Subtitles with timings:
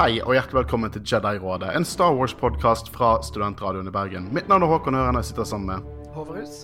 [0.00, 4.30] Hei og hjertelig velkommen til Jedi-rådet, en Star Wars-podkast fra Studentradioen i Bergen.
[4.32, 6.54] Mitt navn er Håkon Ørene, jeg sitter sammen med Håverhus.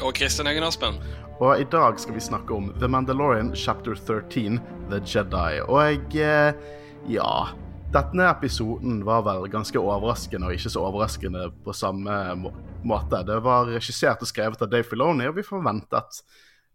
[0.00, 0.98] Og Kristian Egen Aspen.
[1.38, 4.58] Og i dag skal vi snakke om The Mandalorian chapter 13,
[4.90, 5.60] The Jedi.
[5.68, 6.74] Og jeg eh,
[7.14, 7.54] Ja.
[7.94, 12.50] Denne episoden var vel ganske overraskende, og ikke så overraskende på samme må
[12.82, 13.22] måte.
[13.30, 16.18] Det var regissert og skrevet av Dave Filoni, og vi forventet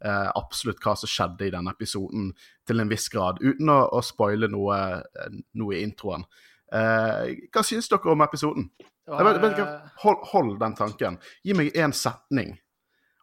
[0.03, 2.31] eh, absolutt hva som skjedde i denne episoden,
[2.67, 6.23] til en viss grad, uten å, å spoile noe, eh, noe i introen.
[6.71, 8.63] Eh, hva synes dere om episoden?
[9.11, 9.67] Vet ikke,
[10.03, 11.13] hold, hold den tanken.
[11.43, 12.49] Gi meg én setning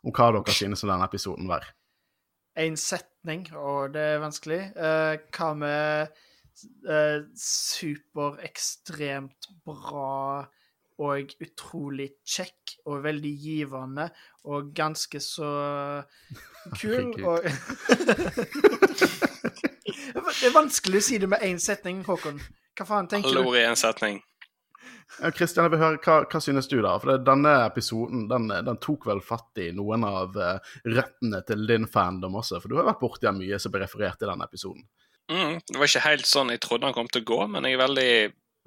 [0.05, 1.65] om hva dere synes om denne episoden var.
[2.59, 4.63] En setning, og det er vanskelig.
[4.75, 6.09] Eh, hva med
[6.91, 10.47] eh, superekstremt bra
[10.99, 14.09] og utrolig kjekk og veldig givende
[14.51, 15.51] og ganske så
[16.79, 17.47] kul og
[20.29, 22.39] Det er vanskelig å si det med én setning, Håkon.
[22.79, 23.49] Hva faen tenker Alle du?
[23.51, 24.21] ord i én setning.
[25.19, 26.93] Ja, Kristian, jeg vil høre, hva, hva synes du, da?
[27.01, 31.65] For det, denne episoden den, den tok vel fatt i noen av uh, røttene til
[31.71, 34.85] din fandom også, for du har vært borti mye som ble referert i denne episoden.
[35.33, 37.77] Mm, det var ikke helt sånn jeg trodde han kom til å gå, men jeg
[37.77, 38.13] er veldig,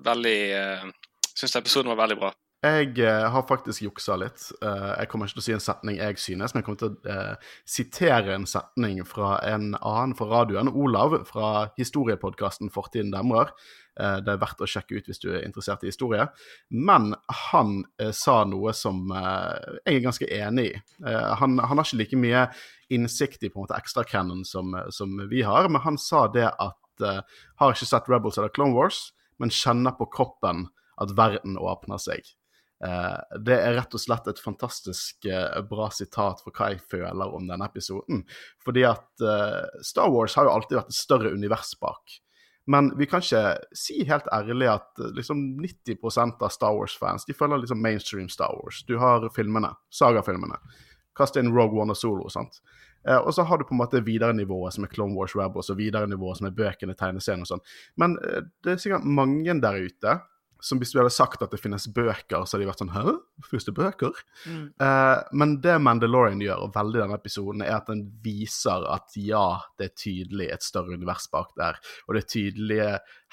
[0.09, 0.89] veldig uh,
[1.35, 2.31] syns episoden var veldig bra.
[2.61, 4.43] Jeg eh, har faktisk juksa litt.
[4.61, 6.91] Eh, jeg kommer ikke til å si en setning jeg synes, men jeg kommer til
[6.91, 13.49] å eh, sitere en setning fra en annen fra radioen, Olav, fra historiepodkasten Fortiden demrer.
[13.91, 16.23] Det er verdt å sjekke ut hvis du er interessert i historie.
[16.71, 17.09] Men
[17.51, 17.81] han
[18.15, 20.71] sa noe som jeg er ganske enig i.
[21.41, 22.45] Han, han har ikke like mye
[22.95, 26.47] innsikt i på en måte extra canon som, som vi har, men han sa det
[26.47, 29.09] at har ikke sett Rebels eller Clone Wars,
[29.43, 30.69] men kjenner på kroppen
[31.01, 32.25] at verden åpner seg.
[32.83, 37.37] Eh, det er rett og slett et fantastisk eh, bra sitat for hva jeg føler
[37.37, 38.25] om denne episoden.
[38.65, 42.19] Fordi at eh, Star Wars har jo alltid vært et større univers bak.
[42.69, 47.37] Men vi kan ikke si helt ærlig at eh, liksom 90% av Star Wars-fans de
[47.37, 48.83] følger liksom mainstream Star Wars.
[48.87, 50.59] Du har filmene, sagafilmene.
[51.17, 52.29] Kast inn Rogue One og Solo.
[52.29, 52.61] sant?
[53.07, 55.71] Eh, og så har du på en måte videre nivået som er Clone Wars Rebels,
[55.73, 57.65] og videre nivået som er bøkene, tegneseriene og sånn.
[57.97, 60.19] Men eh, det er sikkert mange der ute
[60.61, 63.15] som hvis du hadde sagt at det finnes bøker, så hadde de vært sånn Hæ?
[63.47, 64.19] Finnes det bøker?
[64.45, 64.67] Mm.
[64.81, 69.45] Uh, men det Mandalorian gjør, og veldig denne episoden, er at den viser at ja,
[69.81, 72.87] det er tydelig et større univers bak der, og det er tydelige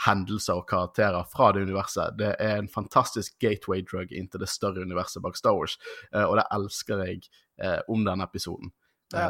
[0.07, 2.17] hendelser og karakterer fra det universet.
[2.19, 5.77] Det er en fantastisk gateway drug inn til det større universet bak Star Wars,
[6.15, 7.25] uh, og det elsker jeg
[7.61, 8.73] uh, om denne episoden.
[9.13, 9.29] Ja.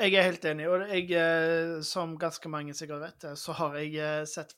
[0.00, 4.54] Jeg er helt enig, og jeg, som ganske mange sikkert vet, så har jeg sett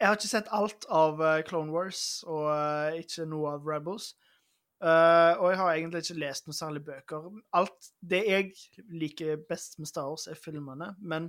[0.00, 4.14] Jeg har ikke sett alt av eh, Clone Wars, og eh, ikke noe av Rebels.
[4.80, 7.26] Eh, og jeg har egentlig ikke lest noen særlig bøker.
[7.58, 8.54] Alt det jeg
[8.88, 11.28] liker best med Star Wars, er filmene, men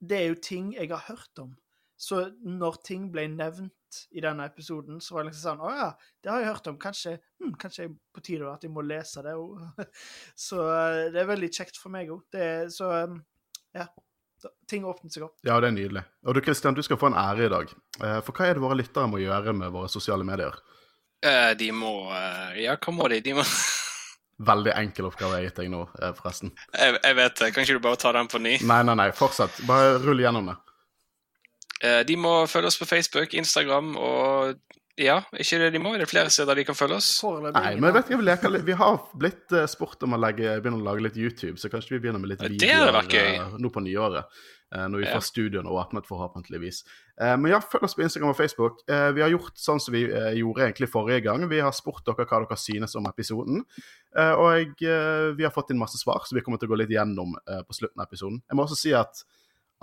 [0.00, 1.52] det er jo ting jeg har hørt om.
[2.00, 5.90] Så når ting ble nevnt i denne episoden, så var det liksom sånn Å ja,
[6.24, 6.80] det har jeg hørt om.
[6.80, 9.36] Kanskje, hm, kanskje jeg på tide at jeg må lese det.
[9.36, 9.60] òg.
[10.48, 10.64] så
[11.12, 12.40] det er veldig kjekt for meg òg.
[12.72, 12.90] Så
[13.76, 13.86] ja.
[14.70, 15.34] Ting åpnet seg opp.
[15.44, 16.02] ja, det er nydelig.
[16.26, 17.72] Og du Christian, du skal få en ære i dag.
[18.02, 20.56] Eh, for hva er det våre lyttere må gjøre med våre sosiale medier?
[21.24, 23.20] Eh, de må eh, Ja, hva må de?
[23.24, 23.44] De må
[24.44, 25.84] Veldig enkel oppgave jeg har gitt deg nå,
[26.18, 26.50] forresten.
[26.74, 27.50] jeg, jeg vet det.
[27.54, 28.56] Kan ikke du bare ta den på ny?
[28.66, 29.60] Nei, nei, nei, fortsett.
[29.68, 30.56] Bare rull gjennom det.
[31.86, 34.56] Eh, de må følge oss på Facebook, Instagram og
[35.00, 35.90] Ja, ikke det de må?
[35.96, 37.08] Er det flere steder de kan følge oss?
[37.24, 38.18] Nei, men vet du,
[38.62, 41.96] vi, har blitt uh, spurt om å legge, begynne å lage litt YouTube, så kanskje
[41.96, 44.30] vi begynner med litt videoer eh, nå på nyåret.
[44.74, 45.14] eh, når vi Ja.
[45.14, 46.84] får studioene åpnet, forhåpentligvis.
[47.20, 48.80] Eh, men ja, følg oss på Instagram og Facebook.
[48.88, 51.48] Eh, vi har gjort sånn som vi eh, gjorde egentlig forrige gang.
[51.48, 53.62] Vi har spurt dere hva dere synes om episoden.
[54.16, 56.80] Eh, og eh, vi har fått inn masse svar, så vi kommer til å gå
[56.82, 58.42] litt gjennom eh, på slutten av episoden.
[58.48, 59.22] Jeg må også si at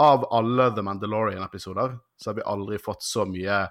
[0.01, 3.67] av alle The Mandalorian-episoder, så har vi aldri fått så mye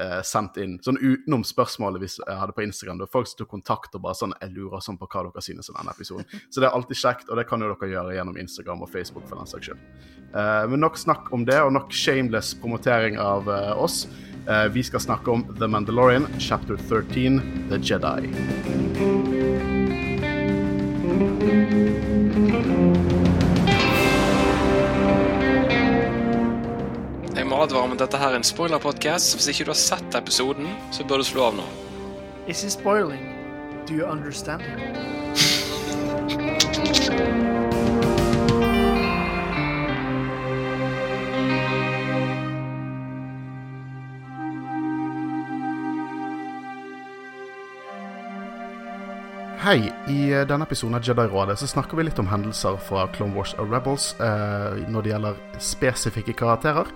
[0.00, 3.00] eh, sendt inn, sånn utenom spørsmålet vi jeg hadde på Instagram.
[3.00, 5.44] Det var folk som tok kontakt og bare sånn Jeg lurer sånn på hva dere
[5.44, 6.26] synes om denne episoden.
[6.48, 9.28] Så det er alltid kjekt, og det kan jo dere gjøre gjennom Instagram og Facebook
[9.28, 9.84] for den saks skyld.
[10.34, 14.06] Eh, men nok snakk om det, og nok shameless promotering av eh, oss.
[14.48, 18.30] Eh, vi skal snakke om The Mandalorian, chapter 13, The Jedi.
[27.60, 29.36] Advare om at dette her er en spoiler-podkast.
[29.36, 31.66] Hvis ikke du har sett episoden, så bør du slå av nå.
[32.48, 33.26] Is it spoiling?
[33.86, 34.62] Do you understand?
[49.60, 53.36] Hei, i eh, denne episoden av Jedi-rådet så snakker vi litt om hendelser fra Clone
[53.36, 56.88] Wars og Rebels eh, når det gjelder spesifikke karakterer.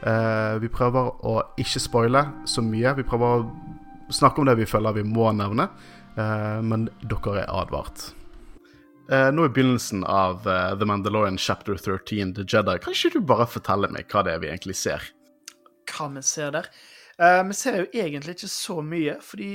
[0.00, 2.94] Eh, vi prøver å ikke spoile så mye.
[2.96, 5.68] Vi prøver å snakke om det vi føler vi må nevne,
[6.16, 8.08] uh, men dere er advart.
[9.10, 13.46] Uh, nå i begynnelsen av The Mandalorian chapter 13, The Jedi, kan ikke du bare
[13.50, 15.04] fortelle meg hva det er vi egentlig ser?
[15.90, 16.72] Hva vi ser der?
[17.20, 19.50] Vi ser jo egentlig ikke så mye, fordi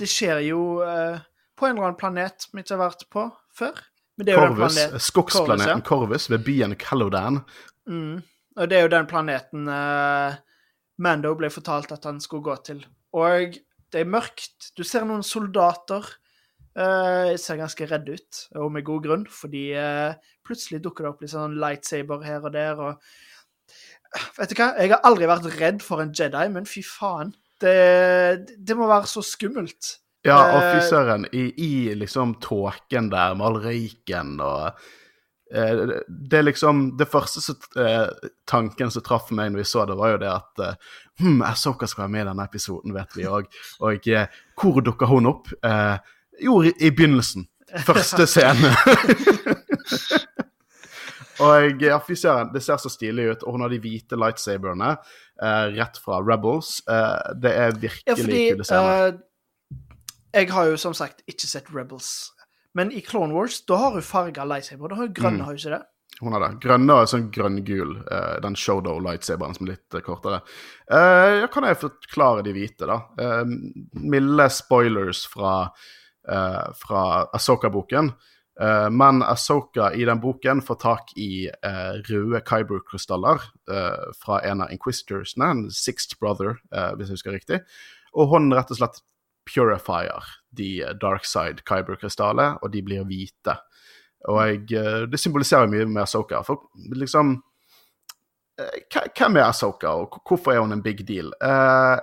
[0.00, 3.78] det skjer jo på en eller annen planet vi ikke har vært på før.
[4.22, 7.40] Er Corvus, skogsplaneten Corvus, Corvus ved byen Calodan.
[7.86, 7.92] ja.
[7.92, 8.22] Mm.
[8.58, 10.34] Og det er jo den planeten uh,
[11.02, 12.82] Mando ble fortalt at han skulle gå til.
[13.16, 13.56] Og
[13.92, 14.72] det er mørkt.
[14.76, 16.06] Du ser noen soldater.
[16.72, 21.20] Uh, ser ganske redde ut, og med god grunn, fordi uh, plutselig dukker det opp
[21.20, 23.18] litt sånn lightsaber her og der, og
[24.36, 24.72] Vet du hva?
[24.76, 27.30] Jeg har aldri vært redd for en Jedi, men fy faen.
[27.62, 29.94] Det, det må være så skummelt.
[30.26, 34.82] Ja, og fy søren, i, i liksom tåken der med all røyken og
[35.52, 39.98] Det er liksom Det første så, eh, tanken som traff meg når vi så det,
[40.00, 40.78] var jo det at eh,
[41.20, 43.44] Hm, Asoka skal være med i denne episoden, vet vi òg.
[43.84, 44.26] Og eh,
[44.56, 45.50] hvor dukker hun opp?
[45.62, 45.98] Eh,
[46.40, 47.44] jo, i, i begynnelsen.
[47.84, 48.72] Første scene.
[51.42, 53.44] og ja, fy søren, det ser så stilig ut.
[53.46, 56.78] Og hun har de hvite lightsaberne eh, rett fra Rebels.
[56.88, 59.12] Eh, det er virkelig Ja, fordi kule scener.
[59.12, 62.30] eh, Jeg har jo som sagt ikke sett Rebels.
[62.74, 64.88] Men i Clone Wars, da har hun farga lightsaber.
[64.88, 65.44] Da har hun grønne, Mm.
[65.44, 65.82] har hun ikke det?
[66.20, 66.60] Hun har det.
[66.60, 67.96] Grønne og sånn grønn-gul.
[68.10, 70.42] eh, den Shodo lightsaberen som er litt eh, kortere.
[70.90, 72.98] Uh, ja, kan jeg forklare de hvite, da?
[73.18, 73.44] Eh,
[73.94, 75.70] milde spoilers fra,
[76.28, 78.14] uh, fra Asoka-boken.
[78.92, 83.40] Men Asoka i den boken får tak i røde Kyber-krystaller
[84.20, 87.60] fra en av Inquisitorsene, en Sixth Brother, hvis jeg husker riktig.
[88.14, 89.00] Og hun rett og slett
[89.48, 90.22] purifier
[90.56, 93.56] de eh, dark side Kyber-krystaller, og de blir hvite.
[94.30, 96.42] Og jeg, eh, det symboliserer mye med Asoka.
[96.46, 96.68] For
[96.98, 97.34] liksom
[98.60, 98.78] eh,
[99.16, 101.32] Hvem er Asoka, og hvorfor er hun en big deal?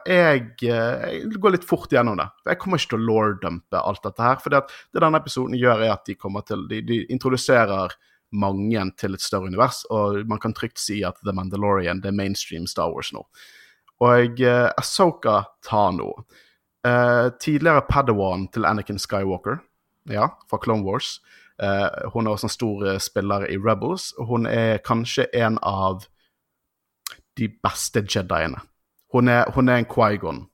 [0.10, 2.28] Jeg, jeg går litt fort gjennom det.
[2.50, 4.42] Jeg kommer ikke til å lore-dumpe alt dette her.
[4.44, 4.66] For det,
[4.98, 7.96] denne episoden gjør, er at de til De, de introduserer
[8.30, 12.18] mange til et større univers, og man kan trygt si at The Mandalorian det er
[12.18, 13.24] mainstream Star Wars nå.
[14.06, 14.42] Og
[14.78, 16.12] Asoka Tano,
[16.86, 19.58] eh, tidligere Padawan til Anakin Skywalker,
[20.10, 21.20] ja, fra Clone Wars.
[21.64, 24.14] Uh, hun er også en stor eh, spiller i Rebels.
[24.18, 26.06] Hun er kanskje en av
[27.38, 28.62] de beste Jediene.
[29.12, 30.46] Hun er, hun er en Quaigon.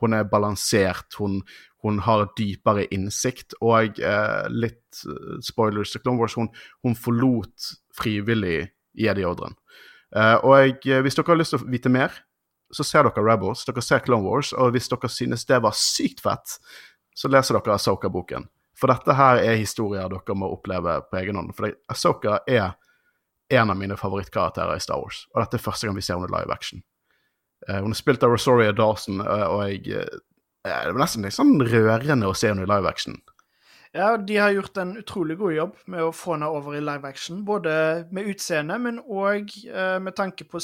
[0.00, 1.42] Hun er balansert, hun,
[1.82, 5.04] hun har dypere innsikt, og eh, litt
[5.44, 6.48] spoilers til Clone Wars, hun,
[6.82, 9.54] hun forlot frivillig Jedi-ordren.
[10.44, 12.12] Og hvis dere har lyst til å vite mer,
[12.72, 16.22] så ser dere Rebels, dere ser Clone Wars, og hvis dere synes det var sykt
[16.24, 16.56] fett,
[17.14, 18.48] så leser dere Asoka-boken.
[18.78, 21.52] For dette her er historier dere må oppleve på egen hånd.
[21.56, 22.72] For Asoka er
[23.52, 26.32] en av mine favorittkarakterer i Star Wars, og dette er første gang vi ser henne
[26.32, 26.80] live action.
[27.68, 30.20] Eh, hun er spilt av Rosaria Dawson, eh, og jeg eh,
[30.62, 33.16] Det var nesten litt sånn rørende å se henne i live action.
[33.92, 37.08] Ja, de har gjort en utrolig god jobb med å få henne over i live
[37.08, 37.40] action.
[37.44, 37.72] Både
[38.14, 39.50] med utseende, men òg
[40.00, 40.62] med tanke på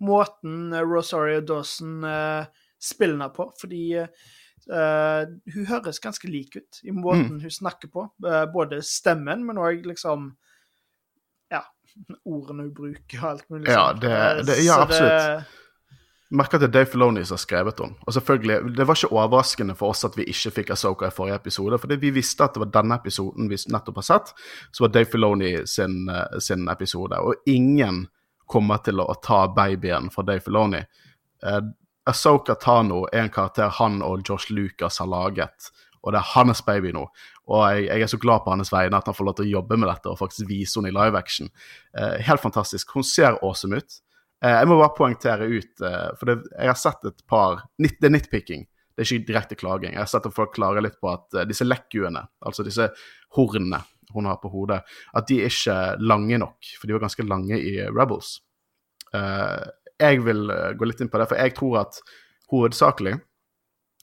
[0.00, 2.44] måten eh, Rosario Dawson eh,
[2.80, 3.48] spiller henne på.
[3.60, 5.24] Fordi eh,
[5.54, 8.08] hun høres ganske lik ut i måten hun snakker på.
[8.54, 10.34] Både stemmen, men òg liksom
[11.50, 11.62] Ja,
[12.28, 15.46] ordene hun bruker og alt mulig Ja, det- det- ja, absolutt.
[16.30, 17.94] merker at det er Dave Filoni som har skrevet om.
[18.06, 21.34] Og selvfølgelig, Det var ikke overraskende for oss at vi ikke fikk Asoka i forrige
[21.36, 21.78] episode.
[21.80, 24.34] fordi vi visste at det var denne episoden vi nettopp har sett,
[24.72, 27.16] som var Dave Filoni sin, sin episode.
[27.16, 28.06] Og ingen
[28.48, 30.80] kommer til å ta babyen fra Dave Filoni.
[31.44, 31.60] Eh,
[32.08, 35.70] Asoka Tano er en karakter han og Josh Lucas har laget.
[36.02, 37.04] Og det er hans baby nå.
[37.50, 39.54] Og jeg, jeg er så glad på hans vegne at han får lov til å
[39.58, 41.50] jobbe med dette og faktisk vise henne i live action.
[41.98, 42.94] Eh, helt fantastisk.
[42.96, 44.00] Hun ser awesome ut.
[44.44, 48.06] Eh, jeg må bare poengtere ut, eh, for det, jeg har sett et par Det
[48.06, 49.92] er nitpicking, det er ikke direkte klaging.
[49.96, 52.88] Jeg har sett at folk klager litt på at eh, disse lekkuene, altså disse
[53.34, 53.82] hornene
[54.14, 54.80] hun har på hodet,
[55.16, 58.38] at de er ikke lange nok, for de var ganske lange i Rebels.
[59.14, 62.00] Eh, jeg vil eh, gå litt inn på det, for jeg tror at
[62.52, 63.18] hovedsakelig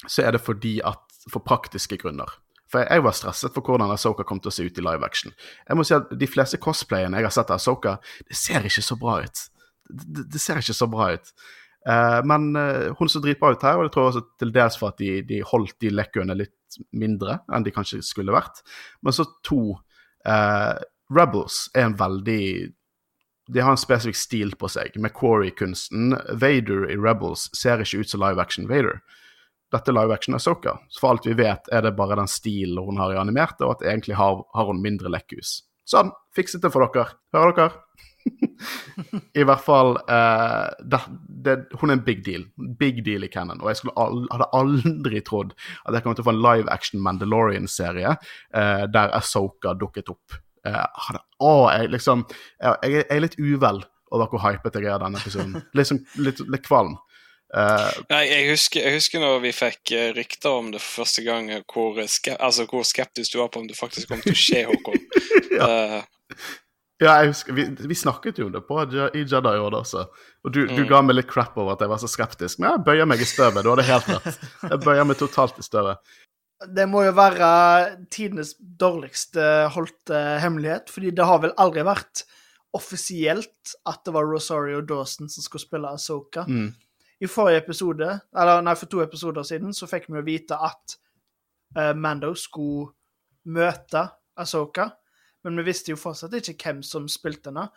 [0.06, 2.30] så er det fordi at for praktiske grunner.
[2.70, 5.34] For jeg var stresset for hvordan Asoka kom til å se ut i live action.
[5.68, 7.98] Jeg må si at De fleste cosplayene jeg har sett av Asoka,
[8.28, 9.46] det ser ikke så bra ut.
[9.86, 11.32] Det, det ser ikke så bra ut.
[11.86, 14.78] Uh, men uh, hun så dritbra ut her, og det tror jeg også til dels
[14.82, 18.64] for at de, de holdt de lekkuene litt mindre enn de kanskje skulle vært.
[19.06, 19.78] Men så to
[20.26, 20.74] eh,
[21.16, 22.72] Rebels er en veldig
[23.54, 24.96] De har en spesifikk stil på seg.
[24.98, 26.16] Med Quarry-kunsten.
[26.34, 29.02] Vader i Rebels ser ikke ut som live action Vader.
[29.72, 30.80] dette live action Asoka.
[30.90, 33.76] Så for alt vi vet, er det bare den stilen hun har i animerte, og
[33.76, 35.66] at egentlig har, har hun mindre lekkhus.
[35.86, 37.18] Sånn, fikset det for dere.
[37.36, 37.85] Hører dere?
[39.40, 41.00] I hvert fall uh, det,
[41.46, 42.46] det, Hun er en big deal.
[42.80, 43.62] Big deal i Cannon.
[43.62, 45.56] Og jeg al hadde aldri trodd
[45.86, 50.40] at jeg kom til å få en live action Mandalorian-serie uh, der Asoka dukket opp.
[50.66, 53.84] Uh, hadde, å, jeg liksom jeg, jeg, er litt uvel
[54.16, 55.60] over hvor hypet jeg er denne episoden.
[55.78, 56.96] Litt, som, litt, litt kvalm.
[57.56, 62.00] Uh, jeg, husker, jeg, husker, når vi fikk rykter om det for første gang, hvor,
[62.10, 65.04] ske, altså, hvor, skeptisk du var på om det faktisk kom til å skje, Håkon.
[65.60, 65.70] ja.
[67.04, 70.06] Ja, jeg husker, vi, vi, snakket jo om det på, i Jedi Order også.
[70.48, 70.78] Og du, mm.
[70.78, 72.62] du, ga meg litt crap over at jeg var så skeptisk.
[72.62, 73.66] Men jeg bøyer meg i støvet.
[73.66, 74.46] Du hadde helt rett.
[74.64, 76.16] Jeg bøyer meg totalt i støvet.
[76.72, 77.50] Det må jo være
[78.14, 82.24] tidenes dårligste holdte hemmelighet, fordi det har vel aldri vært
[82.76, 86.46] offisielt at det var Rosario Dawson som skulle spille Asoka.
[86.48, 86.72] Mm.
[87.20, 90.96] I forrige episode, eller nei, for to episoder siden, så fikk vi jo vite at
[91.78, 92.92] uh, Mando skulle
[93.52, 94.08] møte
[94.40, 94.90] Asoka.
[95.46, 97.68] Men vi visste jo fortsatt ikke hvem som spilte henne.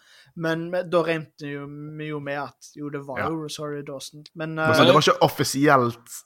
[0.40, 3.30] Men da regnet vi jo med at jo, det var ja.
[3.30, 4.25] jo Rosario Dawson.
[4.34, 6.20] Men, uh, det var ikke offisielt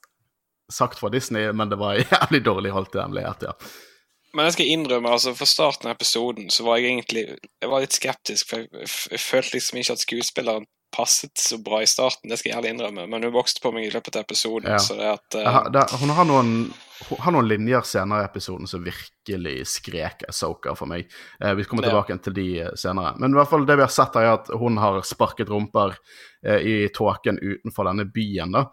[0.73, 3.57] sagt fra Disney, men det var jævlig dårlig holdt hemmelighet, ja.
[4.33, 7.83] Men jeg skal innrømme, altså for starten av episoden så var jeg egentlig jeg var
[7.85, 8.49] litt skeptisk.
[8.49, 12.51] For jeg, jeg følte liksom ikke at skuespilleren passet så bra i starten, det skal
[12.51, 14.75] jeg ærlig innrømme, men hun vokste på meg i løpet av episoden.
[14.75, 14.81] Ja.
[14.81, 15.37] så det at...
[15.37, 15.47] Uh...
[15.49, 16.51] Har, det, hun har noen,
[17.19, 21.11] har noen, linjer senere i episoden som virkelig skrek Asoka for meg.
[21.41, 23.15] Eh, vi kommer tilbake til de eh, senere.
[23.19, 25.97] Men i hvert fall det vi har sett, er at hun har sparket rumper
[26.47, 28.59] eh, i tåken utenfor denne byen.
[28.59, 28.67] da.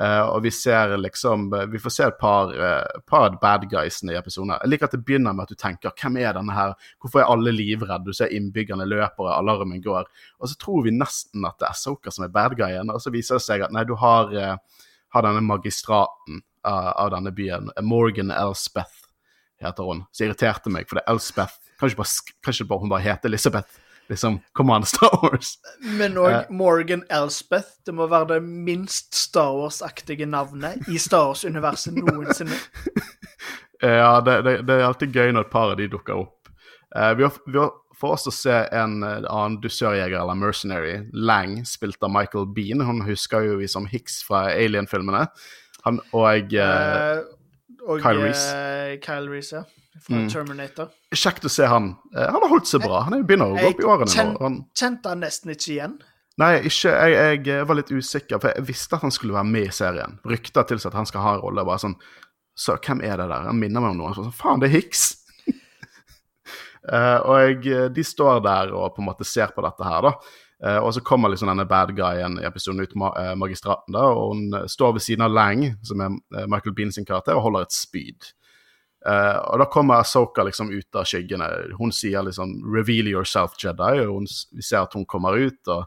[0.00, 4.18] Eh, og vi ser liksom Vi får se et par, uh, par bad guysene i
[4.18, 4.56] episoden.
[4.56, 6.74] Jeg liker at det begynner med at du tenker hvem er denne her?
[6.98, 8.08] Hvorfor er alle livredde?
[8.08, 10.10] Du ser innbyggerne løper, og alarmen går.
[10.40, 13.14] Og så tror vi nesten at det er Soka som er bad guyen, og så
[13.14, 14.34] viser det seg at nei, du har,
[15.14, 17.70] har denne magistraten av denne byen.
[17.82, 19.04] Morgan Elspeth
[19.60, 20.04] heter hun.
[20.12, 21.72] Så irriterte meg, for det er Elspeth.
[21.80, 23.80] Kanskje bare, kanskje bare hun bare heter Elisabeth?
[24.08, 25.58] liksom Come on, Star Wars.
[25.98, 27.80] Men òg uh, Morgan Elspeth.
[27.86, 32.58] Det må være det minst Star Wars-aktige navnet i Star Wars-universet noensinne.
[33.82, 36.52] ja, det, det, det, er alltid gøy når et par av de dukker opp.
[36.94, 40.96] Uh, vi, har, vi har for oss å se en uh, annen dusørjeger, eller mercenary,
[41.12, 42.84] Lang, spilt av Michael Bean.
[42.84, 45.26] Hun husker jo vi som Hicks fra Alien-filmene.
[45.84, 46.50] Han og,
[47.84, 48.98] og Kyle Reese.
[49.04, 50.26] Kyle Reese, ja fra mm.
[50.30, 50.90] Terminator.
[51.14, 51.94] Kjekt å se han.
[52.16, 53.04] Eh, han har holdt seg bra.
[53.06, 54.34] Han er begynner å gå opp i årene Jeg.
[54.42, 54.58] Han...
[54.76, 55.96] Kjente han nesten ikke igjen?
[56.42, 59.68] Nei, ikke, jeg, jeg, var litt usikker, for jeg visste at han skulle være med
[59.68, 60.16] i serien.
[60.26, 61.66] Rykter tilsa at han skal ha en rolle.
[61.66, 61.98] bare sånn,
[62.58, 63.46] Så hvem er det der?
[63.48, 64.16] Han minner meg om noen.
[64.18, 65.06] Sånn, Faen, det er Hicks!
[66.90, 70.16] uh, og jeg, de står der og på en måte ser på dette her, da.
[70.64, 74.32] Uh, og så kommer liksom denne bad guyen i episoden ut ma magistraten, da, og
[74.32, 76.14] hun står ved siden av Lang, som er
[76.48, 78.32] Michael Bean sin karakter, og holder et spyd.
[79.04, 81.50] Uh, og da kommer Soka liksom ut av skyggene.
[81.76, 85.68] Hun sier liksom 'reveal yourself, Jedi', og hun, vi ser at hun kommer ut.
[85.68, 85.84] og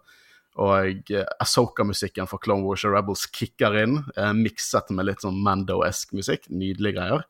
[0.57, 6.49] og Asoka-musikken fra Clone Wars Rebels kicker inn, uh, mikset med litt sånn Mando-esk musikk.
[6.49, 7.25] Nydelige greier.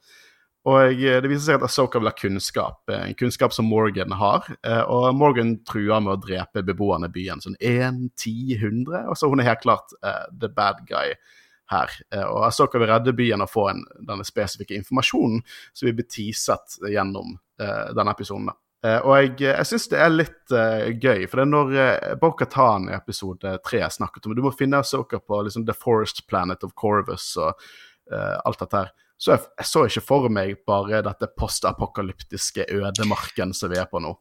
[0.67, 4.47] Og uh, det viser seg at Asoka vil ha kunnskap, en kunnskap som Morgan har.
[4.91, 7.43] og Morgan truer med å drepe beboerne i byen.
[7.43, 9.05] Sånn 1, 10, 100.
[9.07, 9.95] Og så hun er helt klart
[10.31, 11.15] the bad guy
[11.71, 11.91] her.
[12.13, 15.41] Eh, og Asoka vil redde byen og få en, denne spesifikke informasjonen
[15.73, 18.51] som vil blir teaset gjennom uh, denne episoden.
[18.85, 22.13] Uh, og jeg, jeg syns det er litt uh, gøy, for det er når uh,
[22.21, 26.63] Bo-Katan i episode tre snakket om Du må finne Asoka på liksom, The Forest Planet
[26.67, 27.67] of Corvus og
[28.07, 28.91] alt dette her.
[29.17, 34.01] Så jeg, jeg, så ikke for meg bare dette postapokalyptiske ødemarken som vi er på
[34.03, 34.13] nå.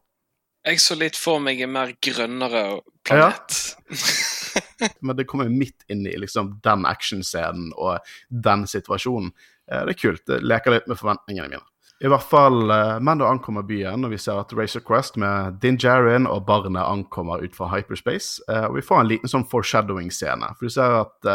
[0.67, 2.63] Jeg så litt for meg en mer grønnere
[3.07, 3.59] planet.
[3.87, 4.89] Ja.
[5.05, 9.31] Men det kommer midt inn i liksom, den actionscenen og den situasjonen.
[9.71, 10.25] Eh, det er kult.
[10.27, 11.63] Det leker litt med forventningene mine.
[11.97, 15.79] I hvert fall uh, Mando ankommer byen, og vi ser at Racer Quest med Din
[15.81, 18.43] Jarin og barnet ankommer ut fra hyperspace.
[18.45, 20.51] Uh, og vi får en liten sånn foreshadowing-scene.
[20.59, 21.31] For du ser at,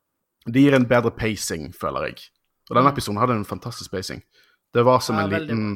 [0.43, 2.25] Det gir en bedre pacing, føler jeg.
[2.69, 4.23] Og denne episoden hadde en fantastisk spacing.
[4.75, 5.67] Det var som en liten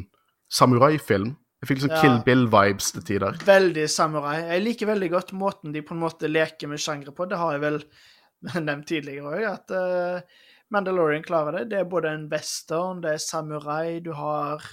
[0.51, 1.31] samuraifilm
[1.62, 1.98] jeg fikk liksom ja.
[2.01, 3.36] Kill Bill-vibes til tider.
[3.45, 4.39] Veldig samurai.
[4.48, 7.27] Jeg liker veldig godt måten de på en måte leker med sjangre på.
[7.29, 7.77] Det har jeg vel
[8.65, 11.67] nevnt tidligere òg, at uh, Mandalorian klarer det.
[11.69, 14.65] Det er både en western, det er samurai, du har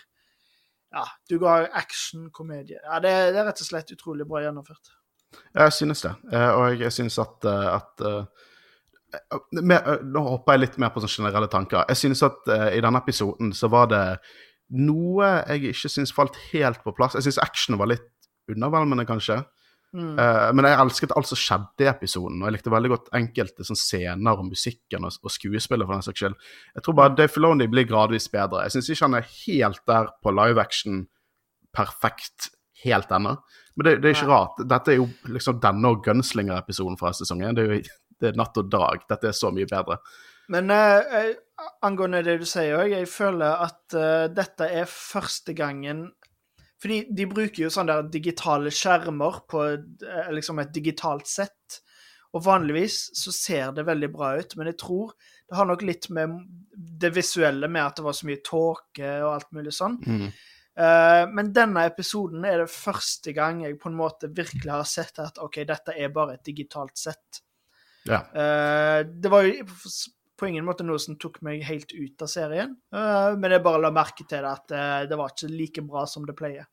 [0.88, 2.80] Ja, du har action, komedie.
[2.80, 4.94] Ja, det, det er rett og slett utrolig bra gjennomført.
[5.52, 8.04] Jeg synes det, eh, og jeg synes at, eh, at
[9.08, 11.86] Nå hopper jeg litt mer på sånne generelle tanker.
[11.88, 14.02] Jeg synes at uh, i denne episoden så var det
[14.76, 17.16] noe jeg ikke synes falt helt på plass.
[17.16, 18.10] Jeg synes actionen var litt
[18.52, 19.40] undervelmende, kanskje.
[19.96, 20.18] Mm.
[20.18, 23.64] Uh, men jeg elsket alt som skjedde i episoden, og jeg likte veldig godt enkelte
[23.64, 26.36] sånn, scener og musikken og, og skuespillet, for den saks skyld.
[26.76, 28.66] Jeg tror bare Dave Filoni blir gradvis bedre.
[28.66, 31.06] Jeg syns ikke han er helt der på live action
[31.76, 32.50] perfekt
[32.84, 33.38] helt ennå.
[33.78, 34.60] Men det, det er ikke rart.
[34.68, 37.56] Dette er jo liksom denne og Gunslinger-episoden fra sesongen.
[37.56, 37.80] Det er jo
[38.20, 39.04] det er natt og dag.
[39.08, 39.98] Dette er så mye bedre.
[40.52, 41.34] Men eh, eh,
[41.84, 46.08] angående det du sier òg, jeg føler at eh, dette er første gangen
[46.78, 51.80] Fordi de bruker jo sånne der digitale skjermer på eh, liksom et digitalt sett.
[52.36, 55.14] Og vanligvis så ser det veldig bra ut, men jeg tror
[55.48, 56.36] det har nok litt med
[57.02, 59.96] det visuelle med at det var så mye tåke og alt mulig sånn.
[60.04, 60.28] Mm.
[61.34, 65.40] men denne episoden er det første gang jeg på en måte virkelig har sett at
[65.42, 67.40] OK, dette er bare et digitalt sett.
[68.08, 68.22] Ja.
[68.32, 69.66] Uh, det var jo
[70.38, 73.82] på ingen måte noe som tok meg helt ut av serien, uh, men jeg bare
[73.82, 76.68] la merke til det at uh, det var ikke like bra som det pleier.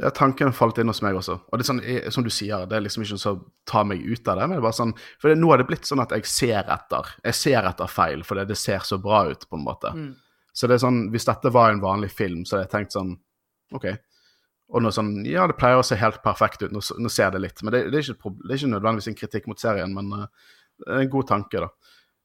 [0.00, 1.34] Ja, tanken falt inn hos meg også.
[1.44, 3.34] Og det er sånn, jeg, som du sier, det er liksom ikke så
[3.68, 4.46] ta meg ut av det.
[4.46, 6.70] men det er bare sånn, For det, nå har det blitt sånn at jeg ser
[6.72, 7.10] etter.
[7.26, 9.92] Jeg ser etter feil, fordi det ser så bra ut, på en måte.
[9.92, 10.14] Mm.
[10.56, 13.12] Så det er sånn, hvis dette var en vanlig film, så hadde jeg tenkt sånn
[13.76, 13.90] OK.
[14.70, 16.72] Og nå sånn Ja, det pleier å se helt perfekt ut.
[16.72, 17.60] Nå, nå ser det litt.
[17.60, 20.32] Men det, det, er ikke, det er ikke nødvendigvis en kritikk mot serien, men er
[20.86, 21.68] en god tanke, da.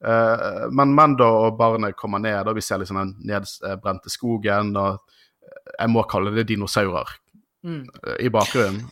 [0.06, 5.00] Eh, men Mando og barnet kommer ned, og vi ser liksom den nedbrente skogen, og
[5.00, 7.20] eh, jeg må kalle det dinosaurer
[7.66, 7.88] Mm.
[8.06, 8.84] eh, i bakgrunnen.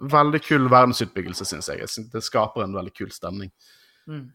[0.00, 1.84] Veldig kul verdensutbyggelse, syns jeg.
[2.08, 3.50] Det skaper en veldig kul stemning.
[4.08, 4.30] Mm.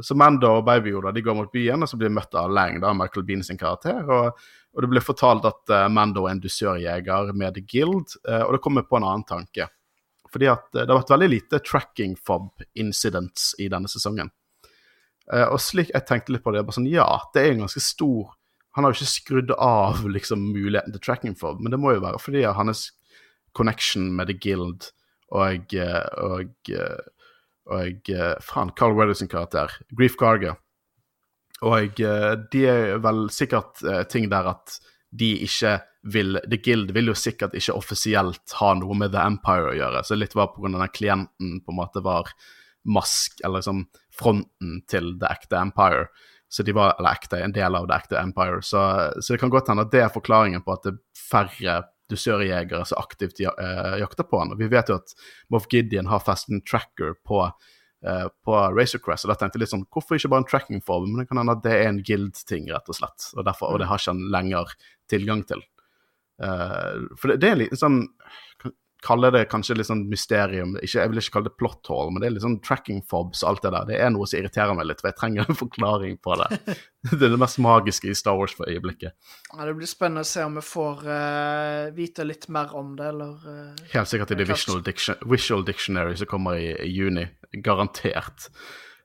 [0.00, 2.48] Så Mando og Baby Yoda de går mot byen, og så blir de møtt av
[2.48, 4.00] Lang, da, Michael Bean sin karakter.
[4.08, 4.38] Og,
[4.72, 8.88] og det blir fortalt at Mando er en dusørjeger med The Guild, og det kommer
[8.88, 9.68] på en annen tanke.
[10.32, 14.30] Fordi at eh, det har vært veldig lite tracking fob incidents i denne sesongen.
[15.32, 17.84] Eh, og slik jeg tenkte litt på det, bare sånn, ja, det er en ganske
[17.84, 18.34] stor
[18.76, 22.04] Han har jo ikke skrudd av liksom muligheten til tracking fob, men det må jo
[22.04, 22.92] være fordi hans
[23.56, 24.92] connection med The Guild
[25.34, 26.74] og, eh, og
[27.68, 28.08] og
[28.40, 30.54] faen, Carl sin karakter, Grief Garger,
[31.60, 34.78] Og de er vel sikkert ting der at
[35.10, 39.72] de ikke vil The Guild vil jo sikkert ikke offisielt ha noe med The Empire
[39.72, 42.30] å gjøre, så litt var av den klienten på en måte var
[42.88, 46.08] mask, eller liksom fronten til det ekte Empire.
[46.48, 48.62] Så de var, eller ekte, en del av det ekte Empire.
[48.64, 48.80] Så,
[49.20, 51.74] så det kan godt hende at det er forklaringen på at det er færre
[52.08, 54.54] dusørjegere som aktivt eh, jakter på han.
[54.54, 55.12] Og vi vet jo at
[55.52, 57.42] Moff Gideon har festen tracker på,
[58.06, 60.84] eh, på Razor Crest, og da tenkte jeg litt sånn, hvorfor ikke bare en tracking
[60.84, 61.10] form?
[61.10, 63.82] Men det kan hende at det er en guild-ting, rett og slett, og, derfor, og
[63.82, 64.76] det har ikke han lenger
[65.10, 65.64] tilgang til.
[66.38, 68.02] Uh, for det, det er en liten sånn
[69.04, 70.74] kalle det kanskje litt sånn mysterium.
[70.80, 73.44] Ikke, jeg vil ikke kalle det plot hole, men det er litt sånn tracking fobs
[73.44, 73.86] og alt det der.
[73.90, 76.58] Det er noe som irriterer meg litt, for jeg trenger en forklaring på det.
[77.12, 79.14] det er det mest magiske i Star Wars for øyeblikket.
[79.52, 83.12] Ja, det blir spennende å se om vi får uh, vite litt mer om det,
[83.12, 87.28] eller uh, Helt sikkert i The Visual, Diction Visual Dictionary som kommer i, i juni.
[87.64, 88.50] Garantert.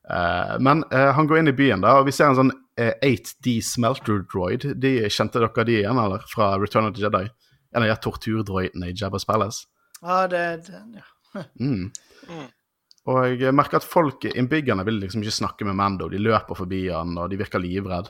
[0.03, 3.61] Uh, men han går inn i byen, da, og vi ser en sånn eh, 8D
[3.63, 4.65] Smelter Droid.
[4.75, 6.25] De, kjente dere de igjen, eller?
[6.29, 7.27] Fra Return of the Jedi?
[7.73, 9.65] En av de torturdroidene i Jabba's Palace.
[10.03, 11.07] Ja, det, det ja.
[11.59, 11.89] Mm.
[12.29, 12.49] Mm.
[13.11, 16.07] Og jeg merker at folk, innbyggerne, vil liksom ikke snakke med Mando.
[16.11, 18.07] De løper forbi han, og de virker livredd.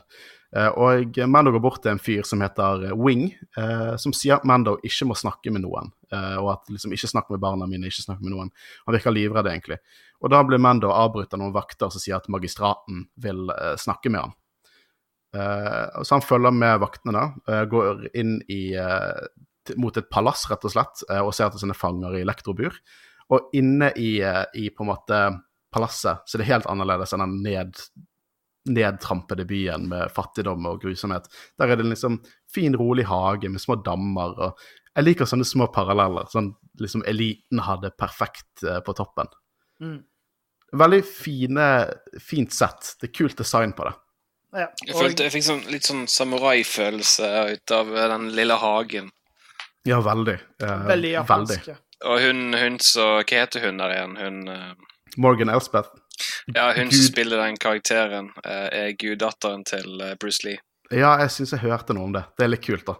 [0.54, 3.24] Eh, og Mando går bort til en fyr som heter eh, Wing,
[3.58, 5.90] eh, som sier at Mando ikke må snakke med noen.
[6.14, 8.52] og at liksom ikke snakk med barna mine, ikke snakk med noen.
[8.86, 9.80] Han virker livredd, egentlig.
[10.22, 13.50] Og da blir Mando avbrutt av noen vakter som sier at magistraten vil
[13.82, 14.30] snakke med.
[15.34, 17.64] Eh, så han følger med vaktene, da.
[17.66, 18.76] går inn i
[19.80, 22.76] mot et palass, rett og slett, eh, og ser etter sine fanger i elektrobur.
[23.32, 25.20] Og inne i, eh, i på en måte
[25.74, 27.80] palasset så er det helt annerledes enn den ned,
[28.70, 31.28] nedtrampede byen med fattigdom og grusomhet.
[31.58, 32.20] Der er det en liksom
[32.52, 34.38] fin, rolig hage med små dammer.
[34.38, 34.58] og
[34.94, 36.28] Jeg liker sånne små paralleller.
[36.32, 39.28] Sånn liksom eliten hadde perfekt eh, på toppen.
[39.80, 40.00] Mm.
[40.74, 41.68] Veldig fine,
[42.22, 42.94] fint sett.
[43.00, 43.94] Det er kult design på det.
[44.64, 44.70] ja.
[44.86, 49.12] Jeg følte jeg fikk sånn, litt sånn samuraifølelse ut av den lille hagen.
[49.84, 50.38] Ja, veldig.
[50.62, 51.58] Eh, Veldig japansk.
[51.58, 51.76] Veldig.
[52.04, 54.14] Og hun, hun så Hva heter hun der igjen?
[54.20, 54.72] Hun eh,
[55.20, 55.92] Morgan Elspeth.
[56.54, 60.60] Ja, hun som spiller den karakteren, eh, er guddatteren til eh, Bruce Lee.
[60.92, 62.24] Ja, jeg syns jeg hørte noe om det.
[62.38, 62.96] Det er litt kult, da.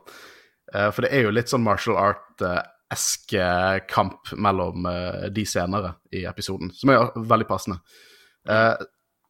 [0.75, 4.89] Eh, for det er jo litt sånn martial art-esk eh, kamp mellom
[5.35, 7.81] de senere i episoden, som er veldig passende.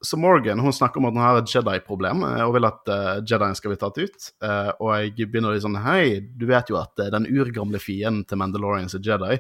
[0.05, 3.21] Så Morgan hun snakker om at hun har et Jedi-problem eh, og vil at uh,
[3.25, 4.27] Jedien skal bli tatt ut.
[4.45, 8.27] Uh, og jeg begynner litt sånn Hei, du vet jo at uh, den urgamle fienden
[8.29, 9.39] til Mandalorians er Jedi.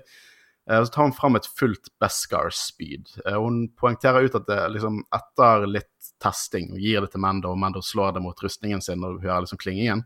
[0.64, 3.10] Så tar hun fram et fullt Beskar-speed.
[3.36, 7.60] hun poengterer ut at det liksom etter litt testing og gir det til Mando, og
[7.60, 10.00] Mando slår det mot rustningen sin og hører liksom klingingen.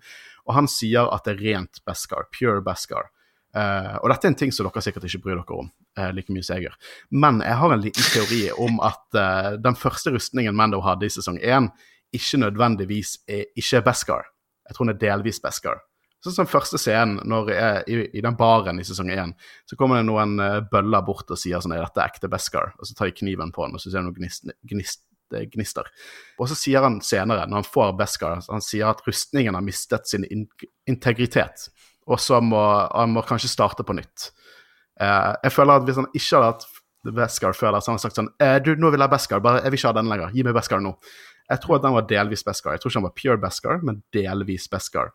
[0.50, 3.12] Og han sier at det er rent Beskar, pure Beskar.
[3.54, 5.70] Og dette er en ting som dere sikkert ikke bryr dere om
[6.14, 6.78] like mye som jeg gjør.
[7.24, 11.12] Men jeg har en liten teori om at uh, den første rustningen Mando hadde i
[11.12, 11.70] sesong én,
[12.14, 14.30] ikke nødvendigvis er, ikke Beskar.
[14.68, 15.82] Jeg tror hun er delvis Beskar.
[16.24, 19.34] Sånn som første scenen, når jeg i, i den baren i sesong én,
[19.68, 20.34] så kommer det noen
[20.72, 22.72] bøller bort og sier sånn Er dette ekte Beskar?
[22.78, 25.04] Og så tar jeg kniven på han, og så ser jeg noen gnist, gnist,
[25.52, 25.86] gnister.
[26.40, 30.10] Og så sier han senere, når han får Beskar, han sier at rustningen har mistet
[30.10, 30.48] sin in
[30.90, 31.68] integritet
[32.08, 34.30] og så må han må kanskje starte på nytt.
[34.98, 36.68] Uh, jeg føler at hvis han ikke hadde hatt
[37.14, 39.72] Beskar før, så hadde han sagt sånn eh, Du, nå vil jeg Beskar, bare jeg
[39.72, 40.32] vil ikke ha den lenger.
[40.34, 40.96] Gi meg Beskar nå.
[41.48, 42.74] Jeg tror at den var delvis Beskar.
[42.74, 45.14] Jeg tror ikke han var pure Beskar, men delvis Beskar.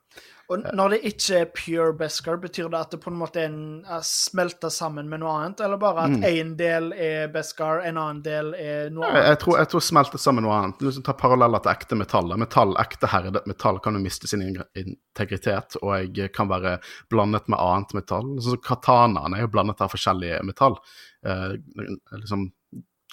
[0.51, 3.53] Og når det ikke er pure Beskar, betyr det at det på en måte er,
[3.87, 5.63] er smelta sammen med noe annet?
[5.63, 6.55] Eller bare at én mm.
[6.59, 9.29] del er Beskar, en annen del er noe annet?
[9.31, 10.83] Jeg tror, jeg tror smelter sammen med noe annet.
[10.83, 12.35] Du tar paralleller til ekte metall.
[12.39, 16.75] Metall, Ekte herdet metall kan jo miste sin integritet og kan være
[17.13, 18.35] blandet med annet metall.
[18.43, 20.75] Så katanaen er jo blandet av forskjellige metall.
[21.25, 21.55] Eh,
[22.19, 22.49] liksom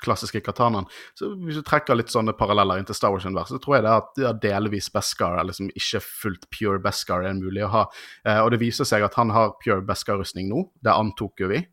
[0.04, 0.88] klassiske katanaen.
[1.18, 3.92] Så hvis du trekker litt sånne paralleller inn til Star Wars-universet, så tror jeg det
[3.92, 7.84] er at ja, delvis Beskar, eller liksom ikke fullt pure Beskar, er mulig å ha.
[8.24, 11.64] Eh, og det viser seg at han har pure Beskar-rustning nå, det antok jo vi.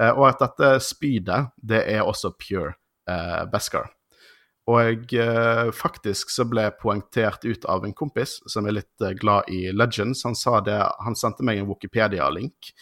[0.00, 2.74] Eh, og at dette spydet, det er også pure
[3.10, 3.92] eh, Beskar.
[4.70, 9.12] Og eh, faktisk så ble jeg poengtert ut av en kompis som er litt eh,
[9.18, 10.24] glad i Legends.
[10.24, 12.72] Han sa det, han sendte meg en Wikipedia-link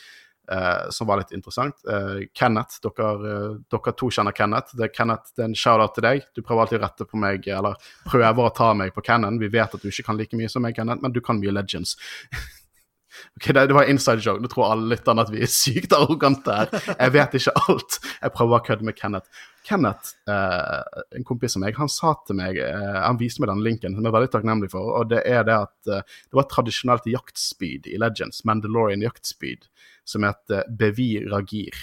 [0.50, 1.76] Uh, som var litt interessant.
[1.86, 4.74] Uh, Kenneth, dere, uh, dere, to kjenner Kenneth.
[4.74, 6.24] Det er Kenneth, det er en shout-out til deg.
[6.34, 7.78] Du prøver alltid å rette på meg, eller
[8.10, 9.38] prøver å ta meg på Cannon.
[9.38, 11.54] Vi vet at du ikke kan like mye som meg, Kenneth, men du kan mye
[11.54, 11.94] Legends.
[13.36, 14.42] ok, det, det, var inside joke.
[14.42, 16.74] Nå tror alle lytterne at vi er sykt arrogante her.
[16.90, 18.00] Jeg vet ikke alt.
[18.18, 19.46] Jeg prøver å kødde med Kenneth.
[19.62, 24.02] Kenneth, en kompis av meg, han sa til meg Han viste meg den linken, som
[24.02, 27.94] jeg er veldig takknemlig for, og det er det at det var tradisjonelt jaktspeed i
[28.02, 28.42] Legends.
[28.42, 29.70] Mandalorian jaktspeed
[30.04, 31.76] som heter Bevi Ragir.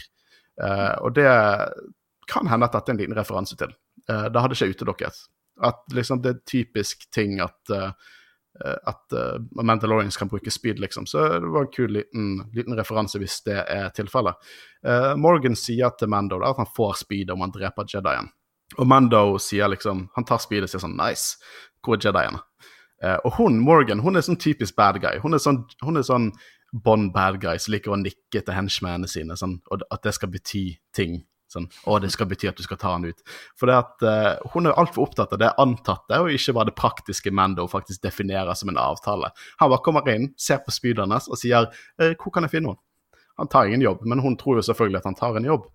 [0.60, 1.30] Uh, og det
[2.30, 3.74] kan hende at dette er en liten referanse til.
[4.10, 5.26] Uh, det hadde ikke utelukket.
[5.64, 7.92] At liksom det er typisk ting at uh,
[8.66, 11.06] at uh, Mandalorians kan bruke speed, liksom.
[11.06, 14.36] Så det var en kul liten, liten referanse hvis det er tilfellet.
[14.88, 18.30] Uh, Morgan sier til Mando at han får speed om han dreper Jedien.
[18.78, 21.40] Og Mando sier liksom Han tar speed og sier sånn Nice,
[21.82, 22.40] hvor er Jedien?
[23.00, 25.22] Uh, og hun, Morgan, hun er sånn typisk bad guy.
[25.24, 26.32] Hun er sånn, hun er sånn
[26.72, 30.32] Bond bad guy som liker å nikke til henchmennene sine, sånn, og at det skal
[30.34, 30.64] bety
[30.96, 31.22] ting.
[31.50, 33.24] Sånn, å, det skal bety at du skal ta han ut.
[33.58, 36.76] For det at uh, hun er altfor opptatt av det antatte, og ikke hva det
[36.78, 39.32] praktiske Mando faktisk definerer som en avtale.
[39.62, 42.76] Han bare kommer inn, ser på spydet hennes og sier eh, 'Hvor kan jeg finne
[42.76, 42.86] henne?'
[43.40, 45.66] Han tar ingen jobb, men hun tror jo selvfølgelig at han tar en jobb.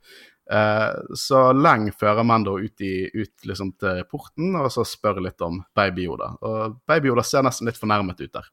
[0.52, 5.40] Uh, så Lang fører Mando ut, i, ut liksom til porten og så spør litt
[5.40, 6.34] om Baby Yoda.
[6.44, 8.50] Og Baby Yoda ser nesten litt fornærmet ut der.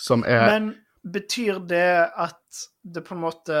[0.00, 0.70] Som er Men
[1.06, 3.60] Betyr det at det på en måte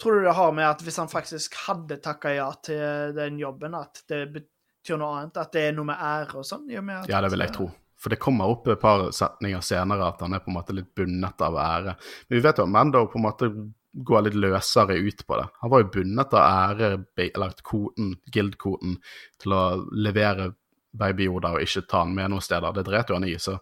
[0.00, 3.74] Tror du det har med at hvis han faktisk hadde takka ja til den jobben,
[3.76, 5.36] at det betyr noe annet?
[5.42, 6.70] At det er noe med ære og sånn?
[6.72, 7.66] ja, det vil jeg tro.
[8.00, 10.88] For det kommer opp et par setninger senere at han er på en måte litt
[10.96, 11.94] bundet av ære.
[12.28, 13.50] Men vi vet jo at Mando på en måte
[13.92, 15.46] går litt løsere ut på det.
[15.60, 16.90] Han var jo bundet av ære,
[17.26, 18.96] eller koden, guild-koden,
[19.42, 20.52] til å levere
[20.96, 22.72] Baby Yoda og ikke ta han med noen steder.
[22.72, 23.36] Det dreit jo han i.
[23.38, 23.58] så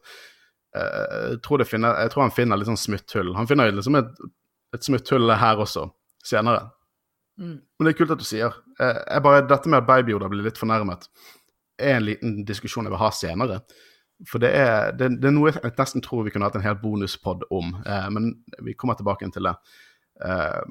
[0.74, 3.33] jeg tror, finner, jeg tror, han finner litt sånn smutthull.
[3.38, 4.11] Han finner liksom et,
[4.76, 5.87] et smutthull her også,
[6.26, 6.68] senere.
[7.38, 7.57] Mm.
[7.57, 8.57] Men det er kult at du sier.
[8.78, 11.09] Jeg, jeg bare, dette med at Baby-Yoda blir litt fornærmet,
[11.78, 13.61] er en liten diskusjon jeg vil ha senere.
[14.26, 16.78] For det er, det, det er noe jeg nesten tror vi kunne hatt en hel
[16.83, 18.33] bonuspod om, eh, men
[18.66, 19.54] vi kommer tilbake til det.
[20.26, 20.64] Eh,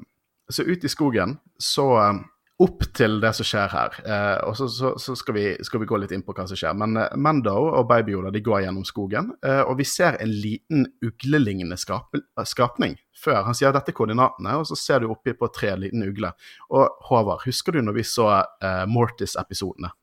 [0.52, 2.20] så ute i skogen så eh,
[2.58, 3.96] opp til det som skjer her.
[4.02, 6.58] Eh, og så, så, så skal, vi, skal, vi, gå litt inn på hva som
[6.58, 6.74] skjer.
[6.78, 10.32] Men eh, Mando og Baby Yoda de går gjennom skogen, eh, og vi ser en
[10.32, 12.18] liten uglelignende skap,
[12.50, 13.44] skapning før.
[13.46, 16.32] Han sier dette er koordinatene, og så ser du oppi på tre liten ugle.
[16.74, 19.94] Og Håvard, husker du når vi så eh, Mortis-episodene?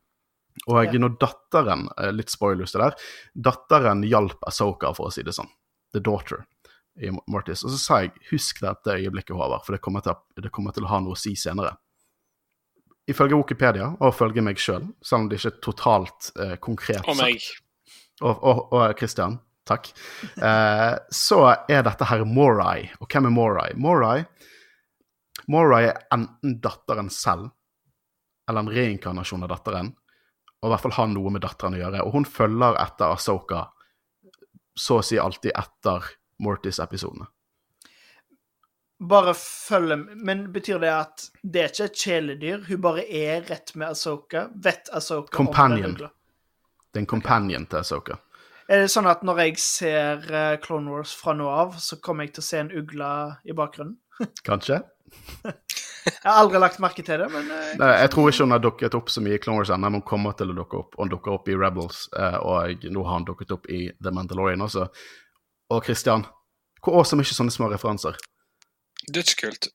[0.72, 1.00] Og ja.
[1.02, 3.00] når datteren eh, Litt spoilers det der.
[3.52, 5.52] Datteren hjalp Asoka, for å si det sånn.
[5.92, 6.46] The daughter
[7.04, 7.66] i Mortis.
[7.68, 10.88] Og så sa jeg husk dette øyeblikket, Håvard, for det kommer, til, det kommer til
[10.88, 11.76] å ha noe å si senere
[13.10, 17.18] ifølge Wikipedia, og ifølge meg sjøl, selv om det ikke er totalt eh, konkret Og
[17.20, 17.44] meg.
[18.24, 19.38] Og, og, og Christian,
[19.68, 19.92] takk.
[20.38, 20.94] Eh,
[21.26, 22.88] så er dette her Morai.
[23.00, 23.70] Og hvem er Morai?
[23.76, 24.18] Morai,
[25.52, 27.52] Morai er enten datteren selv,
[28.50, 29.94] eller en reinkarnasjon av datteren.
[30.62, 32.04] og i hvert fall ha noe med datteren å gjøre.
[32.08, 33.68] Og hun følger etter Asoka
[34.76, 36.08] så å si alltid etter
[36.44, 37.28] Mortis-episodene.
[39.10, 42.68] Bare følge Men betyr det at det er ikke et kjæledyr?
[42.70, 44.48] Hun bare er rett med Asoka?
[44.64, 45.98] Vet Asoka Companion.
[46.02, 46.14] om?
[46.92, 48.18] Det er en companion til Asoka.
[48.66, 52.26] Er det sånn at når jeg ser eh, Clone Wars fra nå av, så kommer
[52.26, 53.10] jeg til å se en ugle
[53.46, 54.00] i bakgrunnen?
[54.48, 54.80] Kanskje?
[56.06, 58.64] Jeg har aldri lagt merke til det, men eh, Nei, jeg tror ikke hun har
[58.64, 60.98] dukket opp så mye i Clone Wars ennå, men hun kommer til å dukke opp.
[60.98, 64.66] Hun dukker opp i Rebels, eh, og nå har hun dukket opp i The Mandalorian
[64.66, 64.88] også.
[65.76, 66.26] Og Christian,
[66.82, 68.18] hvor er er ikke sånne små referanser?
[69.14, 69.68] Dødskult.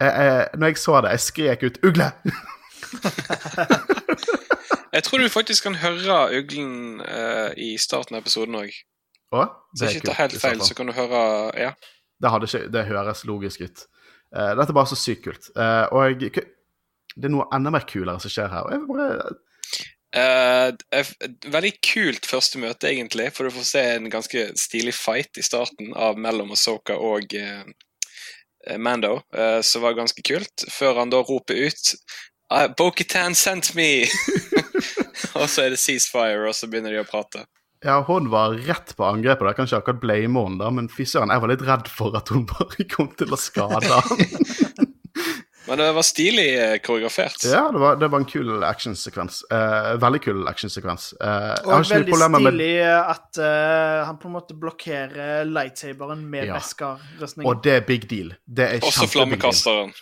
[0.00, 2.12] Jeg, jeg, når jeg så det, jeg skrek ut 'ugle'!
[4.94, 8.70] Jeg tror du faktisk kan høre uglen uh, i starten av episoden òg.
[9.74, 11.72] Så ikke ta helt feil, så kan du høre Ja.
[12.22, 13.86] Det, ikke, det høres logisk ut.
[14.30, 15.50] Uh, dette er bare så sykt kult.
[15.58, 16.30] Uh, og jeg,
[17.16, 18.70] det er noe enda mer kulere som skjer her.
[18.70, 19.34] Jeg bare
[20.14, 20.70] Uh,
[21.50, 25.90] veldig kult første møte, egentlig, for du får se en ganske stilig fight i starten
[25.98, 27.64] av mellom Asoka og eh,
[28.78, 31.96] Mando, eh, som var ganske kult, før han da roper ut
[32.54, 34.04] Boketan Bo-Katan sent me!
[35.40, 37.46] og så er det ceasefire, og så begynner de å prate.
[37.84, 39.44] Ja, hun var rett på angrepet.
[39.44, 42.30] Jeg kan ikke akkurat blame henne, men fy søren, jeg var litt redd for at
[42.32, 44.24] hun bare kom til å skade han.
[45.66, 47.44] Men det var stilig eh, koreografert.
[47.44, 49.42] ja, det var, det var en kul actionsekvens.
[49.50, 51.12] Eh, veldig kul actionsekvens.
[51.20, 56.58] Eh, Og veldig stilig med at uh, han på en måte blokkerer lightsaberen med Ja.
[56.60, 57.48] Beskar-rustningen.
[57.48, 58.34] Og det er big deal.
[58.44, 59.94] Det er Også kjempe-big deal.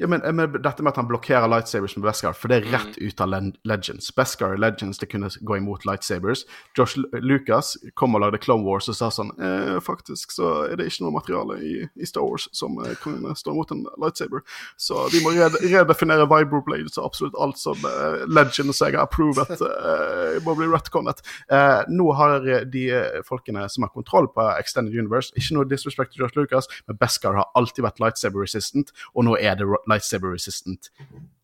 [0.00, 2.98] Ja, men, men dette med at han blokkerer lightsabers med Beskar, for det er rett
[3.00, 3.32] ut av
[3.66, 4.12] Legends.
[4.14, 6.44] Beskar i Legends det kunne gå imot lightsabers.
[6.78, 10.86] Josh Lucas kom og lagde Clone Wars og sa sånn eh, Faktisk så er det
[10.86, 14.44] ikke noe materiale i, i Star Wars som eh, kan stå imot en lightsaber.
[14.78, 19.50] Så vi må red redefinere Vibroblades og absolutt alt som eh, Legends jeg har approvet,
[19.50, 21.24] eh, må bli retconnet.
[21.50, 26.14] Eh, nå har de eh, folkene som har kontroll på Extended Universe, ikke noe disrespect
[26.14, 30.32] til Josh Lucas, men Beskar har alltid vært lightsaber resistant, og nå er det lightsaber
[30.34, 30.90] resistant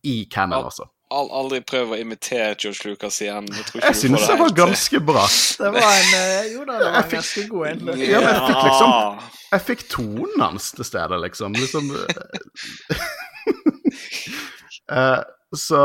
[0.04, 0.64] i canon, Ja.
[0.70, 0.88] altså.
[1.14, 3.46] Al aldri prøv å imitere George Lucas igjen.
[3.52, 5.24] Jeg, tror ikke Jeg du får synes det var helt ganske bra.
[5.60, 7.78] Det var en eh, Jo da, det var en ganske god en.
[7.86, 9.20] Ja, men jeg fikk liksom-
[9.52, 11.52] Jeg fikk tonen hans til stede, liksom.
[11.52, 11.90] liksom
[14.90, 15.22] uh,
[15.56, 15.80] så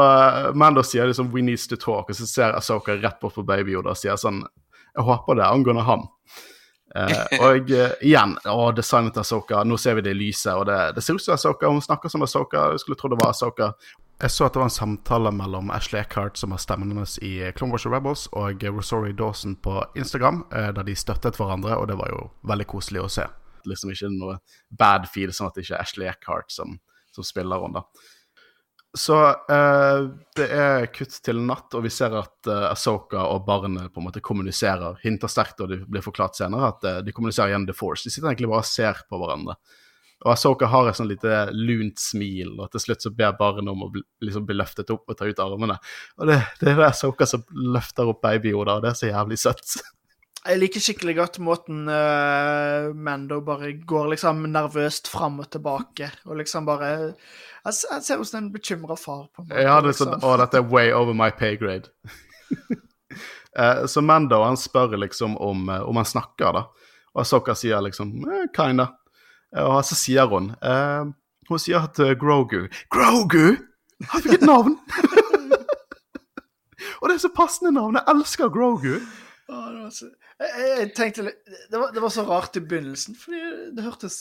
[0.55, 3.71] Mando sier liksom 'We needs to talk', og så ser Asoka rett bort på Baby
[3.75, 4.41] Yoda og sier sånn
[4.95, 6.07] 'Jeg håper det er angående han'.
[6.95, 9.63] Eh, og eh, igjen, å, designet til Asoka.
[9.63, 11.69] Nå ser vi det i lyset, og det, det ser ut som Asoka.
[11.69, 12.69] Hun snakker som Asoka.
[12.73, 13.73] Jeg skulle tro det var Asoka.
[14.19, 17.37] Jeg så at det var en samtale mellom Ashley Eckhart, som har stemmen hennes i
[17.55, 21.95] Clone Wars Rebels, og Rosori Dawson på Instagram, eh, da de støttet hverandre, og det
[22.01, 23.27] var jo veldig koselig å se.
[23.69, 26.75] Liksom ikke noe bad feel, sånn at det ikke er Ashley Eckhart som,
[27.15, 28.09] som spiller henne, da.
[28.97, 29.99] Så eh,
[30.35, 34.07] det er kutt til natt, og vi ser at eh, Asoka og barnet på en
[34.07, 34.97] måte kommuniserer.
[35.03, 38.07] Hinter sterkt, og det blir forklart senere, at eh, de kommuniserer gjennom The Force.
[38.07, 39.59] De sitter egentlig bare og ser på hverandre.
[40.25, 43.85] Og Asoka har et sånn lite lunt smil, og til slutt så ber barnet om
[43.85, 45.77] å bli, liksom bli løftet opp og ta ut armene.
[46.17, 49.77] Og det, det er Asoka som løfter opp baby-Yoda, og det er så jævlig søtt.
[50.47, 56.37] Jeg liker skikkelig godt måten uh, Mando bare går liksom nervøst fram og tilbake, og
[56.39, 56.91] liksom bare
[57.65, 59.25] Han s- ser ut som en bekymra far.
[59.35, 59.61] på en måte.
[59.65, 60.29] Ja, det er sånn, liksom.
[60.31, 61.91] å, dette er way over my pay grade.
[63.59, 66.63] uh, så Mando han spør liksom om, eh, om han snakker, da.
[67.13, 68.87] Og Asoka sier liksom eh, kinda.
[69.59, 71.09] Og så sier hun uh,
[71.49, 73.57] Hun sier at Grogu Grogu!
[74.13, 74.75] Han fikk et navn!
[77.01, 77.97] Og det er så passende navn.
[77.99, 78.99] Jeg elsker Grogu.
[79.49, 80.09] Å, det var så...
[80.43, 83.39] jeg, jeg- tenkte det var, det var så rart i begynnelsen, fordi
[83.77, 84.19] det hørtes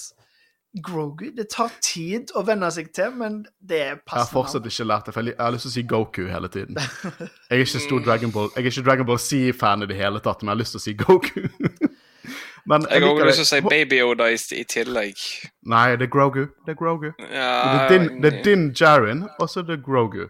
[0.84, 4.18] Grogu Det tar tid å venne seg til, men det er passende.
[4.20, 6.50] Jeg har fortsatt ikke lært det, for jeg har lyst til å si Goku hele
[6.52, 6.76] tiden.
[7.48, 10.20] Jeg er ikke stor Dragon Ball Jeg er ikke Dragon Ball C-fan i det hele
[10.24, 11.48] tatt, men jeg har lyst til å si Goku.
[12.68, 15.20] Men Jeg har lyst til å si Baby Yoda i, i tillegg.
[15.72, 16.42] Nei, det er Grogu.
[16.66, 17.06] Det er Grogu.
[17.16, 20.26] Ja, Det er din, det er din Jarin, og så er det Grogu.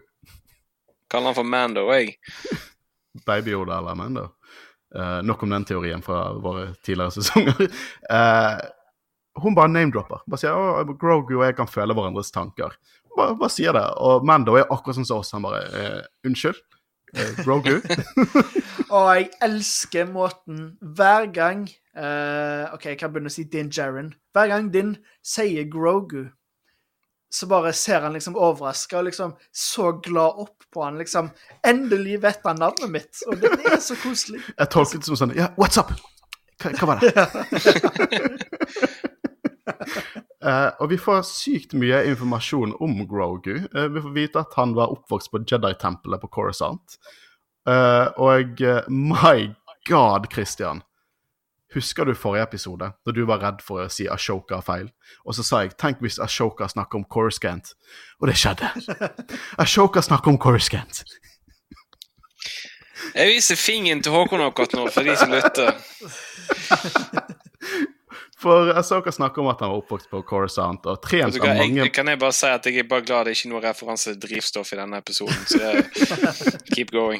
[1.11, 2.15] Kaller han for Mando, jeg.
[3.27, 4.23] Baby-Yoda eller Mando.
[4.95, 7.67] Eh, nok om den teorien fra våre tidligere sesonger.
[8.09, 8.57] Uh,
[9.43, 10.23] hun bare name-dropper.
[10.25, 12.73] Bare sier å, Grogu og jeg kan føle hverandres tanker.
[13.09, 13.85] Hun Bare, bare sier det.
[14.01, 15.33] Og Mando er akkurat sånn som oss.
[15.35, 16.61] Han bare uh, Unnskyld?
[17.41, 17.79] Grogu?
[18.93, 21.63] Og jeg elsker måten hver gang
[21.99, 24.13] OK, jeg kan begynne å si din Jaren.
[24.31, 24.93] Hver gang din
[25.25, 26.29] sier Grogu,
[27.29, 30.97] så bare ser han liksom overraska og liksom så glad opp på han.
[30.97, 31.29] Liksom
[31.67, 34.41] Endelig vet han navnet mitt, og det er så koselig.
[34.57, 35.93] Jeg tolket det som sånn Ja, what's up?
[36.59, 37.13] Hva, hva var det?
[40.43, 43.55] uh, og vi får sykt mye informasjon om Grogu.
[43.75, 46.99] Uh, vi får vite at han var oppvokst på Jedi-tempelet på Coruscant.
[47.69, 49.51] Uh, og eh, my
[49.89, 50.81] god, Christian.
[51.73, 54.89] Husker du forrige episode, da du var redd for å si Ashoka feil?
[55.25, 57.75] Og så sa jeg 'tenk hvis Ashoka snakker om Coruscant'.
[58.21, 58.69] Og det skjedde.
[59.63, 61.03] Ashoka snakker om Coruscant.
[63.15, 65.73] Jeg viser fingeren til Håkon akkurat nå, for de som lytter.
[68.39, 71.91] For Ashoka snakker om at han var oppvokst på Coruscant og trent av mange jeg,
[71.91, 74.21] kan jeg bare si at jeg er bare glad det er ikke noe referanse til
[74.23, 75.41] drivstoff i denne episoden.
[75.43, 75.83] Så jeg,
[76.73, 77.19] keep going.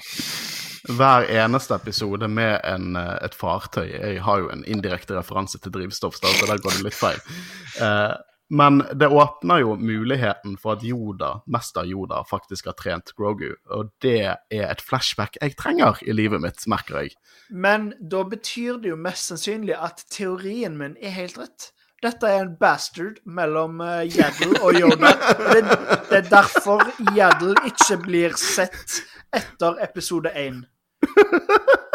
[0.87, 5.71] Hver eneste episode med en, eh, et fartøy Jeg har jo en indirekte referanse til
[5.71, 7.19] drivstoff, så der går det litt feil.
[7.81, 8.15] Eh,
[8.49, 13.53] men det åpner jo muligheten for at Yoda, mester Yoda faktisk har trent Grogu.
[13.69, 17.13] Og det er et flashback jeg trenger i livet mitt, merker jeg.
[17.49, 21.69] Men da betyr det jo mest sannsynlig at teorien min er helt rett.
[22.01, 25.13] Dette er en bastard mellom uh, Yaddle og Yoda.
[25.51, 25.63] Det,
[26.09, 29.01] det er derfor Yaddle ikke blir sett
[29.35, 30.63] etter episode én.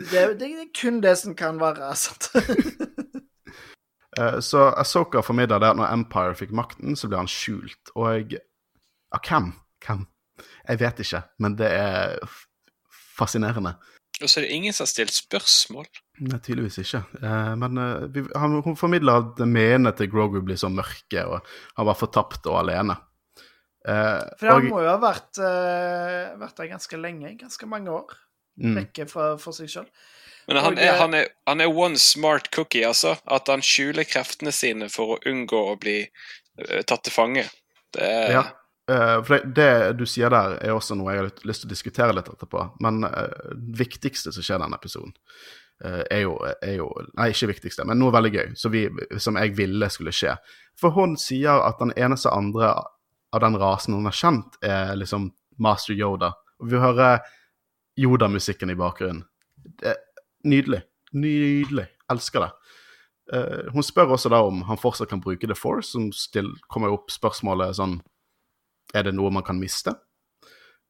[0.00, 2.30] Det, det, det er kun det som kan være sant.
[4.18, 7.92] Eh, Så Asoka formidler det at når Empire fikk makten, så ble han skjult.
[7.94, 8.40] Og jeg
[9.12, 9.52] Av hvem?
[9.84, 10.06] Hvem?
[10.68, 12.16] Jeg vet ikke, men det er
[13.18, 13.74] fascinerende.
[14.22, 15.86] Og så er det ingen som har stilt spørsmål.
[16.26, 17.00] Nei, tydeligvis ikke.
[17.20, 21.44] Eh, men eh, vi, han, hun formidler at menene til Grogu blir så mørke, og
[21.76, 22.96] han var fortapt og alene.
[23.88, 27.36] Eh, For han og- må jo ha vært, uh, vært der ganske lenge.
[27.40, 28.16] Ganske mange år.
[28.60, 29.86] mm, Vekke fra, for seg sjøl.
[30.48, 33.14] Men han Og, er, eh, han, er, han er one smart cookie, altså.
[33.26, 37.46] At han skjuler kreftene sine for å unngå å bli uh, tatt til fange.
[37.92, 38.42] Det er Ja.
[38.90, 41.68] Uh, for det, det du sier der, er også noe jeg har lyst- lyst til
[41.68, 42.72] å diskutere litt etterpå.
[42.80, 45.12] Men eh, det viktigste som skjer i denne episoden,
[45.84, 48.88] eh, er, jo, er jo Nei, ikke viktigste, men noe veldig gøy, som, vi,
[49.18, 50.34] som jeg ville skulle skje.
[50.76, 52.72] For hun sier at den eneste andre
[53.32, 56.32] av den rasen hun har kjent, er liksom Master Yoda.
[56.60, 57.20] Og vi hører
[58.00, 59.24] Yoda-musikken i bakgrunnen.
[59.80, 60.00] Det er
[60.48, 60.82] nydelig.
[61.12, 61.86] Nydelig.
[62.10, 62.50] Elsker det.
[63.32, 66.10] Eh, hun spør også da om han fortsatt kan bruke The Force, som
[66.72, 68.00] kommer opp spørsmålet sånn
[68.90, 69.94] Er det noe man kan miste?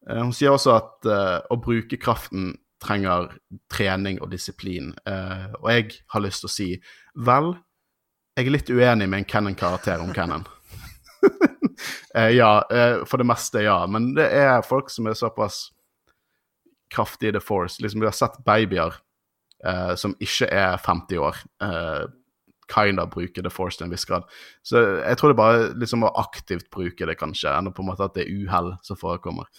[0.09, 3.29] Eh, hun sier også at eh, å bruke kraften trenger
[3.69, 4.95] trening og disiplin.
[5.05, 6.69] Og jeg har lyst til å si
[7.29, 7.51] vel,
[8.33, 10.47] jeg er litt uenig med en Kennan-karakter om Cannon.
[12.15, 13.79] Eh, ja, eh, for det meste, ja.
[13.87, 15.69] Men det er folk som er såpass
[16.91, 17.83] kraftige i The Force.
[17.83, 18.95] Liksom, vi har sett babyer
[19.67, 22.07] eh, som ikke er 50 år, eh,
[22.71, 24.27] kind of bruke The Force til en viss grad.
[24.63, 28.07] Så jeg tror det bare liksom å aktivt bruke det, kanskje, enn på en måte
[28.07, 29.51] at det er uhell som forekommer.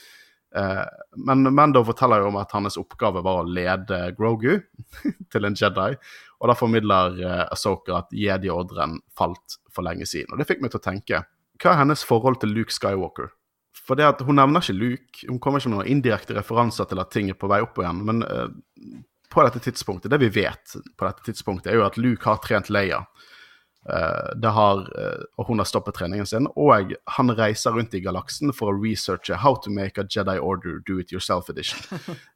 [0.55, 0.83] Eh,
[1.15, 4.57] men Mando forteller jo om at hans oppgave var å lede Grogu
[5.31, 5.93] til en Jedi,
[6.41, 10.33] og da formidler eh, Ahsoka at jedi-ordren falt for lenge siden.
[10.33, 11.23] Og det fikk meg til å tenke,
[11.61, 13.31] hva er hennes forhold til Luke Skywalker?
[13.81, 17.01] For det at Hun nevner ikke Luke, hun kommer ikke med noen indirekte referanser til
[17.01, 18.47] at ting er på vei opp igjen, men uh,
[19.31, 22.69] på dette tidspunktet, det vi vet på dette tidspunktet, er jo at Luke har trent
[22.69, 23.01] Leia.
[23.89, 28.03] Uh, det har, uh, og hun har stoppet treningen sin, og han reiser rundt i
[28.03, 31.81] galaksen for å researche How to make a Jedi Order do it yourself edition.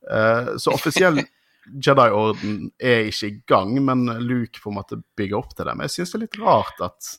[0.09, 1.21] Uh, så offisiell
[1.65, 5.75] Jedi-orden er ikke i gang, men Luke på en måte bygger opp til det.
[5.75, 7.15] Men jeg syns det er litt rart at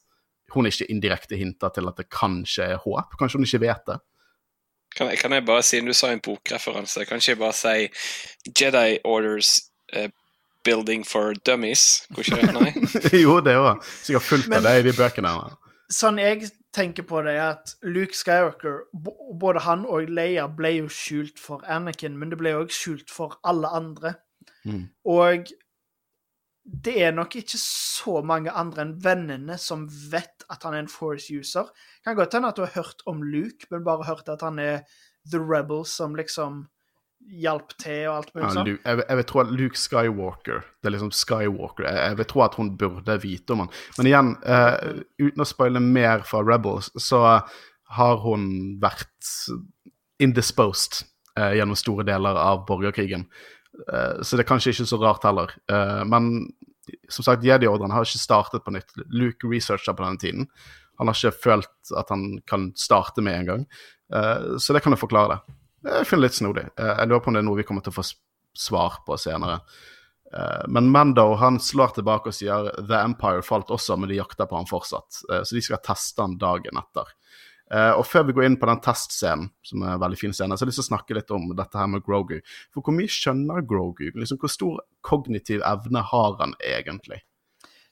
[0.54, 3.16] hun ikke indirekte hinter til at det kanskje er håp.
[3.18, 3.98] Kanskje hun ikke vet det.
[4.96, 7.88] Kan kan jeg bare, siden du sa en bokreferanse, kan ikke jeg bare si
[8.60, 9.60] Jedi Orders
[9.96, 10.08] uh,
[10.64, 12.06] Building for Dummies?
[12.14, 12.54] Går ikke det?
[12.54, 12.72] Nei?
[13.24, 13.82] jo, det òg.
[14.02, 15.28] Sikkert fullt Men- av det i de bøkene.
[15.28, 15.58] her.
[15.92, 18.80] Sånn jeg tenker på det, er at Luke Skywalker,
[19.40, 23.36] både han og Leia, ble jo skjult for Anakin, men det ble òg skjult for
[23.46, 24.16] alle andre.
[24.66, 24.88] Mm.
[25.06, 25.52] Og
[26.66, 30.90] det er nok ikke så mange andre enn vennene som vet at han er en
[30.90, 31.68] force user.
[32.04, 34.82] Kan godt hende at du har hørt om Luke, men bare hørt at han er
[35.30, 36.64] the rebel som liksom
[37.26, 38.70] hjalp til og alt mulig sånt.
[38.70, 41.86] Ja, jeg, jeg vil tro at Luke Skywalker Det er liksom Skywalker.
[41.88, 43.72] Jeg, jeg vil tro at hun burde vite om han.
[43.98, 47.22] Men igjen, uh, uten å spoile mer fra Rebels, så
[47.96, 48.48] har hun
[48.82, 49.32] vært
[50.22, 51.04] indisposed
[51.38, 53.26] uh, gjennom store deler av borgerkrigen.
[53.92, 55.52] Eh, så det er kanskje ikke så rart heller.
[55.70, 56.48] Eh, men
[57.10, 58.94] som sagt, Jedi-ordren har ikke startet på nytt.
[59.10, 60.46] Luke researcha på denne tiden.
[61.00, 63.66] Han har ikke følt at han kan starte med en gang.
[64.14, 65.58] Eh, så det kan jo forklare det.
[65.86, 66.64] Jeg finner det litt snodig.
[66.80, 68.06] Jeg lurer på om det er noe vi kommer til å få
[68.56, 69.60] svar på senere.
[70.66, 74.58] Men Mando han slår tilbake og sier The Empire falt også, men de jakter på
[74.58, 75.20] han fortsatt.
[75.46, 77.12] Så de skal teste han dagen etter.
[77.70, 80.54] Eh, Og før vi går inn på den testscenen, som er en veldig fin scene,
[80.54, 82.36] så har jeg lyst til å snakke litt om dette her med Grogu.
[82.74, 84.10] For hvor mye skjønner Grogu?
[84.14, 87.22] Liksom, hvor stor kognitiv evne har han egentlig?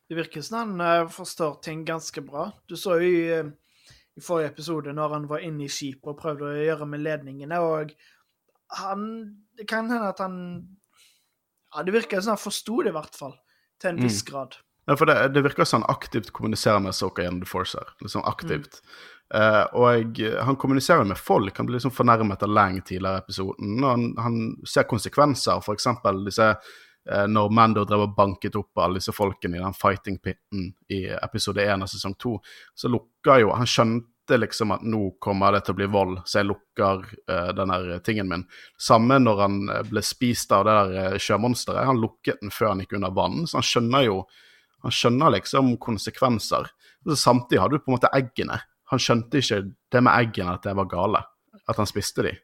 [0.08, 2.50] Det virker som han eh, forstår ting ganske bra.
[2.68, 6.20] Du så jo i, eh, i forrige episode når han var inne i skipet og
[6.20, 7.94] prøvde å gjøre med ledningene, og
[8.78, 9.08] han
[9.56, 10.36] Det kan hende at han
[11.74, 13.34] Ja, det virker som han forsto det, i hvert fall.
[13.80, 14.56] Til en viss grad.
[14.86, 17.88] Ja, for det, det virker som han aktivt kommuniserer med Soka gjennom The Force her.
[18.02, 18.82] Liksom aktivt.
[19.34, 21.56] Eh, og han kommuniserer med folk.
[21.56, 23.76] Han blir liksom fornærmet av Lang tidligere i episoden.
[23.82, 29.02] Og han, han ser konsekvenser, eksempel disse eh, når Mando drev og banket opp alle
[29.02, 32.34] disse folkene i den fighting pitten i episode 1 av sesong 2,
[32.74, 36.38] så lukka jo Han skjønte liksom at nå kommer det til å bli vold, så
[36.38, 38.46] jeg lukker uh, den der tingen min.
[38.80, 39.58] Samme når han
[39.90, 41.84] ble spist av det der sjømonsteret.
[41.84, 44.22] Han lukket den før han gikk under vann, så han skjønner jo
[44.84, 46.70] han skjønner liksom konsekvenser.
[47.04, 48.58] Så samtidig har du på en måte eggene.
[48.94, 49.60] Han skjønte ikke
[49.92, 51.22] det med eggene at det var gale,
[51.64, 52.34] at han spiste de.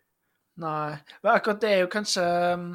[0.61, 0.96] Nei.
[1.22, 2.24] Men akkurat det er jo kanskje
[2.59, 2.70] um,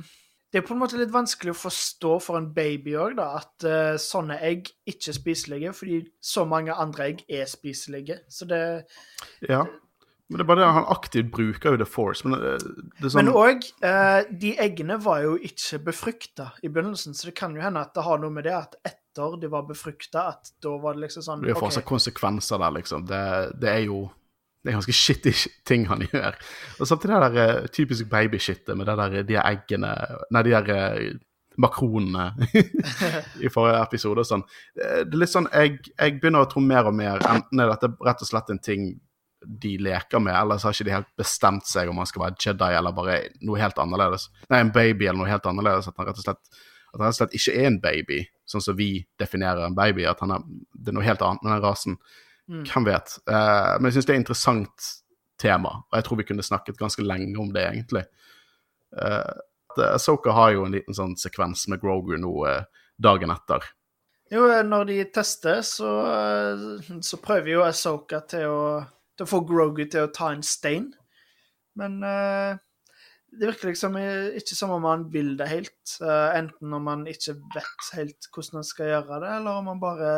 [0.53, 3.65] Det er på en måte litt vanskelig å forstå for en baby òg, da, at
[3.67, 8.21] uh, sånne egg ikke er spiselige, fordi så mange andre egg er spiselige.
[8.32, 8.61] Så det
[9.49, 9.65] Ja.
[10.26, 12.26] Men det er bare det han aktivt bruker jo The Force.
[12.26, 12.53] Men det
[13.05, 17.61] er sånn uh, de eggene var jo ikke befrukta i begynnelsen, så det kan jo
[17.61, 18.80] hende at det har noe med det at
[19.16, 21.88] etter de var befrukta, at da var det liksom sånn Det får jo okay.
[21.88, 23.05] konsekvenser der, liksom.
[23.09, 23.24] Det,
[23.61, 24.05] det er jo
[24.66, 25.32] det er ganske shitty
[25.70, 26.36] ting han gjør.
[26.80, 29.93] Og samtidig det der eh, typisk babyshitet med det der, de eggene
[30.34, 31.18] Nei, de der eh,
[31.61, 32.32] makronene
[33.45, 34.45] i forrige episode og sånn.
[34.76, 37.72] Eh, Det er litt sånn jeg, jeg begynner å tro mer og mer Enten er
[37.72, 38.95] dette rett og slett en ting
[39.45, 42.39] de leker med, eller så har ikke de helt bestemt seg om han skal være
[42.41, 44.32] Jedi eller bare noe helt annerledes.
[44.49, 45.86] Nei, en baby eller noe helt annerledes.
[45.91, 46.63] At han rett og slett,
[46.95, 48.19] at han rett og slett ikke er en baby,
[48.49, 48.89] sånn som vi
[49.21, 50.05] definerer en baby.
[50.09, 51.97] At han er, det er noe helt annet med den rasen.
[52.45, 53.17] Hvem vet?
[53.27, 54.89] Uh, men jeg syns det er et interessant
[55.41, 58.05] tema, og jeg tror vi kunne snakket ganske lenge om det, egentlig.
[58.95, 63.65] Uh, Soka har jo en liten sånn sekvens med Grogu nå uh, dagen etter.
[64.31, 68.61] Jo, når de tester, så, eh, så prøver jo Asoka til å,
[69.13, 70.87] til å få Grogu til å ta en stein.
[71.77, 72.57] Men eh,
[73.39, 73.97] det virker liksom
[74.39, 75.97] ikke som om han vil det helt.
[76.01, 79.81] eh, enten om han ikke vet helt hvordan han skal gjøre det, eller om han
[79.81, 80.11] bare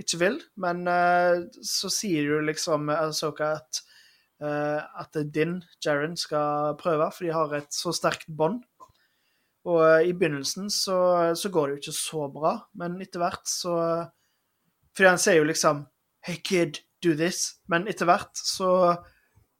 [0.00, 0.38] ikke vil.
[0.60, 3.82] Men eh, så sier jo liksom Asoka at,
[4.42, 8.62] eh, at din, Jaren, skal prøve, for de har et så sterkt bånd.
[9.64, 13.76] Og i begynnelsen så, så går det jo ikke så bra, men etter hvert så
[14.94, 15.86] Fordi han sier jo liksom
[16.24, 17.60] Hey kid, do this.
[17.68, 18.94] Men etter hvert så,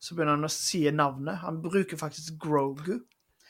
[0.05, 1.39] så begynner han å si navnet.
[1.47, 2.99] Han bruker faktisk Grogu.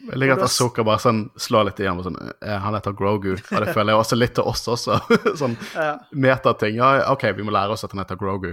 [0.04, 3.32] Jeg liker at Asoka bare sånn slår litt igjen på sånn eh, Han heter Grogu,
[3.38, 4.98] og det føler jeg også litt til oss også.
[5.40, 5.92] sånn Ja.
[6.10, 6.76] metating.
[6.80, 8.52] Ja, OK, vi må lære oss at han heter Grogu.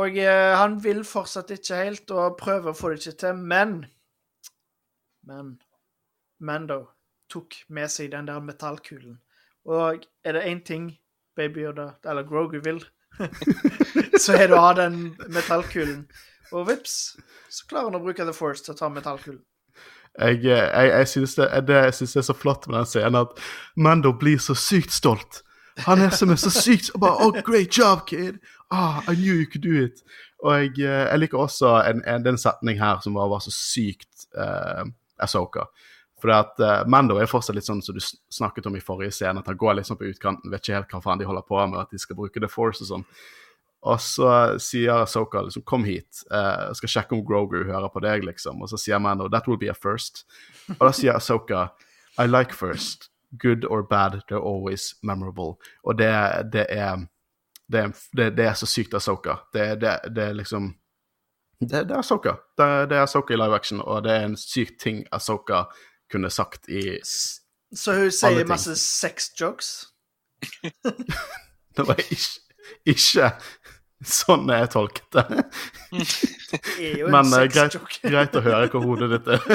[0.00, 3.80] Og eh, han vil fortsatt ikke helt, og prøver å få det ikke til, men
[5.26, 5.58] Men
[6.40, 6.78] Mando
[7.30, 9.18] tok med seg den der metallkulen.
[9.68, 10.86] Og er det én ting
[11.36, 12.80] Baby Yoda, eller Grogu, vil,
[14.24, 16.06] så er det å ha den metallkulen.
[16.52, 16.96] Og vips,
[17.50, 19.42] så klarer han å bruke The Force til å ta metallkulen.
[20.18, 23.38] Jeg, eh, jeg, jeg syns det, det, er så flott med den scenen at
[23.78, 25.44] Mando blir så sykt stolt.
[25.86, 28.40] Han er som er så sykt og bare Oh, great job, kid!
[28.70, 30.02] Ah, I knew you could do it.
[30.44, 33.52] Og jeg, eh, jeg liker også en, en, den setning her som var, var så
[33.54, 34.84] sykt uh,
[35.20, 35.68] Asoka.
[36.20, 39.40] For at uh, Mando er fortsatt litt sånn som du snakket om i forrige scene,
[39.40, 41.60] at han går litt sånn på utkanten, vet ikke helt hva faen de holder på
[41.66, 43.06] med, at de skal bruke The Force og sånn.
[43.82, 48.00] Og så sier Asoka liksom 'kom hit, eh, jeg skal sjekke om Grogu hører på
[48.00, 48.62] deg', liksom.
[48.62, 50.24] Og så sier Mando 'that will be a first'.
[50.68, 51.68] Og da sier Soka
[52.18, 53.08] 'I like first.
[53.38, 55.56] Good or bad, they're always memorable'.
[55.84, 57.06] Og det, det er
[57.72, 59.34] det, det, det er så sykt Asoka.
[59.52, 60.74] Det, det, det er liksom
[61.60, 62.32] Det, det er Asoka.
[62.58, 65.64] Det er Asoka i live action, og det er en syk ting Asoka
[66.10, 69.86] kunne sagt i Så hun sier masse sex jokes.
[71.76, 72.40] Det var ikke,
[72.86, 73.30] ikke
[74.06, 75.24] sånn er jeg tolket det.
[75.90, 79.44] Det Men eh, greit, greit å høre hva hodet ditt er.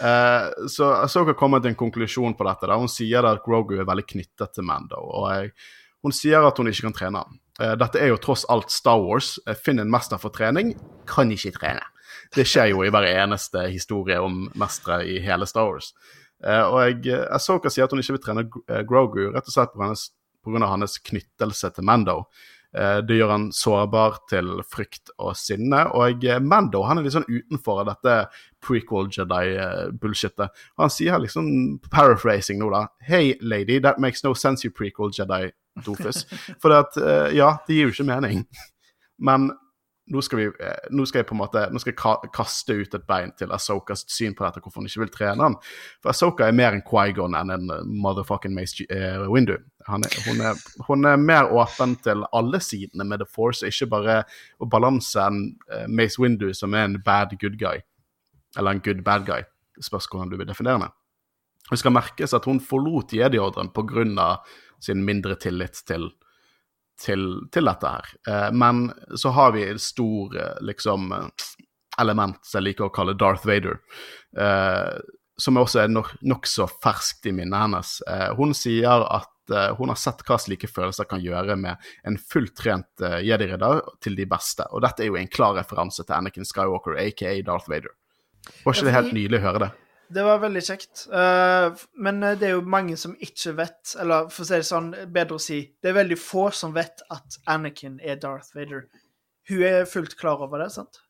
[0.00, 2.64] Eh, så Asoka kommer til en konklusjon på dette.
[2.70, 2.78] Da.
[2.80, 4.96] Hun sier at Grogu er veldig knyttet til Mando.
[4.96, 5.50] Og jeg,
[6.00, 7.20] hun sier at hun ikke kan trene.
[7.60, 9.34] Eh, dette er jo tross alt Star Wars.
[9.60, 10.72] Finn en mester for trening,
[11.04, 11.84] kan ikke trene.
[12.32, 15.92] Det skjer jo i hver eneste historie om mestere i hele Star Wars.
[16.48, 18.46] Og jeg, Asoka sier at hun ikke vil trene
[18.88, 20.08] Grogu, rett og slett på hennes-
[20.46, 22.24] av hans knyttelse til Mando.
[22.76, 25.86] Eh, Det gjør han sårbar til frykt og sinne.
[25.98, 28.16] Og eh, Mando han er litt sånn utenfor dette
[28.62, 30.50] prequel Jedi-bullshitet.
[30.78, 35.50] Han sier liksom, paraphrasing nå, da Hey lady, that makes no sense, you prequel Jedi,
[35.84, 36.24] Dofus.
[36.60, 38.46] For det at, eh, ja, det gir jo ikke mening.
[39.18, 39.50] Men
[40.10, 42.94] nå skal, vi, eh, nå skal jeg på en måte nå skal jeg kaste ut
[42.96, 45.56] et bein til Asokas syn på dette, hvorfor hun ikke vil trene han.
[46.02, 49.54] For Asoka er mer en Quaigon enn en eh, motherfucking Mace uh, Windu.
[49.54, 49.92] Er,
[50.26, 50.58] hun, er,
[50.88, 54.16] hun, er, mer åpen til alle sidene med The Force, ikke bare
[54.58, 57.82] å balanse en uh, Mace Windu som er en bad good guy,
[58.58, 59.46] eller en good bad guy.
[59.80, 60.90] Spørs hvordan du vil definere det.
[61.70, 64.40] Det skal merkes at hun forlot Jedi-ordren pga.
[64.80, 66.08] sin mindre tillit til
[67.00, 68.12] til, til dette her.
[68.28, 71.10] Eh, men så har vi et stor eh, liksom
[72.00, 73.80] element som jeg liker å kalle Darth Vader,
[74.38, 75.00] eh,
[75.40, 77.92] som også er nokså nok ferskt i minnet hennes.
[78.08, 82.18] Eh, hun sier at eh, hun har sett hva slike følelser kan gjøre med en
[82.20, 86.16] fullt trent eh, jedi-ridder til de beste, og dette er jo en klar referanse til
[86.16, 87.96] Anakin Skywalker, aka Darth Vader.
[88.64, 89.70] Var ikke det helt nydelig å høre det?
[90.10, 91.04] Det var veldig kjekt.
[91.12, 91.70] Uh,
[92.02, 94.90] men eh, det er jo mange som ikke vet, eller for å si det sånn,
[95.14, 98.88] bedre å si Det er veldig få som vet at Anakin er Darth Vader.
[99.50, 101.02] Hun er fullt klar over det, sant?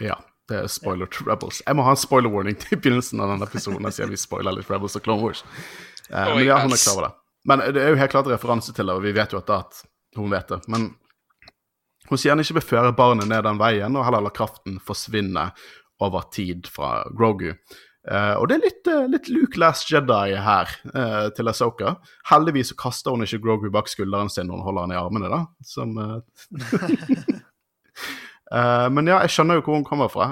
[0.00, 0.18] Ja.
[0.50, 1.60] Det er spoiler to Rebels.
[1.62, 4.70] Jeg må ha en spoiler warning til begynnelsen av denne episoden, siden vi spoiler litt
[4.72, 5.44] Rebels og Clone Wars.
[6.08, 7.12] Uh, men ja, hun er klar over det.
[7.46, 10.18] Men det er jo helt klart referanse til det, og vi vet jo at, at
[10.18, 10.58] hun vet det.
[10.72, 10.88] Men
[12.10, 15.46] hun sier han ikke vil føre barnet ned den veien, og heller la kraften forsvinne
[16.02, 17.52] over tid fra Grogu.
[18.08, 21.98] Uh, og det er litt, uh, litt, Luke Last Jedi her uh, til Asoka.
[22.30, 25.28] Heldigvis så kaster hun ikke Grogu bak skulderen sin når hun holder han i armene,
[25.28, 25.40] da.
[25.60, 25.88] Som,
[28.96, 30.26] men ja, jeg skjønner jo hvor hun kommer fra.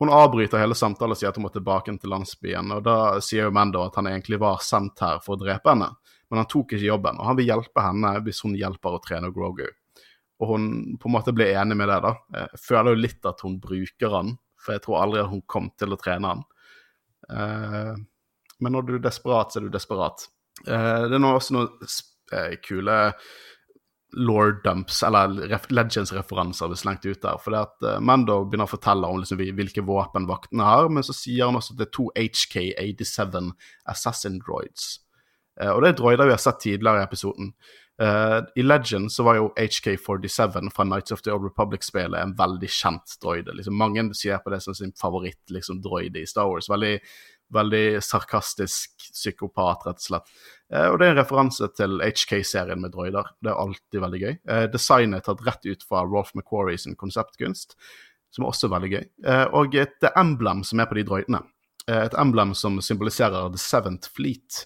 [0.00, 2.76] hun avbryter hele samtalen og sier at hun må tilbake til landsbyen.
[2.76, 5.90] Og da sier jo Mando at han egentlig var sendt her for å drepe henne,
[6.28, 7.18] men han tok ikke jobben.
[7.18, 9.68] Og han vil hjelpe henne hvis hun hjelper å trene Grogu.
[10.40, 10.62] Og hun
[11.00, 12.12] på en måte blir enig med det, da.
[12.36, 14.28] Jeg føler jo litt at hun bruker han
[14.60, 16.42] for jeg tror aldri at hun kom til å trene han.
[17.30, 17.94] Uh,
[18.60, 20.26] men når du er desperat, så er du desperat.
[20.66, 21.70] Uh, det er nå også noen
[22.34, 22.98] uh, kule
[24.18, 25.36] law dumps, eller
[25.70, 27.38] Legends-referanser, vi slengte ut der.
[27.38, 31.14] For det at Mando begynner å fortelle om liksom, hvilke våpen vaktene har, men så
[31.14, 33.52] sier han også at det er to HK-87
[33.92, 34.96] Assassin Droids.
[35.62, 37.52] og det er droider vi har sett tidligere i episoden.
[38.00, 42.68] Uh, I Legend så var jo HK47 fra Nights of the Old Republic-spillet en veldig
[42.72, 43.52] kjent droide.
[43.52, 46.70] Liksom, mange sier på det som sin favoritt liksom, i Star Wars.
[46.70, 46.94] Veldig,
[47.52, 50.32] veldig sarkastisk psykopat, rett og slett.
[50.72, 53.28] Uh, og det er en referanse til HK-serien med droider.
[53.44, 54.34] Det er alltid veldig gøy.
[54.48, 57.76] Uh, designet er tatt rett ut fra Rolf McQuarrie sin konseptkunst,
[58.32, 59.04] som er også veldig gøy.
[59.58, 61.40] og et emblem som er på de droidene.
[61.88, 64.64] et emblem som symboliserer The Seventh Fleet.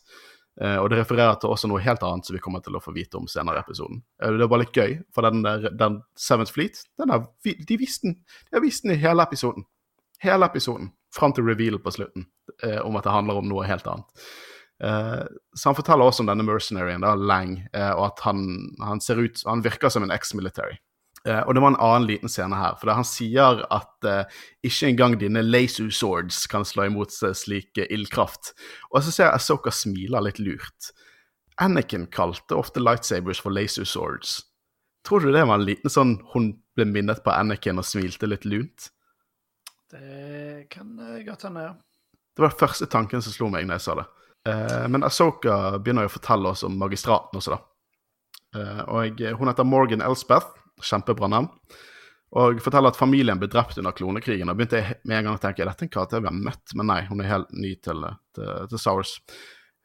[0.62, 2.92] Uh, og det refererer til også noe helt annet som vi kommer til å få
[2.94, 4.04] vite om senere i episoden.
[4.22, 8.12] Uh, det var litt gøy, for den, der, den Seventh Fleet den er, de visste
[8.12, 8.20] den
[8.54, 9.66] de vist den i hele episoden.
[10.22, 10.92] Hele episoden.
[11.14, 12.28] Fram til reveal på slutten,
[12.62, 14.26] uh, om at det handler om noe helt annet.
[15.54, 17.52] så han forteller også om denne mercenaryen, da, Lang,
[17.94, 18.40] og at han,
[18.82, 20.74] han, ut Han virker som en ex-military.
[21.24, 24.90] Uh, og det var en annen liten scene her, for han sier at uh, ikke
[24.90, 28.52] engang dine laser swords kan slå imot seg slik ildkraft.
[28.90, 30.90] Og så ser jeg Asoka smiler litt lurt.
[31.64, 34.42] Anakin kalte ofte lightsabers for laser swords.
[35.08, 38.44] Tror du det var en liten sånn hun ble minnet på Anakin og smilte litt
[38.44, 38.90] lunt?
[39.94, 40.90] Det kan
[41.24, 41.72] godt hende, ja.
[42.34, 44.04] Det var den første tanken som slo meg når jeg sa det.
[44.44, 47.64] Uh, men Asoka begynner jo å fortelle oss om magistraten også, da.
[48.92, 51.50] og hun heter Morgan Elspeth Kjempebra navn.
[52.34, 54.50] Og forteller at familien ble drept under klonekrigen.
[54.50, 56.72] Og begynte jeg med en gang å tenke er dette en karakter vi har møtt,
[56.74, 59.20] men nei, hun er helt ny til, til, til Sours.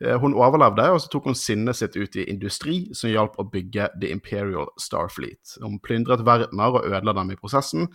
[0.06, 3.46] Eh, hun overlevde, og så tok hun sinnet sitt ut i industri som hjalp å
[3.52, 5.58] bygge The Imperial Starfleet.
[5.60, 7.90] Hun plyndret verdener og ødela dem i prosessen,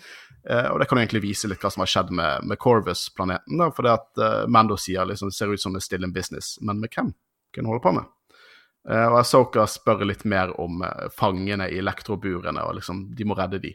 [0.45, 3.65] eh, og det kan jo egentlig vise litt hva som har skjedd med, med Corvus-planeten.
[3.73, 6.13] For det at uh, Mando sier liksom, det ser ut som det er still in
[6.13, 7.15] business, men med hvem?
[7.57, 8.13] Hvem holder på med?
[8.85, 13.37] Uh, og Asoka spør litt mer om uh, fangene i elektroburene, og liksom, de må
[13.39, 13.73] redde de.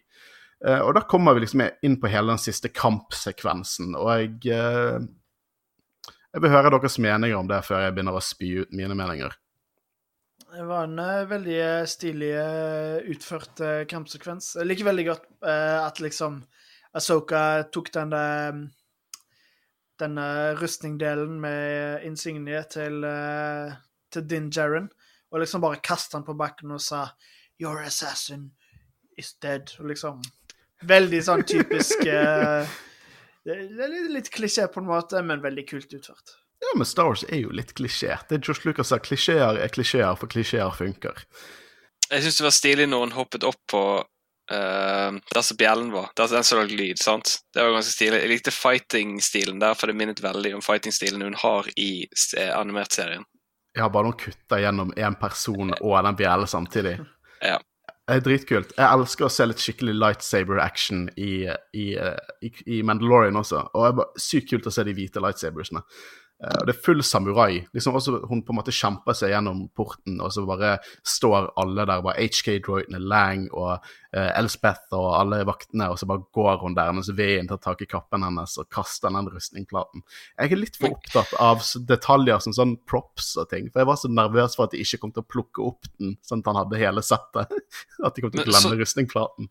[0.61, 5.07] Uh, og da kommer vi liksom inn på hele den siste kampsekvensen, og jeg
[6.29, 9.31] Jeg vil høre deres meninger om det før jeg begynner å spy ut mine meninger.
[10.53, 12.29] Det var en veldig stilig
[13.09, 13.57] utført
[13.89, 14.51] kampsekvens.
[14.59, 16.43] Jeg liker veldig godt at liksom
[16.93, 18.13] Asoka tok den
[19.99, 20.27] Denne
[20.61, 23.01] rustningdelen med insignie til,
[24.13, 24.91] til Din Jaren
[25.31, 27.09] og liksom bare kastet han på bakken og sa
[27.59, 28.51] 'Your assassin
[29.17, 29.79] is dead'.
[29.79, 30.21] Og liksom
[30.87, 32.63] Veldig sånn typisk uh,
[33.43, 36.37] Det er litt, litt klisjé på en måte, men veldig kult utført.
[36.59, 38.17] Ja, men Star Wars er jo litt klisjé.
[38.29, 41.23] Det er Josh Lucas sa klisjeer er klisjeer, for klisjeer funker.
[42.09, 46.11] Jeg syns det var stilig når hun hoppet opp på uh, der som bjellen var.
[46.19, 46.99] Der den som lagde lyd.
[46.99, 47.37] sant?
[47.53, 48.21] Det var ganske stilig.
[48.23, 52.95] Jeg likte fighting-stilen der, for det minnet veldig om fighting-stilen hun har i uh, animert
[52.95, 53.27] serien.
[53.77, 56.99] Ja, bare noen kutter gjennom én person og den bjellen samtidig.
[57.39, 57.55] Ja.
[58.09, 58.71] Det er dritkult.
[58.75, 61.45] Jeg elsker å se litt skikkelig lightsaber-action i,
[61.77, 63.61] i, i, i Mandalorian også.
[63.69, 65.79] Og det er bare sykt kult å se de hvite lightsabersene.
[66.39, 67.65] Eh, og det er full samurai.
[67.73, 71.85] liksom også Hun på en måte kjemper seg gjennom porten, og så bare står alle
[71.85, 73.83] der, bare HK-droidene, Lang og
[74.15, 77.83] uh, Elspeth og alle vaktene, og så bare går hun der mens veden tar tak
[77.83, 80.03] i kappen hennes og kaster den rustningplaten.
[80.39, 83.99] Jeg er litt for opptatt av detaljer som sånn props og ting, for jeg var
[83.99, 86.61] så nervøs for at de ikke kom til å plukke opp den sånn at han
[86.63, 87.51] hadde hele settet.
[88.05, 89.49] At de kom til å glemme så, rustningplaten.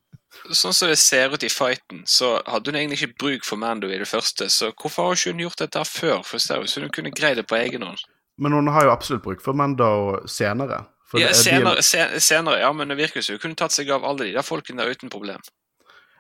[0.52, 3.88] Sånn som det ser ut i fighten, så hadde hun egentlig ikke bruk for Mando
[3.88, 6.20] i det første, så hvorfor har hun ikke gjort dette før?
[6.26, 8.04] For så hun kunne greid det på egen hånd.
[8.38, 10.84] Men hun har jo absolutt bruk for Mando senere.
[11.16, 12.20] Ja, senere, de...
[12.20, 14.84] senere, ja, men det virker som hun kunne tatt seg av alle de der folkene
[14.84, 15.40] der uten problem.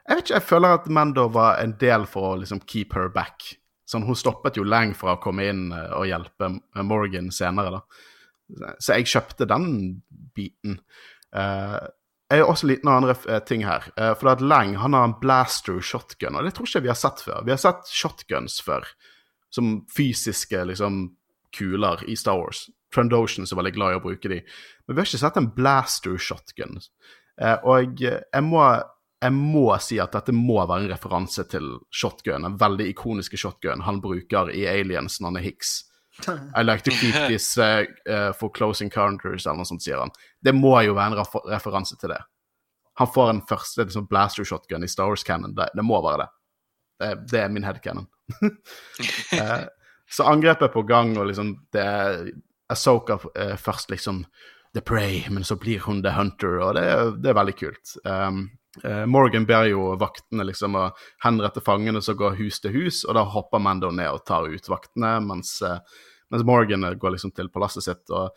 [0.08, 3.10] Jeg vet ikke, jeg føler at Mando var en del for å liksom keep her
[3.12, 3.50] back.
[3.88, 6.50] Sånn, Hun stoppet jo lenge fra å komme inn eh, og hjelpe
[6.84, 8.74] Morgan senere, da.
[8.80, 9.66] Så jeg kjøpte den
[10.36, 10.78] biten.
[11.36, 11.84] Uh,
[12.28, 13.86] jeg har også en liten andre eh, ting her.
[13.96, 16.98] Uh, for at Lang han har en blaster shotgun, og det tror ikke vi har
[17.00, 17.40] sett før.
[17.46, 18.84] Vi har sett shotguns før,
[19.54, 21.06] som fysiske liksom,
[21.56, 22.66] kuler i Star Wars.
[22.94, 24.42] Trandoshan er veldig glad i å bruke de.
[24.84, 26.76] Men vi har ikke sett en blaster shotgun.
[27.40, 28.62] Uh, og jeg må,
[29.24, 33.86] jeg må, si at dette må være en referanse til shotgun, den veldig ikoniske shotgun
[33.88, 35.78] han bruker i Aliens når han er Hicks.
[36.26, 40.12] I like to keep this uh, uh, for close encounters, eller noe sånt, sier han.
[40.42, 42.20] Det må jo være en refer referanse til det.
[42.98, 45.54] Han får en første liksom, blaster shotgun i Star Wars Cannon.
[45.54, 46.28] Det, det må være det.
[46.98, 48.08] Det, det er min headcanon.
[48.42, 49.64] uh,
[50.16, 52.30] så angrepet er på gang, og liksom det er
[52.72, 54.24] Asoka uh, først liksom
[54.74, 56.86] The Prey, men så blir hun The Hunter, og det,
[57.22, 57.94] det er veldig kult.
[58.04, 58.48] Um,
[58.84, 60.88] uh, Morgan ber jo vaktene liksom å
[61.24, 64.68] henrette fangene som går hus til hus, og da hopper Mando ned og tar ut
[64.68, 65.80] vaktene, mens uh,
[66.32, 68.36] mens Morgan går liksom til palasset sitt og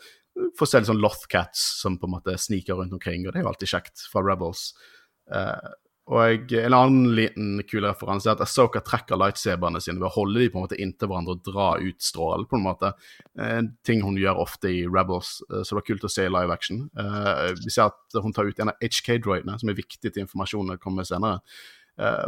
[0.58, 3.46] får se litt sånn Lothcats som på en måte sniker rundt omkring, og det er
[3.46, 4.72] jo alltid kjekt fra Rebels.
[5.32, 5.74] Uh,
[6.12, 10.42] og en annen liten kul referanse er at Asoka trekker lightsaberne sine ved å holde
[10.42, 12.90] dem på en måte inntil hverandre og dra ut strålen, på en måte.
[13.40, 16.52] En ting hun gjør ofte i Rebels, så det var kult å se i live
[16.52, 16.82] action.
[17.62, 21.08] Vi ser at hun tar ut en av HK-droidene, som er viktig til informasjonen kommer
[21.08, 21.40] senere.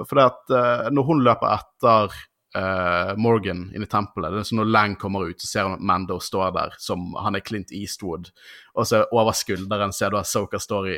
[0.07, 2.15] for det at når hun løper etter
[2.57, 4.33] uh, Morgan inne i tempelet.
[4.33, 7.13] Det er sånn Når Lang kommer ut, så ser han at Mando står der som
[7.19, 8.29] han er Clint Eastwood.
[8.77, 10.97] Og så over skulderen ser du at Soka står i,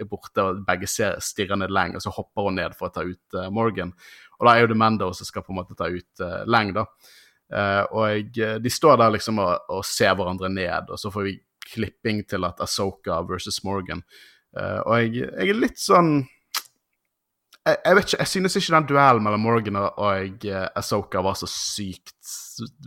[0.00, 2.94] i borte, og begge ser stirrer ned Lang, og så hopper hun ned for å
[2.94, 3.94] ta ut uh, Morgan.
[4.38, 6.74] Og da er jo det Mando som skal på en måte ta ut uh, Lang,
[6.76, 6.86] da.
[7.92, 11.34] og de står der liksom og, og, ser hverandre ned, og så får vi
[11.74, 14.00] klipping til at Asoka versus Morgan.
[14.56, 16.22] og jeg, jeg er litt sånn
[17.66, 21.38] jeg, jeg, vet ikke, jeg synes ikke den duellen mellom Morgan og, uh, Asoka var
[21.38, 22.32] så sykt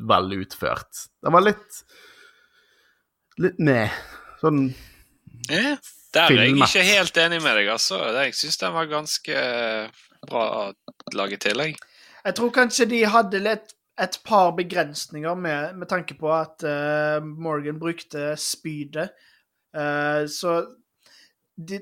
[0.08, 1.06] veldig utført.
[1.24, 1.86] Den var litt
[3.42, 3.92] litt ned.
[4.40, 4.68] Sånn
[5.50, 5.76] ja,
[6.16, 8.00] Der er jeg ikke helt enig med deg, altså.
[8.16, 9.42] Jeg syns den var ganske
[10.26, 10.46] bra
[11.16, 11.76] laget til, jeg.
[12.26, 17.24] Jeg tror kanskje de hadde litt et par begrensninger med, med tanke på at uh,
[17.24, 19.14] Morgan brukte spydet.
[19.76, 20.58] Uh, så
[21.56, 21.80] de,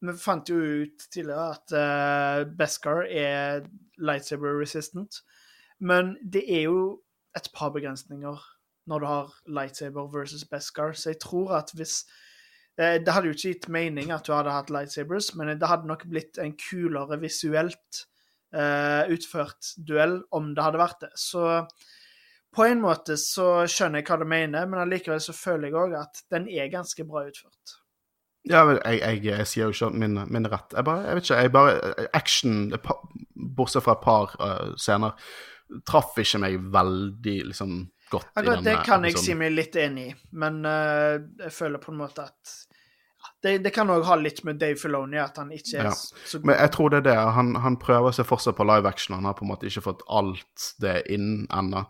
[0.00, 3.66] vi fant jo ut tidligere at uh, Beskar er
[4.00, 5.20] lightsaber resistant.
[5.80, 6.80] Men det er jo
[7.36, 8.40] et par begrensninger
[8.90, 12.02] når du har lightsaber versus Beskar, så jeg tror at hvis
[12.80, 15.90] uh, Det hadde jo ikke gitt mening at du hadde hatt lightsabers, men det hadde
[15.90, 18.04] nok blitt en kulere visuelt
[18.56, 21.12] uh, utført duell om det hadde vært det.
[21.20, 21.44] Så
[22.56, 25.94] på en måte så skjønner jeg hva du mener, men allikevel så føler jeg òg
[26.00, 27.76] at den er ganske bra utført.
[28.48, 30.72] Ja, jeg, jeg, jeg, sier jo ikke min, min rett.
[30.72, 32.54] Jeg bare, jeg vet ikke, jeg bare Action,
[33.56, 35.28] bortsett fra et par uh, scener,
[35.86, 37.74] traff ikke meg veldig liksom
[38.10, 38.32] godt.
[38.34, 42.00] Akkurat det kan jeg si meg litt enig i, men uh, jeg føler på en
[42.00, 42.56] måte at
[43.44, 45.92] det, det kan òg ha litt med Dave Filoni at han ikke er ja.
[45.96, 46.40] så.
[46.44, 47.18] Men jeg tror det er det.
[47.36, 49.16] Han, han prøver seg fortsatt på live action.
[49.16, 51.86] Han har på en måte ikke fått alt det inn ennå.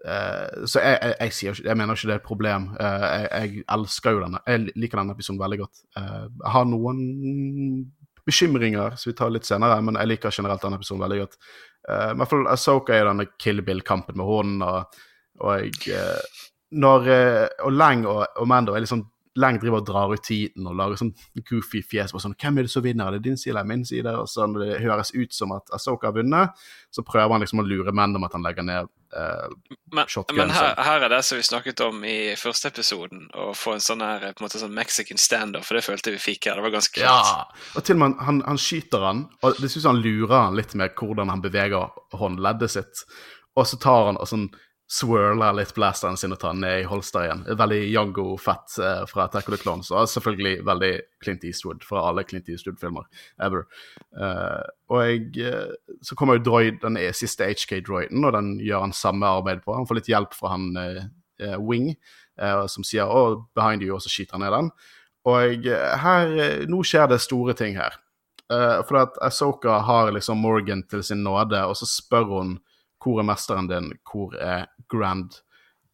[0.00, 2.68] Uh, så jeg, jeg, jeg, sier, jeg, mener ikke det er et problem.
[2.80, 4.40] Uh, jeg, elsker jo denne.
[4.48, 5.82] Jeg liker denne episoden veldig godt.
[5.98, 7.02] Uh, jeg har noen
[8.28, 11.38] bekymringer som vi tar litt senere, men jeg liker generelt denne episoden veldig godt.
[11.90, 14.98] I hvert fall Asoka er denne Kill Bill-kampen med hånden, og,
[15.40, 15.86] og,
[16.84, 17.08] når,
[17.64, 19.00] og Lang og, og Mando er liksom
[19.38, 21.12] Lang driver og drar ut tiden og lager sånn
[21.46, 22.10] goofy fjes.
[22.10, 23.06] Sånn, 'Hvem er det som vinner?
[23.06, 26.08] Er det din side eller min side?' Og sånn, det høres ut som at Asoka
[26.08, 26.50] har vunnet,
[26.90, 28.88] så prøver han liksom å lure menn om at han legger ned
[30.06, 30.36] shotgun.
[30.36, 33.74] Men, men her, her, er det som vi snakket om i første episoden, å få
[33.76, 36.60] en sånn her, på en måte sånn Mexican standoff, for det følte vi fikk her.
[36.60, 37.30] Det var ganske klart.
[37.34, 40.58] Ja, og til og med han, han skyter han, og det syns han lurer han
[40.58, 43.04] litt med hvordan han beveger håndleddet sitt,
[43.58, 44.50] og så tar han og sånn
[44.90, 47.44] swirler litt blasteren sin og tar ned i holster igjen.
[47.58, 49.92] Veldig Jango-fett eh, fra Attack of the Clones.
[49.94, 50.90] Og selvfølgelig veldig
[51.22, 53.06] Clint Eastwood fra alle Clint Eastwood-filmer
[53.46, 53.68] ever.
[54.18, 58.96] Eh, og jeg, eh, så kommer jo droid, den siste HK-droiden, og den gjør han
[58.96, 59.76] samme arbeid på.
[59.78, 61.04] Han får litt hjelp fra han eh,
[61.38, 61.92] eh, Wing,
[62.42, 64.72] eh, som sier 'oh, behind you', og så skyter han ned den.
[65.30, 65.70] Og
[66.02, 67.94] her, nå skjer det store ting her.
[68.48, 72.58] For at Asoka har liksom Morgan til sin nåde, og så spør hun
[73.00, 75.40] hvor er mesteren din, hvor er Grand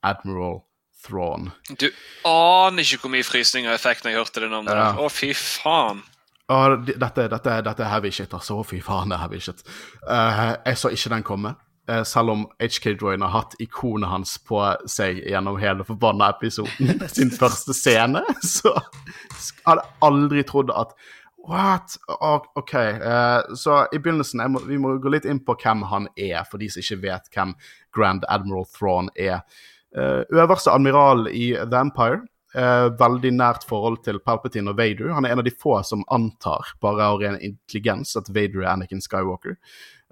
[0.03, 0.61] Admiral
[1.07, 1.51] Thrawn?
[1.81, 1.89] Du
[2.27, 4.79] aner ikke hvor mye frysninger jeg fikk når jeg hørte det navnet.
[4.79, 4.91] Ja.
[4.99, 6.03] Å, fy faen.
[6.47, 8.61] Å, dette, dette, dette er heavy shit, altså.
[8.61, 9.63] Å, Fy faen, det er heavy shit.
[10.07, 11.57] Uh, jeg så ikke den komme.
[11.89, 14.59] Eh, selv om HK Droyne har hatt ikonet hans på
[14.91, 18.25] seg gjennom hele forbanna episoden, sin første scene,
[18.57, 20.97] så hadde jeg aldri trodd at
[21.47, 21.97] What?
[22.55, 22.75] OK.
[22.75, 26.59] eh, så i begynnelsen må, Vi må gå litt inn på hvem han er, for
[26.59, 27.55] de som ikke vet hvem
[27.95, 29.45] Grand Admiral Thrawn er.
[29.97, 32.25] Eh, øverste admiral i The Empire.
[32.57, 35.13] eh, veldig nært forhold til Palpatine og Vader.
[35.13, 38.73] Han er en av de få som antar, bare av ren intelligens, at Vader er
[38.73, 39.57] Anakin Skywalker.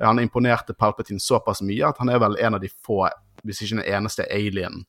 [0.03, 3.09] Han imponerte Palpatine såpass mye at han er vel en av de få,
[3.45, 4.85] hvis ikke den eneste alien,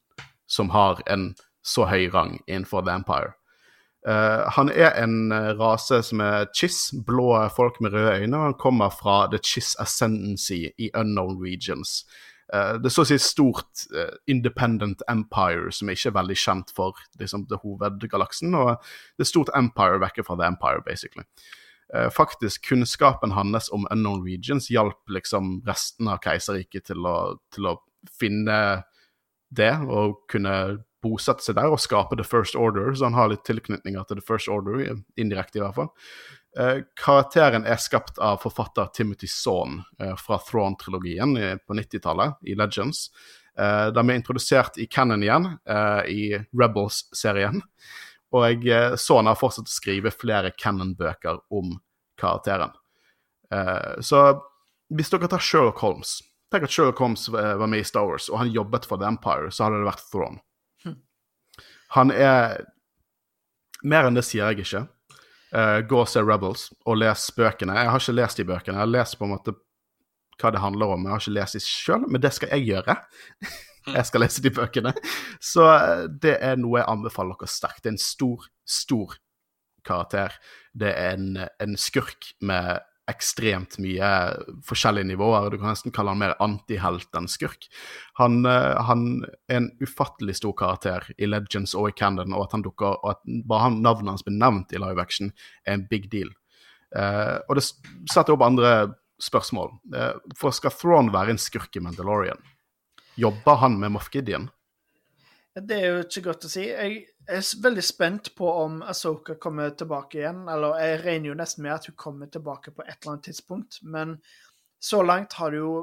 [0.48, 1.34] som har en
[1.64, 3.34] så høy rang innenfor The Empire.
[4.08, 8.44] Eh, han er en eh, rase som er chiss, blå folk med røde øyne, og
[8.44, 12.04] han kommer fra the chiss ascendancy i unknown regions.
[12.54, 16.36] Uh, det er så å si et stort uh, independent empire som ikke er veldig
[16.38, 18.76] kjent for liksom, det hovedgalaksen, og
[19.18, 21.26] det er stort empire vekke fra the empire, basically.
[22.12, 27.06] Faktisk, kunnskapen hans om unknown regions hjalp liksom resten av keiserriket til
[27.54, 27.76] til å
[28.10, 28.58] finne
[29.54, 30.56] det og kunne
[31.06, 34.26] bosette seg der og skape The First Order, så han har litt tilknytninger til The
[34.26, 34.82] First Order,
[35.22, 35.92] indirekte i hvert fall.
[36.60, 41.36] Eh, karakteren er skapt av forfatter Timothy Saun eh, fra Thrawn-trilogien
[41.66, 43.10] på 90-tallet, i Legends.
[43.60, 46.22] Eh, de er introdusert i Canon igjen, eh, i
[46.56, 47.62] Rebels-serien.
[48.36, 51.76] Og eh, Sawn har fortsatt å skrive flere Canon-bøker om
[52.20, 52.76] karakteren.
[53.54, 54.28] Eh, så
[54.96, 56.20] hvis dere tar Sherlock Holmes
[56.52, 59.08] Tenk at Sherlock Holmes eh, var med i Star Wars, og han jobbet for The
[59.10, 60.38] Empire, så hadde det vært Thrawn.
[61.94, 62.64] Han er
[63.86, 64.80] Mer enn det sier jeg ikke.
[65.54, 67.76] Uh, gå og se Rebels, og les bøkene.
[67.78, 68.80] Jeg har ikke lest de bøkene.
[68.80, 69.54] Jeg har lest på en måte
[70.42, 71.06] hva det handler om.
[71.06, 72.96] Jeg har ikke lest de sjøl, men det skal jeg gjøre.
[73.94, 74.96] jeg skal lese de bøkene.
[75.44, 77.84] Så eh, det er noe jeg anbefaler dere sterkt.
[77.84, 79.16] Det er en stor, stor
[79.86, 80.36] karakter.
[80.74, 82.82] Det er en, en skurk med
[83.12, 84.08] ekstremt mye
[84.66, 85.52] forskjellige nivåer.
[85.52, 87.68] Du kan nesten kalle han mer antihelt enn skurk.
[88.20, 92.58] Han, eh, han er en ufattelig stor karakter i Legends og i Candon, og at
[92.58, 95.32] han dukker, og at bare han, navnet hans blir nevnt i live action,
[95.66, 96.34] er en big deal.
[96.96, 98.76] Eh, og det setter opp andre
[99.22, 99.72] spørsmål.
[99.96, 102.42] Eh, for skal Thrawn være en skurk i Mandalorian?
[103.16, 104.50] Jobber han med Moff Gideon?
[105.56, 106.66] Det er jo ikke godt å si.
[106.68, 110.44] Jeg er veldig spent på om Asoka kommer tilbake igjen.
[110.52, 113.80] Eller jeg regner jo nesten med at hun kommer tilbake på et eller annet tidspunkt.
[113.84, 114.18] Men
[114.80, 115.76] så langt har det jo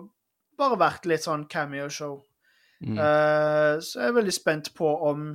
[0.59, 2.21] bare vært litt sånn cameo-show.
[2.83, 2.99] Mm.
[2.99, 5.33] Uh, så jeg er veldig spent på om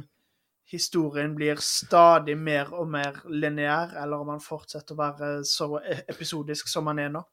[0.68, 6.04] historien blir stadig mer og mer lineær, eller om han fortsetter å være så e-
[6.12, 7.24] episodisk som han er nå.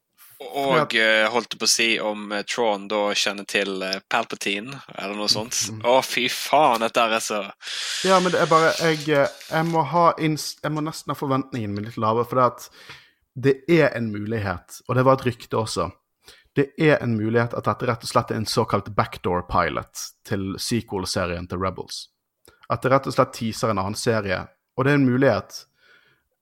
[0.44, 5.16] Og eh, holdt på å si om eh, Tron da kjenner til eh, Palpatine, eller
[5.18, 5.56] noe sånt.
[5.70, 5.80] Mm.
[5.88, 7.40] Å, fy faen, dette er så
[8.06, 11.88] Ja, men det er bare Jeg, jeg må ha Jeg må nesten ha forventningene mine
[11.88, 12.68] litt lave, for det at
[13.34, 15.88] det er en mulighet, og det var et rykte også.
[16.54, 20.52] Det er en mulighet at dette rett og slett er en såkalt backdoor pilot til
[20.62, 22.04] sequel-serien til Rebels.
[22.70, 24.38] At det rett og slett teaser en annen serie,
[24.78, 25.64] og det er en mulighet.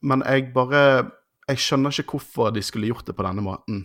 [0.05, 1.11] Men jeg bare
[1.49, 3.81] Jeg skjønner ikke hvorfor de skulle gjort det på denne måten.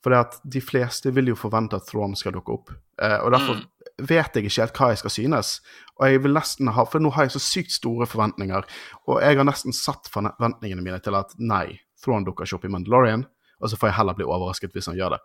[0.00, 2.70] For det at de fleste vil jo forvente at Thrawn skal dukke opp.
[3.02, 3.66] Eh, og derfor Mm.
[4.08, 5.60] vet jeg ikke helt hva jeg skal synes.
[6.00, 8.64] Og jeg vil nesten ha, For nå har jeg så sykt store forventninger,
[9.06, 12.68] og jeg har nesten satt forventningene mine til at nei, Thrawn dukker ikke opp i
[12.72, 13.26] Mandalorian,
[13.60, 15.20] og så får jeg heller bli overrasket hvis han gjør det.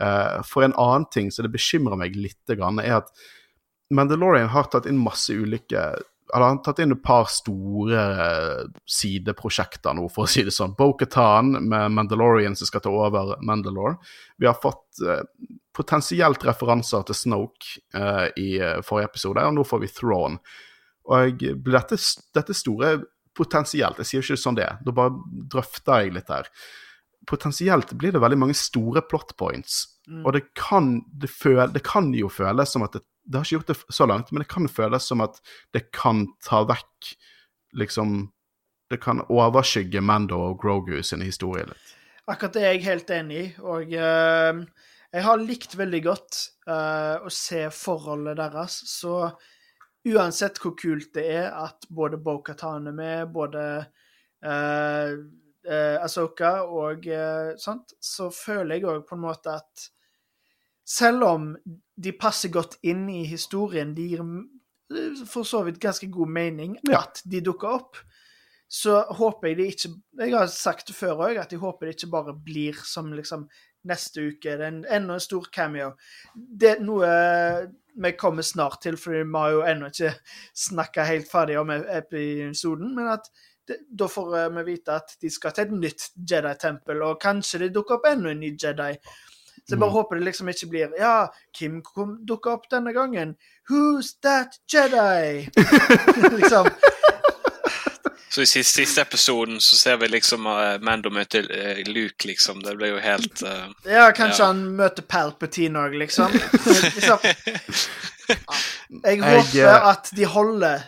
[0.00, 3.10] Eh, for en annen ting så det bekymrer meg litt, er at
[3.90, 5.80] Mandalorian har tatt inn masse ulike
[6.32, 10.74] han har tatt inn et par store eh, sideprosjekter nå, for å si det sånn.
[10.78, 13.96] Bo-Katan med Mandalorian som skal ta over Mandalore.
[14.40, 15.22] Vi har fått eh,
[15.76, 20.40] potensielt referanser til Snoke eh, i eh, forrige episode, og nå får vi Thrawn.
[21.10, 21.98] Og blir dette,
[22.36, 22.98] dette store
[23.36, 25.16] potensielt, jeg sier ikke sånn det da bare
[25.50, 26.50] drøfter jeg litt her.
[27.30, 30.24] Potensielt blir det veldig mange store plot points, Mm.
[30.26, 30.86] og det kan,
[31.22, 34.06] det, føl, det kan jo føles som at det, det har ikke gjort det så
[34.10, 35.38] langt, men det kan føles som at
[35.74, 37.14] det kan ta vekk
[37.78, 38.30] liksom
[38.90, 41.90] Det kan overskygge Mando og Grogu sin historie litt.
[42.26, 43.44] Akkurat det er jeg helt enig i.
[43.62, 44.58] Og uh,
[45.14, 49.28] Jeg har likt veldig godt uh, å se forholdet deres, så
[50.10, 53.62] uansett hvor kult det er at både Bo-Katan er med, både
[54.42, 55.14] uh,
[55.70, 57.06] uh, Asoka og
[57.62, 59.86] sånt, så føler jeg òg på en måte at
[60.90, 61.50] selv om
[62.00, 64.24] de passer godt inn i historien, de gir
[65.30, 68.00] for så vidt ganske god mening at de dukker opp,
[68.70, 69.88] så håper jeg de ikke
[70.20, 73.48] Jeg har sagt det før òg, at jeg håper det ikke bare blir som liksom
[73.90, 74.56] neste uke.
[74.58, 75.94] Det er en, enda en stor cameo.
[76.34, 77.08] Det er noe
[78.00, 80.12] vi kommer snart til, for vi har jo ennå ikke
[80.54, 82.94] snakka helt ferdig om episoden.
[82.94, 83.26] Men at
[83.66, 87.64] det, da får eh, vi vite at de skal til et nytt Jedi-tempel, og kanskje
[87.64, 88.92] det dukker opp enda en ny Jedi.
[89.70, 89.94] Så jeg bare Mm.
[90.00, 93.36] håper det liksom ikke blir Ja, Kim kom, dukka opp denne gangen.
[93.70, 95.46] Who's that Jedi?
[96.40, 96.66] liksom.
[98.30, 102.60] Så i siste, siste episoden så ser vi liksom uh, Mando møte uh, Luke, liksom.
[102.62, 104.46] Det blir jo helt uh, Ja, kanskje Ja.
[104.52, 106.32] han møter Palpatine òg, liksom.
[106.66, 107.18] liksom.
[108.30, 110.82] Jeg Jeg, håper at de holder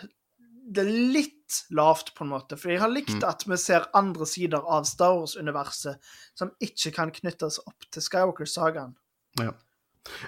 [0.72, 2.57] det litt lavt, på en måte.
[2.61, 3.28] For jeg har likt Mm.
[3.28, 5.96] at vi ser andre sider av Star Wars-universet
[6.34, 8.94] som ikke kan knyttes opp til Skywalker-sagaen.
[9.40, 9.53] Ja.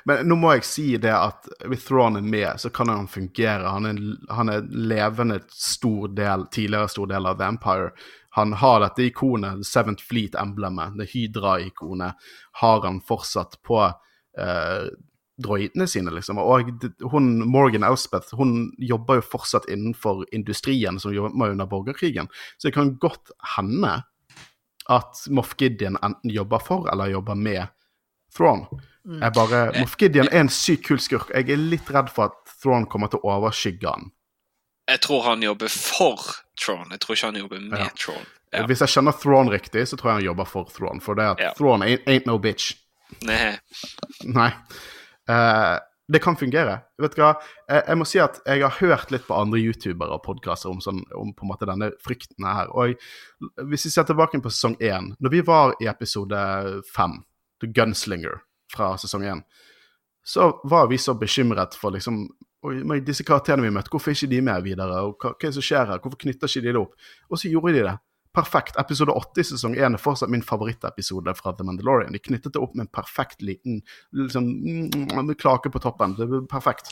[0.05, 3.67] Men nå må jeg si det at hvis Thrawn er med, så kan han fungere.
[3.71, 3.97] Han er,
[4.31, 7.91] han er levende stor del, tidligere stor del av Vampire.
[8.37, 12.15] Han har dette ikonet, Seventh Fleet-emblemet, det Hydra-ikonet,
[12.61, 13.81] har han fortsatt på
[14.39, 14.89] eh,
[15.43, 16.39] droidene sine, liksom.
[16.39, 16.71] Og
[17.11, 22.29] hun, Morgan Elspeth hun jobber jo fortsatt innenfor industrien som jobber under borgerkrigen.
[22.59, 24.03] Så det kan godt hende
[24.93, 27.67] at Moff Gideon enten jobber for eller jobber med
[28.37, 28.67] Thrawn.
[29.05, 31.31] Jeg bare, Moff Gideon er en sykt kul skurk.
[31.35, 34.11] Jeg er litt redd for at Thrawn kommer til å overskygge han.
[34.89, 36.21] Jeg tror han jobber for
[36.61, 37.89] Thrawn, Jeg tror ikke han jobber med Ja.
[37.97, 38.27] Tron.
[38.53, 38.67] Ja.
[38.67, 41.01] Hvis jeg skjønner Thrawn riktig, så tror jeg han jobber for Thrawn.
[41.01, 41.53] For det at Ja.
[41.57, 42.75] Thrawn ain't, ain't no bitch.
[43.23, 43.59] Nei.
[44.25, 44.51] Nei.
[45.31, 45.75] Eh,
[46.09, 46.79] det kan fungere.
[47.01, 47.33] Vet du hva?
[47.69, 50.83] Jeg, jeg må si at jeg har hørt litt på andre youtubere og podkaster om,
[50.85, 52.73] sånn, om på en måte denne frykten her.
[52.77, 52.99] Og
[53.71, 56.41] hvis vi ser tilbake på sesong én, når vi var i episode
[56.93, 57.23] fem,
[57.63, 58.43] The Gunslinger
[58.75, 59.45] fra sesong én,
[60.25, 62.27] så var vi så bekymret for liksom
[62.65, 65.03] Oi, disse karakterene vi møtte, hvorfor er ikke de med videre?
[65.05, 65.99] Og hva, hva er det som skjer her?
[66.01, 66.95] Hvorfor knytter ikke de det opp?
[67.29, 67.93] Og så gjorde de det.
[68.35, 68.77] Perfekt.
[68.81, 72.15] Episode 80 i sesong 1 er fortsatt min favorittepisode fra The Mandalorian.
[72.17, 73.79] De knyttet det opp med en perfekt liten
[74.11, 74.49] liksom,
[74.91, 76.17] mm, med klake på toppen.
[76.19, 76.91] Det er perfekt.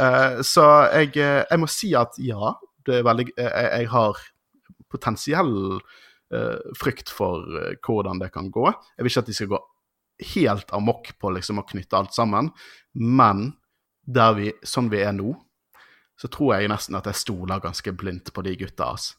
[0.00, 0.64] Eh, så
[0.94, 2.54] jeg, eh, jeg må si at ja,
[2.88, 4.22] det er veldig eh, Jeg, jeg har
[4.88, 5.54] potensiell
[6.32, 7.44] eh, frykt for
[7.84, 8.64] hvordan det kan gå.
[8.96, 9.60] Jeg vil ikke at de skal gå
[10.32, 12.48] helt amok på liksom å knytte alt sammen,
[12.96, 13.50] men
[14.08, 15.36] der vi, sånn vi er nå,
[16.18, 18.94] så tror jeg nesten at jeg stoler ganske blindt på de gutta.
[18.96, 19.12] ass.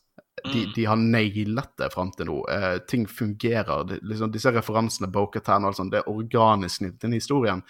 [0.45, 0.73] De, Mm.
[0.75, 2.37] de har nailet det fram til nå.
[2.49, 3.83] Eh, ting fungerer.
[3.87, 7.63] Det, liksom, disse referansene, Bokhatan og alt sånt, det er organisk knyttet til historien.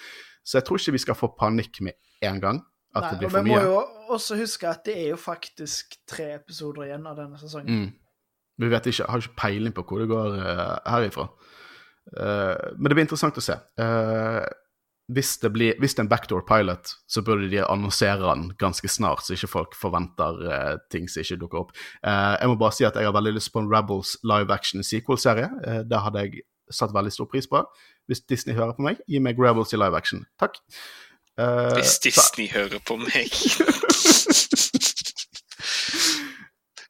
[0.43, 2.61] Så jeg tror ikke vi skal få panikk med en gang.
[2.95, 3.43] At Nei, det blir og mye.
[3.43, 7.38] vi må jo også huske at det er jo faktisk tre episoder igjen av denne
[7.38, 7.70] sesongen.
[7.70, 7.93] Mm.
[8.59, 11.28] Vi vet ikke, har ikke peiling på hvor det går uh, herifra.
[12.09, 13.53] Uh, men det blir interessant å se.
[13.80, 14.45] Eh,
[15.10, 18.88] hvis, det blir, hvis det er en backdoor pilot, så burde de annonsere den ganske
[18.91, 21.74] snart, så ikke folk forventer uh, ting som ikke dukker opp.
[22.05, 24.86] Uh, jeg må bare si at jeg har veldig lyst på en Rebels live action
[24.86, 25.49] sequel-serie.
[25.66, 27.64] Uh, det hadde jeg satt veldig stor pris på.
[28.10, 30.26] Hvis Disney hører på meg, gi meg Rebels i live action.
[30.39, 30.62] Takk.
[31.39, 33.32] Hvis så- Disney hører på meg.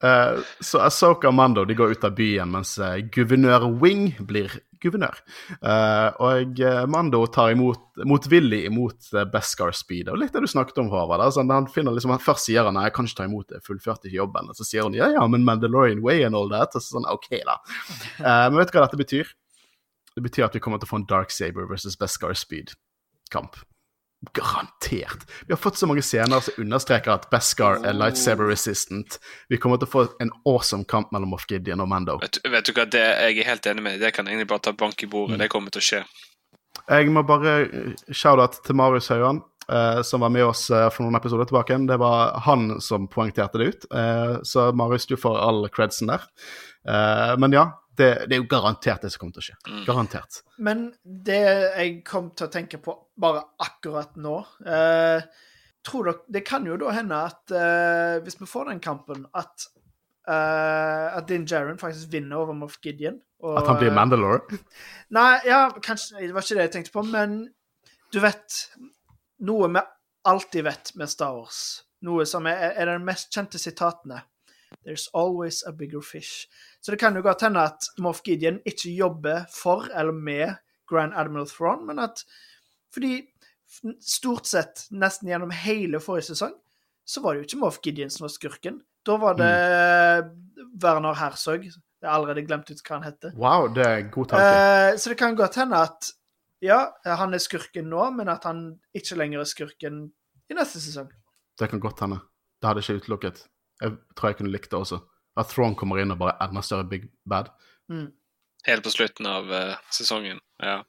[0.04, 4.58] Eh, så Asoka og Mando de går ut av byen, mens eh, guvernør Wing blir
[4.80, 5.18] guvernør.
[5.60, 10.08] Uh, og Mando tar imot, motvillig imot Beskar Speed.
[10.08, 11.20] Og litt det du snakket om, Håvard.
[11.26, 13.68] Altså, han finner liksom, Først sier han nei, jeg kan ikke ta imot det, jeg
[13.68, 14.48] fullførte jobben.
[14.48, 16.72] Og så sier hun ja, ja, men Mandalorian way and all that.
[16.72, 17.58] Og så sånn, ok da.
[18.22, 19.34] Uh, men vet du hva dette betyr?
[20.16, 23.60] Det betyr at vi kommer til å få en Dark Saber versus Beskar Speed-kamp.
[24.36, 25.24] Garantert.
[25.46, 29.18] Vi har fått så mange scener som understreker at Beskar er lightsaber resistant.
[29.48, 32.18] Vi kommer til å få en awesome kamp mellom Moff Gideon og Mando.
[32.20, 34.00] vet, vet du hva, det, jeg er helt enig med deg.
[34.08, 35.10] Det kan egentlig bare ta bank i Mm.
[35.10, 35.38] bordet.
[35.38, 36.04] Det kommer til å skje.
[36.88, 41.02] Jeg må bare eh, shout-out til Marius Haugan, eh, som var med oss eh, for
[41.04, 41.78] noen episoder tilbake.
[41.88, 46.20] Det var han som poengterte det ut, eh, så Marius, du får all credsen der.
[46.86, 49.56] Eh, men ja, det, det er jo garantert det som kommer til å skje.
[49.68, 49.80] Mm.
[49.88, 50.38] Garantert.
[50.58, 55.24] Men det jeg kom til å tenke på bare akkurat nå eh,
[55.84, 59.66] tror dere, Det kan jo da hende at eh, hvis vi får den kampen, at
[60.28, 63.20] eh, at Din Jaren faktisk vinner over Moff Gideon.
[63.42, 64.40] og- At han blir Mandalore.
[65.16, 67.38] Nei, ja, kanskje Det var ikke det jeg tenkte på, men
[68.12, 68.66] du vet
[69.40, 69.80] Noe vi
[70.28, 74.18] alltid vet med Star Wars, noe som er, er de mest kjente sitatene
[74.84, 76.48] There's always a bigger fish.
[76.80, 80.54] Så det kan jo godt hende at Moff Gideon ikke jobber for eller med
[80.88, 82.24] Grand Admiral Thrawn, men at
[82.90, 83.20] Fordi
[84.02, 86.56] stort sett, nesten gjennom hele forrige sesong,
[87.06, 88.80] så var det jo ikke Moff Gideon som var skurken.
[89.06, 89.52] Da var det
[90.82, 91.64] Werner Herzog.
[91.64, 93.36] Jeg har allerede glemt ut hva han heter.
[93.38, 94.48] Wow, det er god tanke.
[94.48, 96.10] Eh, så det kan godt hende at
[96.64, 98.64] ja, han er skurken nå, men at han
[98.96, 100.02] ikke lenger er skurken
[100.50, 101.08] i neste sesong.
[101.60, 102.20] Det kan godt hende.
[102.60, 103.44] Det hadde ikke utelukket.
[103.80, 105.00] Jeg tror jeg kunne likt det også.
[105.38, 107.48] At Throne kommer inn og bare er enda større big bad.
[108.66, 110.40] Helt på slutten av uh, sesongen.
[110.62, 110.80] Ja.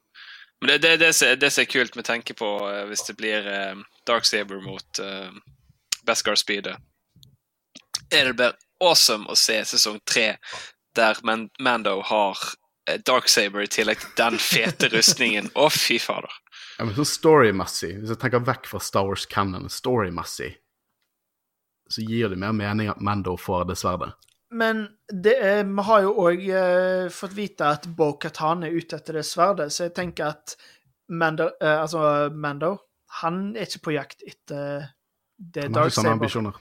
[0.60, 3.16] Men det, det, det, som- det som er kult med tanke på uh, hvis det
[3.18, 5.30] blir uh, Dark Saber mot uh,
[6.06, 6.76] Beskar Speedet.
[8.12, 10.36] er det bare awesome å se sesong tre
[10.96, 15.48] der Man Mando har uh, Dark Saber i tillegg til den fete rustningen.
[15.54, 16.30] Å, fy fader.
[16.78, 20.54] Ja, men så storymessig, hvis jeg tenker vekk fra Star Wars Cannon, storymessig,
[21.92, 24.12] så gir det mer mening at Mando får det sverdet.
[24.52, 29.16] Men det er, vi har jo òg eh, fått vite at Bo-Katan er ute etter
[29.20, 30.56] det sverdet, så jeg tenker at
[31.08, 32.74] Mando, eh, altså Mando
[33.22, 34.86] han er ikke på jakt etter
[35.36, 36.14] det Han Dark Saber.
[36.16, 36.54] ambisjoner.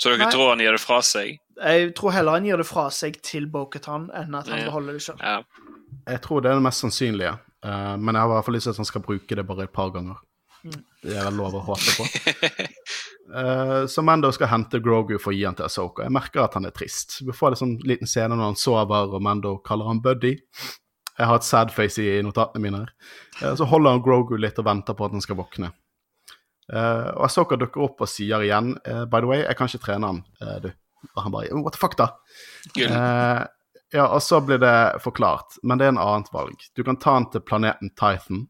[0.00, 0.30] Så dere Nei.
[0.32, 1.40] tror han gir det fra seg?
[1.60, 4.64] Jeg tror heller han gir det fra seg til Bo-Katan enn at han Ja.
[4.70, 5.18] beholder det sjøl.
[5.20, 5.42] Ja.
[6.08, 8.64] Jeg tror det er det mest sannsynlige, uh, men jeg har i hvert fall lyst
[8.64, 10.16] til at han skal bruke det bare et par ganger.
[10.62, 12.06] Det er vel lov å håpe på.
[13.30, 16.04] Uh, så Mando skal hente Grogu for å gi han til Asoka.
[16.04, 17.20] Jeg merker at han er trist.
[17.24, 20.34] Vi får en sånn liten scene når han sover, og Mando kaller han Buddy.
[21.20, 22.82] Jeg har et sad face i notatene mine.
[22.82, 23.14] her.
[23.40, 25.72] Uh, så holder han Grogu litt og venter på at han skal våkne.
[26.70, 30.12] Uh, og Asoka dukker opp og sier igjen By the way, jeg kan ikke trene
[30.12, 30.20] han,
[30.62, 30.68] du.
[31.16, 32.12] Og han bare What the fuck, da?
[33.90, 36.62] Ja, og så blir det forklart, men det er en annet valg.
[36.78, 38.44] Du kan ta han til planeten Titan,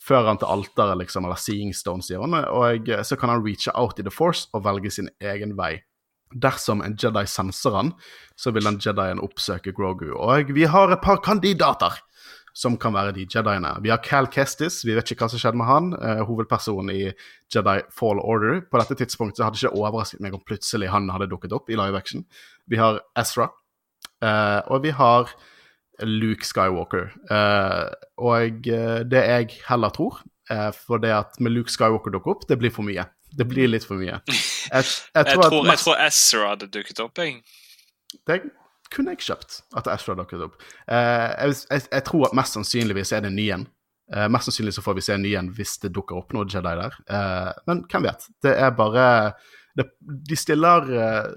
[0.00, 3.72] føre han til alteret, liksom, eller Seeing Stone, sier han, og så kan han reache
[3.76, 5.78] out i The Force og velge sin egen vei.
[6.30, 7.94] Dersom en Jedi senser han,
[8.38, 10.12] så vil den Jedien oppsøke Grogu.
[10.14, 11.98] Og vi har et par kandidater
[12.54, 13.72] som kan være de Jediene.
[13.82, 17.02] Vi har Cal Kestis, vi vet ikke hva som skjedde med han, eh, hovedpersonen i
[17.52, 18.62] Jedi Fall Order.
[18.70, 21.98] På dette tidspunktet hadde ikke overrasket meg om plutselig han hadde dukket opp i live
[21.98, 22.24] action.
[22.70, 23.50] Vi har Ezra,
[24.20, 25.30] Eh, og vi har
[26.06, 27.10] Luke Skywalker.
[27.30, 27.86] Eh,
[28.22, 30.20] og eh, det jeg heller tror,
[30.50, 33.04] er for det at med Luke Skywalker dukker opp, det blir for mye.
[33.38, 34.16] Det blir litt for mye.
[34.26, 34.40] Jeg,
[34.70, 34.84] jeg
[35.14, 37.36] Jeg tror tror, at jeg tror Ezra hadde dukket opp, jeg.
[38.26, 38.40] det
[38.90, 40.56] kunne jeg kjøpt, at Ezra dukket opp.
[40.90, 43.68] Eh, jeg, jeg, jeg tror at mest sannsynligvis er det nyen.
[44.10, 46.96] Eh, mest sannsynlig så får vi se nyen hvis det dukker opp noe Jedi der.
[47.06, 48.26] Eh, men hvem vet?
[48.42, 49.04] Det er bare
[49.78, 49.86] det,
[50.26, 51.28] De stiller eh,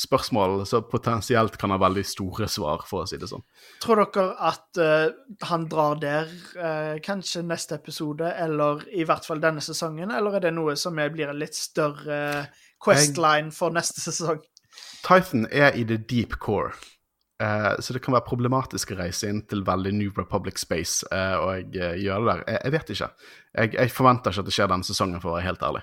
[0.00, 3.44] spørsmål som potensielt kan ha veldig store svar, for å si det sånn.
[3.82, 5.12] Tror dere at uh,
[5.50, 10.48] han drar der uh, kanskje neste episode, eller i hvert fall denne sesongen, eller er
[10.48, 12.48] det noe som blir en litt større
[12.82, 14.42] questline for neste sesong?
[15.04, 16.74] Titan er i the deep core,
[17.42, 21.74] Uh, så det kan være problematisk å reise inn til veldig New Republic Space og
[21.74, 22.44] gjøre det der.
[22.46, 23.08] Jeg, jeg vet ikke.
[23.58, 25.82] Jeg, jeg forventer ikke at det skjer denne sesongen, for å være helt ærlig.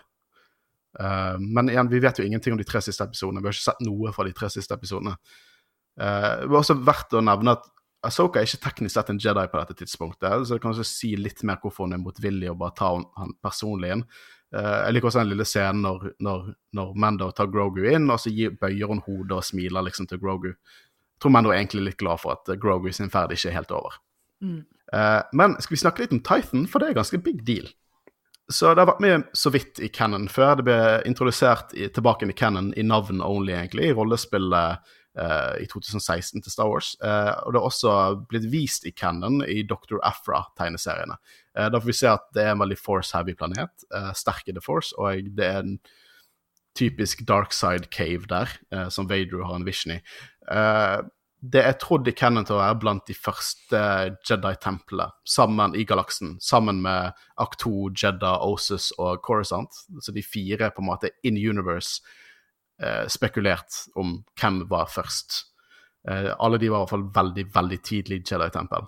[1.00, 3.42] Eh, men igjen, vi vet jo ingenting om de tre siste episodene.
[3.42, 5.16] Vi har ikke sett noe fra de tre siste episodene.
[6.00, 7.66] Uh, det var også verdt å nevne at
[8.08, 11.10] Asoka er ikke teknisk sett en Jedi på dette tidspunktet, så det kan også si
[11.20, 14.06] litt mer hvorfor hun er motvillig og bare tar han, personlig inn.
[14.56, 16.48] Uh, jeg liker også den lille scenen når, når,
[16.80, 20.24] når Mando tar Grogu inn, og så gir, bøyer hun hodet og smiler liksom til
[20.24, 20.54] Grogu.
[20.56, 23.76] Jeg tror Mando er egentlig litt glad for at Grogu sin ferd ikke er helt
[23.76, 24.00] over.
[24.94, 27.70] Eh, men skal vi snakke litt om Titan, for det er ganske big deal.
[28.52, 30.58] Så det har vært med så vidt i Cannon før.
[30.60, 35.68] Det ble introdusert i, tilbake i Cannon i navn only, egentlig, i rollespillet eh, i
[35.72, 36.93] 2016 til Star Wars.
[37.04, 37.95] Eh, og det har også
[38.32, 39.99] blitt vist i Cannon i Dr.
[40.08, 41.18] Afra-tegneseriene.
[41.58, 44.56] Eh, da får vi se at det er en veldig force-heavy planet, eh, sterk i
[44.58, 45.78] The Force, og det er en
[46.78, 50.02] typisk dark side cave der, eh, som Vader har en vision i.
[50.52, 51.02] Eh,
[51.42, 53.80] det er trodd i canon til å være blant de første
[54.30, 59.80] Jedi-templene sammen i galaksen, sammen med Akto, Jedda, Osus og Coruscant.
[60.06, 62.04] Så de fire på en måte in universe
[62.78, 65.48] eh, spekulert om hvem var først.
[66.08, 68.86] Eh, alle de var i hvert fall veldig, veldig tidlig Jedi-tempel.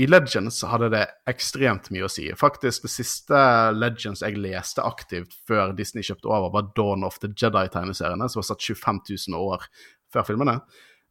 [0.00, 2.30] I Legends hadde det ekstremt mye å si.
[2.36, 3.42] Faktisk, det siste
[3.76, 8.48] Legends jeg leste aktivt før Disney kjøpte over, var Dawn of the Jedi-tegneseriene, som var
[8.48, 9.02] satt 25
[9.34, 9.68] 000 år
[10.16, 10.56] før filmene.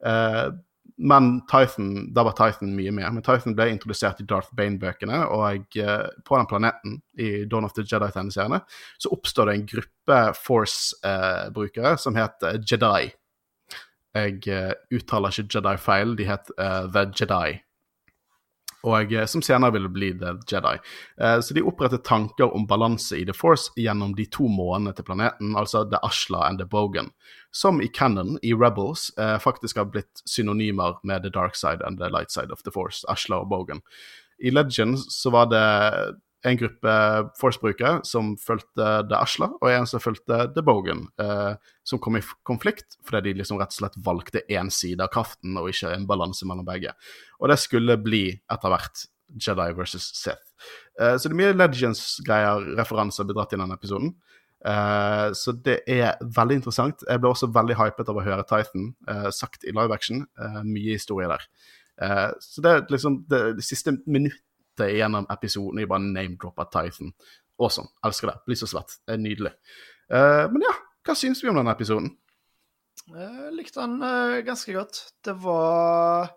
[0.05, 0.49] Eh,
[0.97, 3.11] men Tython, da var Titan mye mer.
[3.11, 7.75] Men Titan ble introdusert i Darth Bane-bøkene, og eh, på den planeten i Dawn of
[7.77, 8.61] the Jedi-tegneseriene
[8.97, 13.09] så oppstår det en gruppe Force-brukere som heter Jedi.
[14.17, 17.59] Jeg eh, uttaler ikke Jedi feil, de het uh, The Jedi.
[18.89, 20.77] Og som senere ville bli The Jedi.
[21.19, 25.07] Uh, så de opprettet tanker om balanse i The Force gjennom de to månedene til
[25.09, 27.11] planeten, altså The Ashla and The Bogan,
[27.51, 31.99] som i canon, i Rebels, eh, faktisk har blitt synonymer med The Dark Side and
[31.99, 33.81] The Light Side of The Force, Ashla og Bogan.
[34.39, 35.63] I Legends så var det
[36.47, 36.91] en gruppe
[37.39, 42.23] Force-brukere som fulgte The Ashla, og en som fulgte The Bogan, eh, som kom i
[42.47, 46.07] konflikt fordi de liksom rett og slett valgte én side av kraften og ikke en
[46.07, 46.93] balanse mellom begge.
[47.41, 50.55] Og det skulle bli etter hvert Jedi versus Sith.
[50.99, 54.15] Eh, så det er mye Legends-greier, referanser, blir dratt i denne episoden.
[54.59, 57.03] Uh, så det er veldig interessant.
[57.07, 60.25] Jeg ble også veldig hypet av å høre Titan uh, sagt i live action.
[60.39, 61.45] Uh, mye historie der.
[62.39, 67.11] så det er liksom det, det siste minuttet gjennom episoden jeg bare name-dropper Titan.
[67.59, 67.91] Awesome.
[68.07, 68.37] Elsker det.
[68.47, 68.95] Blir så svett.
[69.03, 69.51] Det er nydelig.
[70.07, 70.71] men ja,
[71.03, 72.13] hva syns vi om denne episoden?
[73.09, 75.01] Jeg likte den ganske godt.
[75.27, 76.31] Det var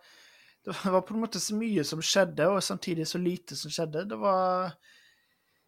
[0.66, 4.02] Det var på en måte så mye som skjedde, og samtidig så lite som skjedde.
[4.10, 4.74] Det var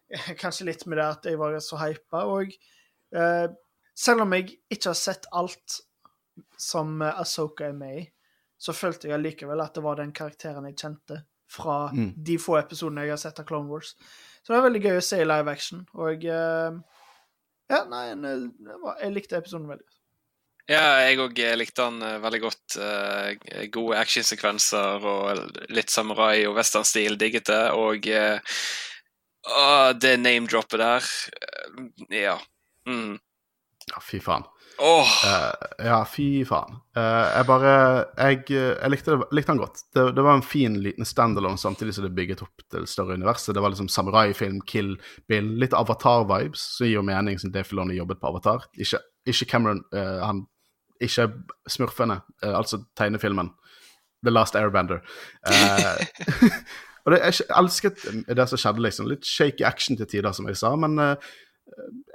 [0.41, 2.25] Kanskje litt med det at jeg var så hypa.
[2.31, 2.53] Og
[3.15, 3.47] uh,
[3.97, 5.79] selv om jeg ikke har sett alt
[6.59, 8.03] som Asoka er med i,
[8.59, 12.13] så følte jeg allikevel at det var den karakteren jeg kjente fra mm.
[12.25, 13.93] de få episodene jeg har sett av Clone Wars.
[14.41, 15.83] Så det var veldig gøy å se i live action.
[15.97, 16.79] Og uh,
[17.71, 20.01] ja, nei, jeg likte episoden veldig godt.
[20.65, 22.77] Ja, jeg òg likte han veldig godt.
[22.81, 27.63] Uh, gode actionsekvenser og litt samurai og westernstil digget det.
[27.77, 28.09] Og
[29.49, 31.03] uh, det name-droppet der.
[32.09, 32.39] Eh, ja.
[32.87, 33.17] Mm.
[33.93, 34.43] Ja, fy faen.
[34.77, 35.07] Oh.
[35.25, 36.79] Uh, ja, fy faen.
[36.97, 37.73] Uh, jeg bare
[38.17, 39.83] Jeg, jeg likte, likte, han godt.
[39.93, 43.53] Det, det, var en fin liten standalone samtidig som det bygget opp til større universet.
[43.55, 44.95] Det var liksom samuraifilm, Kill
[45.29, 48.65] Bill, litt Avatar-vibes, som gir jo mening siden Dave Filoni jobbet på Avatar.
[48.75, 50.45] Ikke, ikke Cameron, uh, han
[51.03, 51.27] Ikke
[51.67, 53.49] smurfene, altså tegnefilmen.
[54.23, 55.01] The Last Airbender.
[57.05, 59.09] Og det, Jeg elsket det som skjedde, liksom.
[59.09, 61.33] Litt shaky action til tider, som jeg sa, men uh,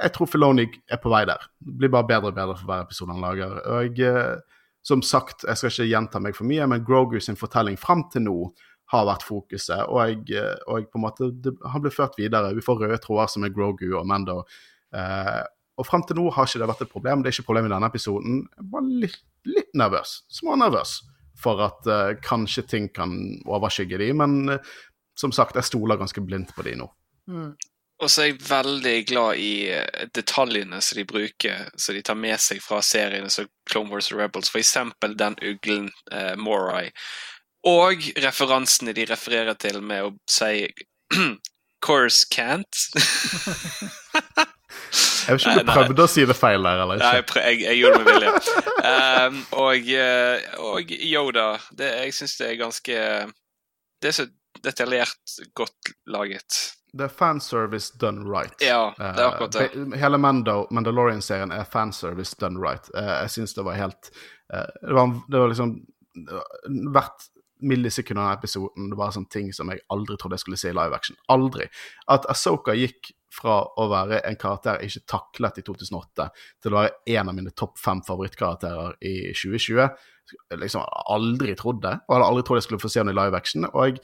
[0.01, 1.45] jeg tror Filoni er på vei der.
[1.59, 3.61] Det blir bare bedre og bedre for hver episode han lager.
[3.79, 7.79] Og uh, som sagt, jeg skal ikke gjenta meg for mye, men Grogu sin fortelling
[7.81, 8.37] fram til nå
[8.91, 12.17] har vært fokuset, og, jeg, eh, og jeg på en måte, det, han blir ført
[12.19, 12.55] videre.
[12.57, 14.41] Vi får røde tråder som er Grogu og Mando.
[14.91, 15.43] Eh,
[15.79, 17.23] og fram til nå har ikke det vært et problem.
[17.23, 18.41] Det er ikke et problem i denne episoden.
[18.57, 20.17] Jeg var litt, litt nervøs.
[20.41, 20.97] Smånervøs
[21.41, 23.17] for at uh, kanskje ting kan
[23.49, 24.73] overskygge de, men uh,
[25.19, 26.89] som sagt, jeg stoler ganske blindt på de nå.
[27.31, 27.53] Mm.
[28.01, 32.17] Og så er jeg veldig glad i eh, detaljene som de bruker, som de tar
[32.17, 34.73] med seg fra seriene som Clone Wars og Rebels, f.eks.
[35.21, 36.87] den uglen uh, Morai.
[37.69, 40.65] Og referansene de refererer til med å si
[41.85, 42.89] Course can't.
[45.31, 47.39] Jeg vet ikke om du prøvde å si det feil der, eller ikke?
[47.39, 48.33] Nei, jeg, jeg, gjorde det med vilje.
[48.81, 51.47] Um, og, eh, og, Yoda.
[51.77, 53.01] Det, jeg syns det er ganske
[54.01, 54.27] Det er så
[54.65, 56.59] detaljert godt laget.
[56.93, 58.57] Det er fanservice done right.
[58.65, 59.69] Ja, det er akkurat det.
[59.77, 62.91] Uh, hele Mando, Mandalorian-serien er fanservice done right.
[62.97, 64.11] Uh, jeg syns det var helt
[64.51, 65.77] uh, det, var, det, var, liksom
[66.91, 70.73] Hvert millisekund av episoden det var sånne ting som jeg aldri trodde jeg skulle se
[70.73, 71.19] i live action.
[71.31, 71.69] Aldri.
[72.11, 76.31] At Asoka gikk fra å være en karakter jeg ikke taklet i 2008,
[76.63, 79.87] til å være en av mine topp fem favorittkarakterer i 2020.
[80.59, 80.83] Liksom
[81.15, 83.67] aldri trodd det, og hadde aldri trodd jeg skulle få se henne i live action.
[83.71, 84.01] Og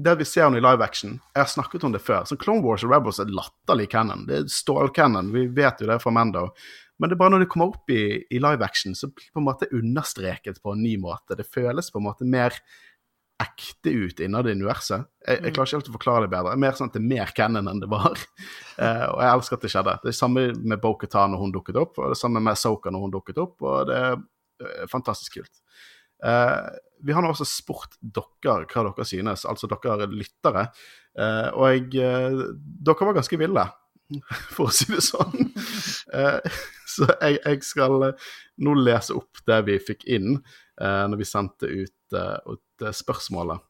[0.00, 2.64] det vi ser henne i live action, jeg har snakket om det før, så Clone
[2.64, 4.24] Wars og Rebels er latterlig canon.
[4.28, 6.48] Det er stålcannon, vi vet jo det fra Mando.
[7.00, 9.34] Men det er bare når det kommer opp i, i live action, så blir det
[9.36, 11.36] på en måte understreket på en ny måte.
[11.36, 12.56] Det føles på en måte mer
[13.40, 15.06] ekte ut innad i universet.
[15.24, 15.54] Jeg, jeg, mm.
[15.54, 16.58] klarer ikke helt å forklare det bedre.
[16.60, 18.20] Mer sånn at det er mer canon enn det var.
[18.76, 19.96] uh, og jeg elsker at det skjedde.
[20.04, 22.92] Det er samme med Bo-Katan når hun dukket opp, og det er samme med Soka
[22.92, 25.60] når hun dukket opp, og det er uh, fantastisk kult.
[26.20, 26.68] Uh,
[27.00, 30.66] vi har nå også spurt dere hva dere synes, altså dere lyttere.
[31.56, 31.86] og jeg,
[32.84, 33.64] dere var ganske ville,
[34.54, 35.48] for å si det sånn.
[36.92, 38.10] så jeg, jeg, skal
[38.60, 40.36] nå lese opp det vi fikk inn
[40.76, 42.20] når vi sendte ut,
[42.82, 43.60] Eh, spørsmålet.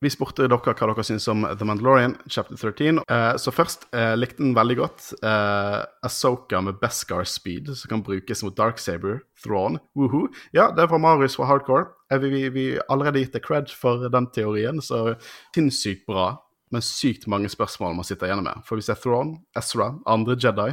[0.00, 3.02] Vi spurte dere hva dere syns om The Mandalorian, chapter 13.
[3.04, 8.04] Uh, så først uh, likte den veldig godt uh, Asoka med Beskar speed, som kan
[8.06, 9.76] brukes mot Darksaber, Thrawn.
[9.92, 10.30] Woohoo.
[10.56, 11.90] Ja, det er fra Marius fra Hardcore.
[12.16, 15.18] vi, vi, har allerede gitt deg cred for den teorien, så
[15.52, 16.32] sinnssykt bra.
[16.72, 18.64] Men sykt mange spørsmål man sitter igjen med.
[18.64, 20.70] For vi ser Thrawn, Ezra, andre Jedi.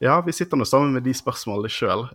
[0.00, 2.08] Ja, vi sitter nå sammen med de spørsmålene sjøl.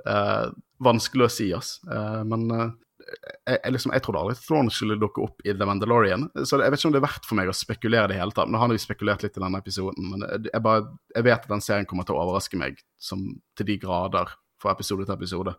[0.82, 1.78] vanskelig å si oss.
[2.26, 2.74] men
[3.10, 6.28] jeg, jeg, liksom, jeg trodde aldri Thrawn skulle dukke opp i The Mandalorian.
[6.44, 8.52] Så jeg vet ikke om det er verdt for meg å spekulere det hele tatt.
[8.52, 11.66] Nå har vi spekulert litt i denne episoden, men jeg, bare, jeg vet at den
[11.66, 13.26] serien kommer til å overraske meg som,
[13.58, 14.32] til de grader
[14.62, 15.56] fra episode til episode.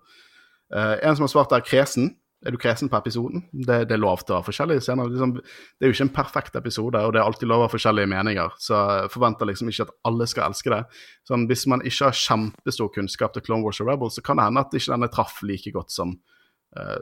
[0.70, 2.14] Uh, en som har svart er kresen.
[2.46, 3.42] Er du kresen på episoden?
[3.52, 5.10] Det, det er lov til å ha forskjellige scener.
[5.12, 7.72] Liksom, det er jo ikke en perfekt episode, og det er alltid lov å ha
[7.72, 8.54] forskjellige meninger.
[8.62, 10.80] Så jeg forventer liksom ikke at alle skal elske det.
[11.28, 14.48] Sånn, hvis man ikke har kjempestor kunnskap til Clone Wars og Rebels, så kan det
[14.48, 16.16] hende at ikke denne traff like godt som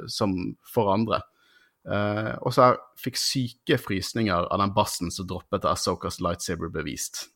[0.08, 0.34] som
[0.66, 1.22] for andre.
[1.88, 6.84] Eh, og så fikk syke frysninger av den bassen som droppet da Asokas lightsaber ble
[6.90, 7.26] vist.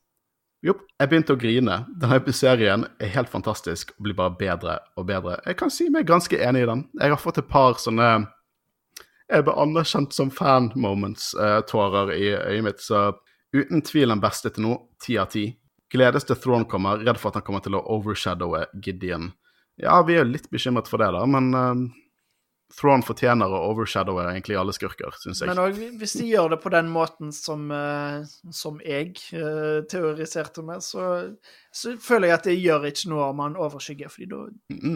[0.62, 1.80] Jo, jeg begynte å grine.
[1.98, 5.40] Denne serien er helt fantastisk og blir bare bedre og bedre.
[5.48, 6.84] Jeg kan si meg ganske enig i den.
[7.00, 8.12] Jeg har fått et par sånne
[9.32, 13.14] jeg ble anerkjent som fan-moments-tårer i øyet mitt, så
[13.54, 14.74] uten tvil den beste til nå.
[15.00, 15.46] Ti av ti.
[15.92, 19.30] Gledes til Throne kommer, redd for at han kommer til å overshadowe Gideon.
[19.80, 21.80] Ja, vi er litt bekymret for det, da, men uh,
[22.72, 25.50] Thrawn fortjener å overshadowe egentlig alle skurker, syns jeg.
[25.50, 28.24] Men òg hvis de gjør det på den måten som, uh,
[28.54, 31.08] som jeg uh, teoriserte med, så,
[31.74, 34.42] så, føler jeg at det gjør ikke noe om han overskygger, fordi da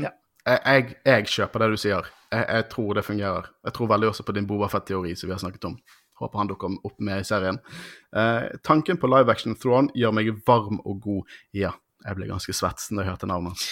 [0.06, 0.14] ja.
[0.46, 2.10] jeg, jeg, jeg, kjøper det du sier.
[2.32, 3.52] Jeg, jeg, tror det fungerer.
[3.68, 5.78] Jeg tror veldig også på din Bobafett-teori som vi har snakket om.
[6.16, 7.60] Håper han dukker opp med i serien.
[8.16, 11.36] Uh, tanken på live action Thrawn gjør meg varm og god.
[11.56, 11.76] Ja,
[12.06, 13.68] jeg ble ganske svett da jeg hørte navnet hans.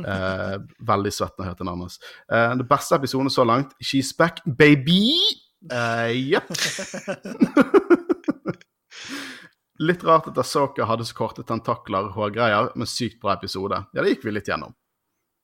[0.00, 0.54] Eh,
[0.88, 1.98] veldig svett når jeg hørte navnet hans.
[2.32, 5.10] Eh, den beste episoden så langt, She's back, baby!
[5.64, 6.50] Jepp.
[6.52, 6.56] Uh,
[9.88, 13.78] litt rart at Asoka hadde så korte tentakler og hårgreier, men sykt bra episode.
[13.96, 14.74] Ja, det gikk vi litt gjennom.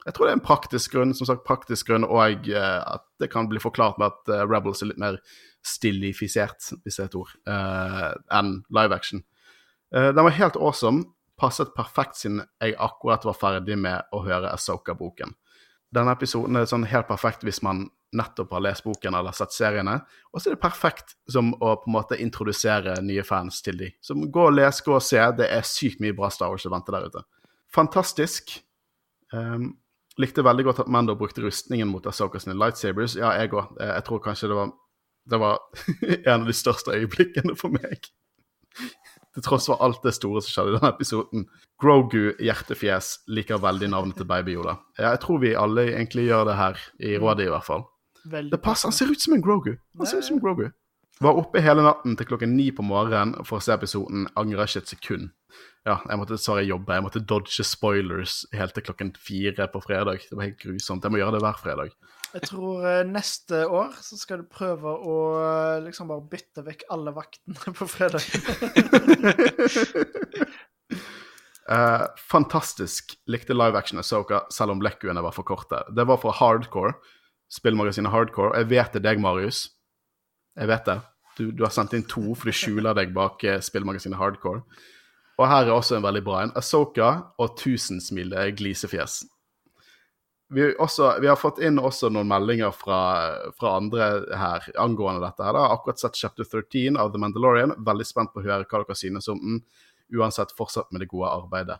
[0.04, 3.30] Jeg tror det er en praktisk grunn, som sagt praktisk grunn, og uh, at det
[3.32, 5.20] kan bli forklart med at uh, Rebels er litt mer
[5.66, 7.32] stillifisert, hvis det er et ord,
[8.32, 9.20] enn live action.
[9.92, 11.02] den var helt awesome
[11.40, 15.32] passet perfekt siden jeg akkurat var ferdig med å høre Asoka-boken.
[15.90, 19.96] Denne episoden er sånn helt perfekt hvis man nettopp har lest boken eller sett seriene.
[20.30, 23.90] Og så er det perfekt som å på en måte introdusere nye fans til de.
[24.02, 25.20] Så gå og les, gå og se.
[25.38, 27.24] Det er sykt mye bra Star Wars å vente der ute.
[27.74, 28.56] Fantastisk.
[29.34, 29.72] Um,
[30.18, 33.16] likte veldig godt at Mando brukte rustningen mot Asoka sine lightsabers.
[33.18, 33.76] Ja, jeg òg.
[33.78, 34.74] Jeg tror kanskje det var,
[35.30, 35.62] det var
[36.26, 38.10] en av de største øyeblikkene for meg
[39.40, 41.46] til tross for alt det store som skjedde i denne episoden.
[41.80, 44.76] Grogu hjertefjes liker veldig navnet til Baby Yoda.
[45.00, 47.24] Jeg tror vi alle egentlig gjør det her, i mm.
[47.24, 47.88] rådet i hvert fall.
[48.30, 49.74] Veldig det passer, Han ser ut som en Grogu.
[49.98, 50.68] Han ser ut som en Grogu.
[51.20, 54.28] Var oppe hele natten til klokken ni på morgenen for å se episoden.
[54.40, 55.32] Angrer ikke et sekund.
[55.84, 56.96] Ja, jeg måtte sorry, jobbe.
[56.96, 60.24] Jeg måtte dodge spoilers helt til klokken fire på fredag.
[60.28, 61.04] Det var helt grusomt.
[61.04, 61.92] Jeg må gjøre det hver fredag.
[62.30, 66.84] Jeg tror uh, neste år så skal du prøve å uh, liksom bare bytte vekk
[66.94, 68.22] alle vaktene på fredag.
[71.66, 73.16] uh, fantastisk.
[73.26, 75.82] Likte live action Asoka, selv om lekkuene var for korte.
[75.90, 76.94] Det var fra Hardcore,
[77.50, 78.54] spillmagasinet Hardcore.
[78.62, 79.66] Jeg vet det deg, Marius.
[80.54, 81.00] Jeg vet det.
[81.34, 84.62] Du, du har sendt inn to, for du skjuler deg bak spillmagasinet Hardcore.
[85.40, 86.54] Og her er også en veldig bra en.
[86.58, 89.22] Asoka og tusensmil glisefjes
[90.50, 93.00] vi, også, vi, har fått inn også noen meldinger fra,
[93.54, 95.44] fra, andre her angående dette.
[95.46, 95.54] her.
[95.54, 95.68] Da.
[95.76, 97.76] Akkurat sett chapter 13 av The Mandalorian.
[97.86, 99.60] Veldig spent på å høre hva dere synes om den.
[100.10, 101.78] Uansett, fortsatt med det gode arbeidet.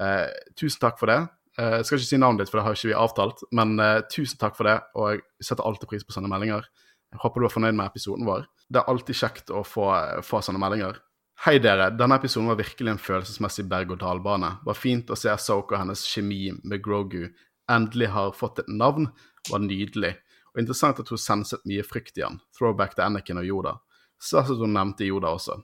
[0.00, 0.24] Eh,
[0.56, 1.18] tusen takk for det.
[1.58, 3.42] Eh, jeg skal ikke si navnet ditt, for det har ikke vi avtalt.
[3.52, 6.64] Men eh, tusen takk for det, og jeg setter alltid pris på sånne meldinger.
[7.12, 8.48] Jeg håper du er fornøyd med episoden vår.
[8.68, 9.90] Det er alltid kjekt å få,
[10.24, 11.02] få sånne meldinger.
[11.44, 14.56] Hei dere, denne episoden var virkelig en følelsesmessig berg-og-dal-bane.
[14.66, 17.28] Var fint å se Soka og hennes kjemi med Grogu
[17.70, 19.10] endelig har fått et navn,
[19.50, 20.14] var nydelig.
[20.54, 22.40] Og interessant at hun senset mye frykt i han.
[22.56, 23.74] Throwback til Anakin og Yoda.
[24.18, 25.58] Svært at hun nevnte Yoda også.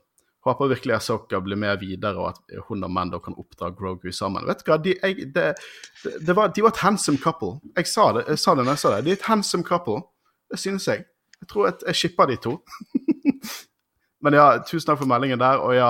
[0.45, 4.45] Håper virkelig Asoka blir med videre, og at hun og Mando kan oppdra Grogu sammen.
[4.45, 5.45] Vet du hva, de, jeg, det,
[6.21, 7.57] det var, de var, et handsome couple.
[7.73, 9.05] Jeg sa det jeg sa det når jeg sa det.
[9.07, 10.03] De er et handsome couple.
[10.51, 11.07] Det synes jeg.
[11.41, 12.59] Jeg tror at jeg shipper de to.
[14.23, 15.89] Men ja, tusen takk for meldingen der, og ja,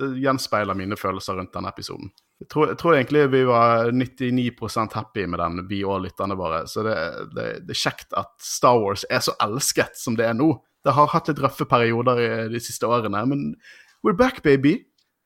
[0.00, 2.10] det gjenspeiler mine følelser rundt denne episoden.
[2.40, 6.66] Jeg tror, jeg tror, egentlig vi var 99% happy med den, vi og lytterne våre.
[6.68, 6.96] Så det,
[7.32, 10.50] det, det, er kjekt at Star Wars er så elsket som det er nå.
[10.84, 13.48] Det har hatt litt røffe perioder i de siste årene, men
[14.04, 14.78] we're back, baby.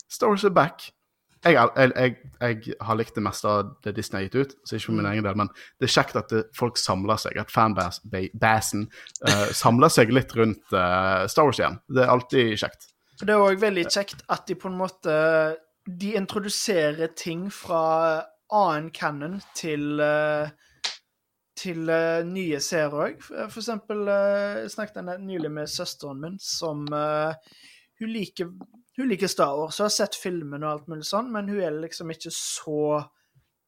[0.09, 0.93] Star Wars are back.
[1.41, 4.91] Jeg, jeg, jeg, har likt det meste av det Disney har gitt ut, så ikke
[4.91, 5.11] for min mm.
[5.15, 8.87] egen del, men det er kjekt at det, folk samler seg, at fanbasen
[9.25, 11.81] uh, samler seg litt rundt uh, Star Wars igjen.
[11.89, 12.91] Det er alltid kjekt.
[13.21, 15.15] Det er òg veldig kjekt at de på en måte
[15.85, 17.83] de introduserer ting fra
[18.53, 20.49] annen canon til uh,
[21.61, 23.21] til uh, nye serier òg.
[23.21, 28.49] For eksempel uh, snakket jeg nylig med søsteren min, som hun, liker,
[28.97, 29.77] hun liker Star Wars.
[29.77, 33.03] Hun har sett filmen og alt mulig sånn, men hun er liksom ikke så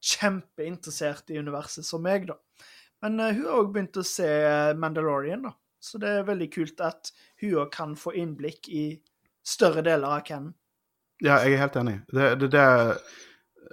[0.03, 2.39] kjempeinteressert i universet som meg, da.
[3.05, 4.27] Men hun har òg begynt å se
[4.79, 5.53] Mandalorian, da.
[5.83, 7.13] Så det er veldig kult at
[7.43, 8.87] hun òg kan få innblikk i
[9.47, 10.53] større deler av canon.
[11.23, 11.99] Ja, jeg er helt enig.
[12.11, 12.63] Det, det, det,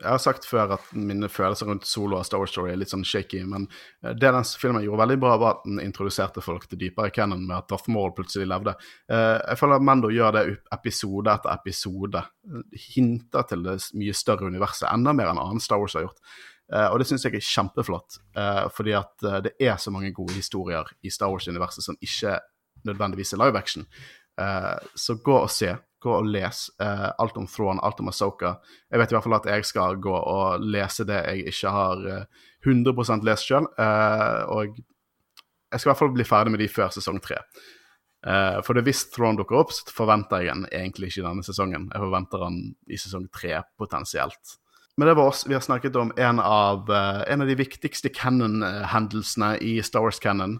[0.01, 2.93] jeg har sagt før at mine følelser rundt Solo og Star Wars Story er litt
[2.93, 3.67] sånn shaky, men
[4.05, 7.43] eh, det den filmen gjorde veldig bra, var at den introduserte folk til dypere canon
[7.47, 8.77] med at Darth Maul plutselig levde.
[9.11, 10.45] Eh, jeg føler at Mando gjør det
[10.77, 12.23] episode etter episode.
[12.93, 16.23] Hinter til det mye større universet, enda mer enn annen Star Wars har gjort.
[16.71, 20.13] Eh, og det syns jeg er kjempeflott, eh, fordi at eh, det er så mange
[20.15, 22.39] gode historier i Star Wars-universet som ikke
[22.87, 23.87] nødvendigvis er live action.
[24.41, 25.75] Eh, så gå og se.
[26.01, 28.55] Gå og les eh, alt om Thrawn, alt om Asoka.
[28.89, 32.07] Jeg vet i hvert fall at jeg skal gå og lese det jeg ikke har
[32.09, 33.69] eh, 100% lest sjøl.
[34.53, 34.81] og
[35.71, 37.39] jeg skal i hvert fall bli ferdig med de før sesong tre.
[38.27, 41.89] Uh, for det hvis Thrawn dukker opp, så forventer jeg den egentlig ikke denne sesongen.
[41.89, 42.59] Jeg forventer den
[42.91, 44.57] i sesong tre, potensielt.
[45.01, 45.47] Men det var oss.
[45.49, 50.59] Vi har snakket om en av, uh, en av de viktigste canon-hendelsene i Star Wars-canon.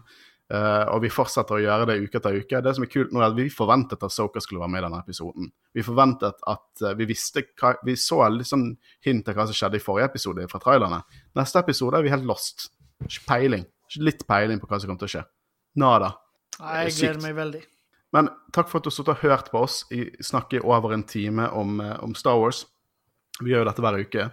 [0.51, 2.59] Uh, og vi fortsetter å gjøre det uke etter uke.
[2.59, 4.83] Det som er kult nå er at Vi forventet at Soka skulle være med i
[4.83, 5.51] denne episoden.
[5.71, 8.65] Vi forventet at uh, vi visste hva, Vi så litt sånn
[9.07, 10.99] hint til hva som skjedde i forrige episode fra trailerne.
[11.39, 12.67] Neste episode er vi helt lost.
[13.05, 13.63] Ikke peiling.
[13.87, 15.23] Ikke litt peiling på hva som kommer til å skje.
[15.79, 16.11] Nada.
[16.59, 17.63] Nei, jeg gleder meg veldig.
[18.11, 21.79] Men takk for at du har hørt på oss i, snakke over en time om,
[21.79, 22.65] om Star Wars.
[23.41, 24.27] Vi gjør jo dette hver uke.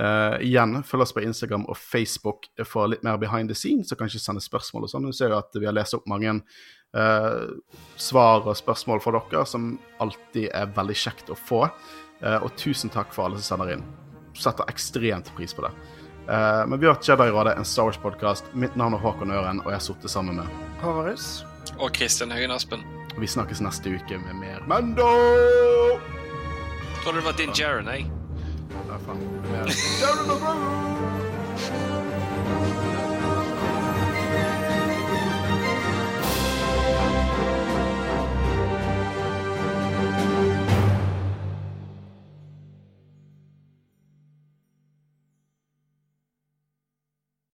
[0.00, 4.00] Uh, igjen, følg oss på Instagram og Facebook for litt mer behind the scenes, og
[4.00, 5.08] kanskje sende spørsmål og sånn.
[5.08, 7.44] Du ser jo at vi har lest opp mange uh,
[8.00, 11.66] svar og spørsmål fra dere, som alltid er veldig kjekt å få.
[12.24, 13.84] Uh, og tusen takk for alle som sender inn.
[14.34, 15.70] Setter ekstremt pris på det.
[16.66, 18.48] men vi har Jedi-rådet, en Star Wars-podkast.
[18.58, 21.44] Mitt navn er Håkon Øren, og jeg har sittet sammen med Håvaris.
[21.78, 22.82] Og Kristin Høgen Aspen.
[23.18, 25.06] Vi snakkes neste uke med mer Mando!
[27.04, 28.23] Tror det var din Jaren, jeg.
[28.94, 29.16] alla fall.
[29.50, 29.68] Men,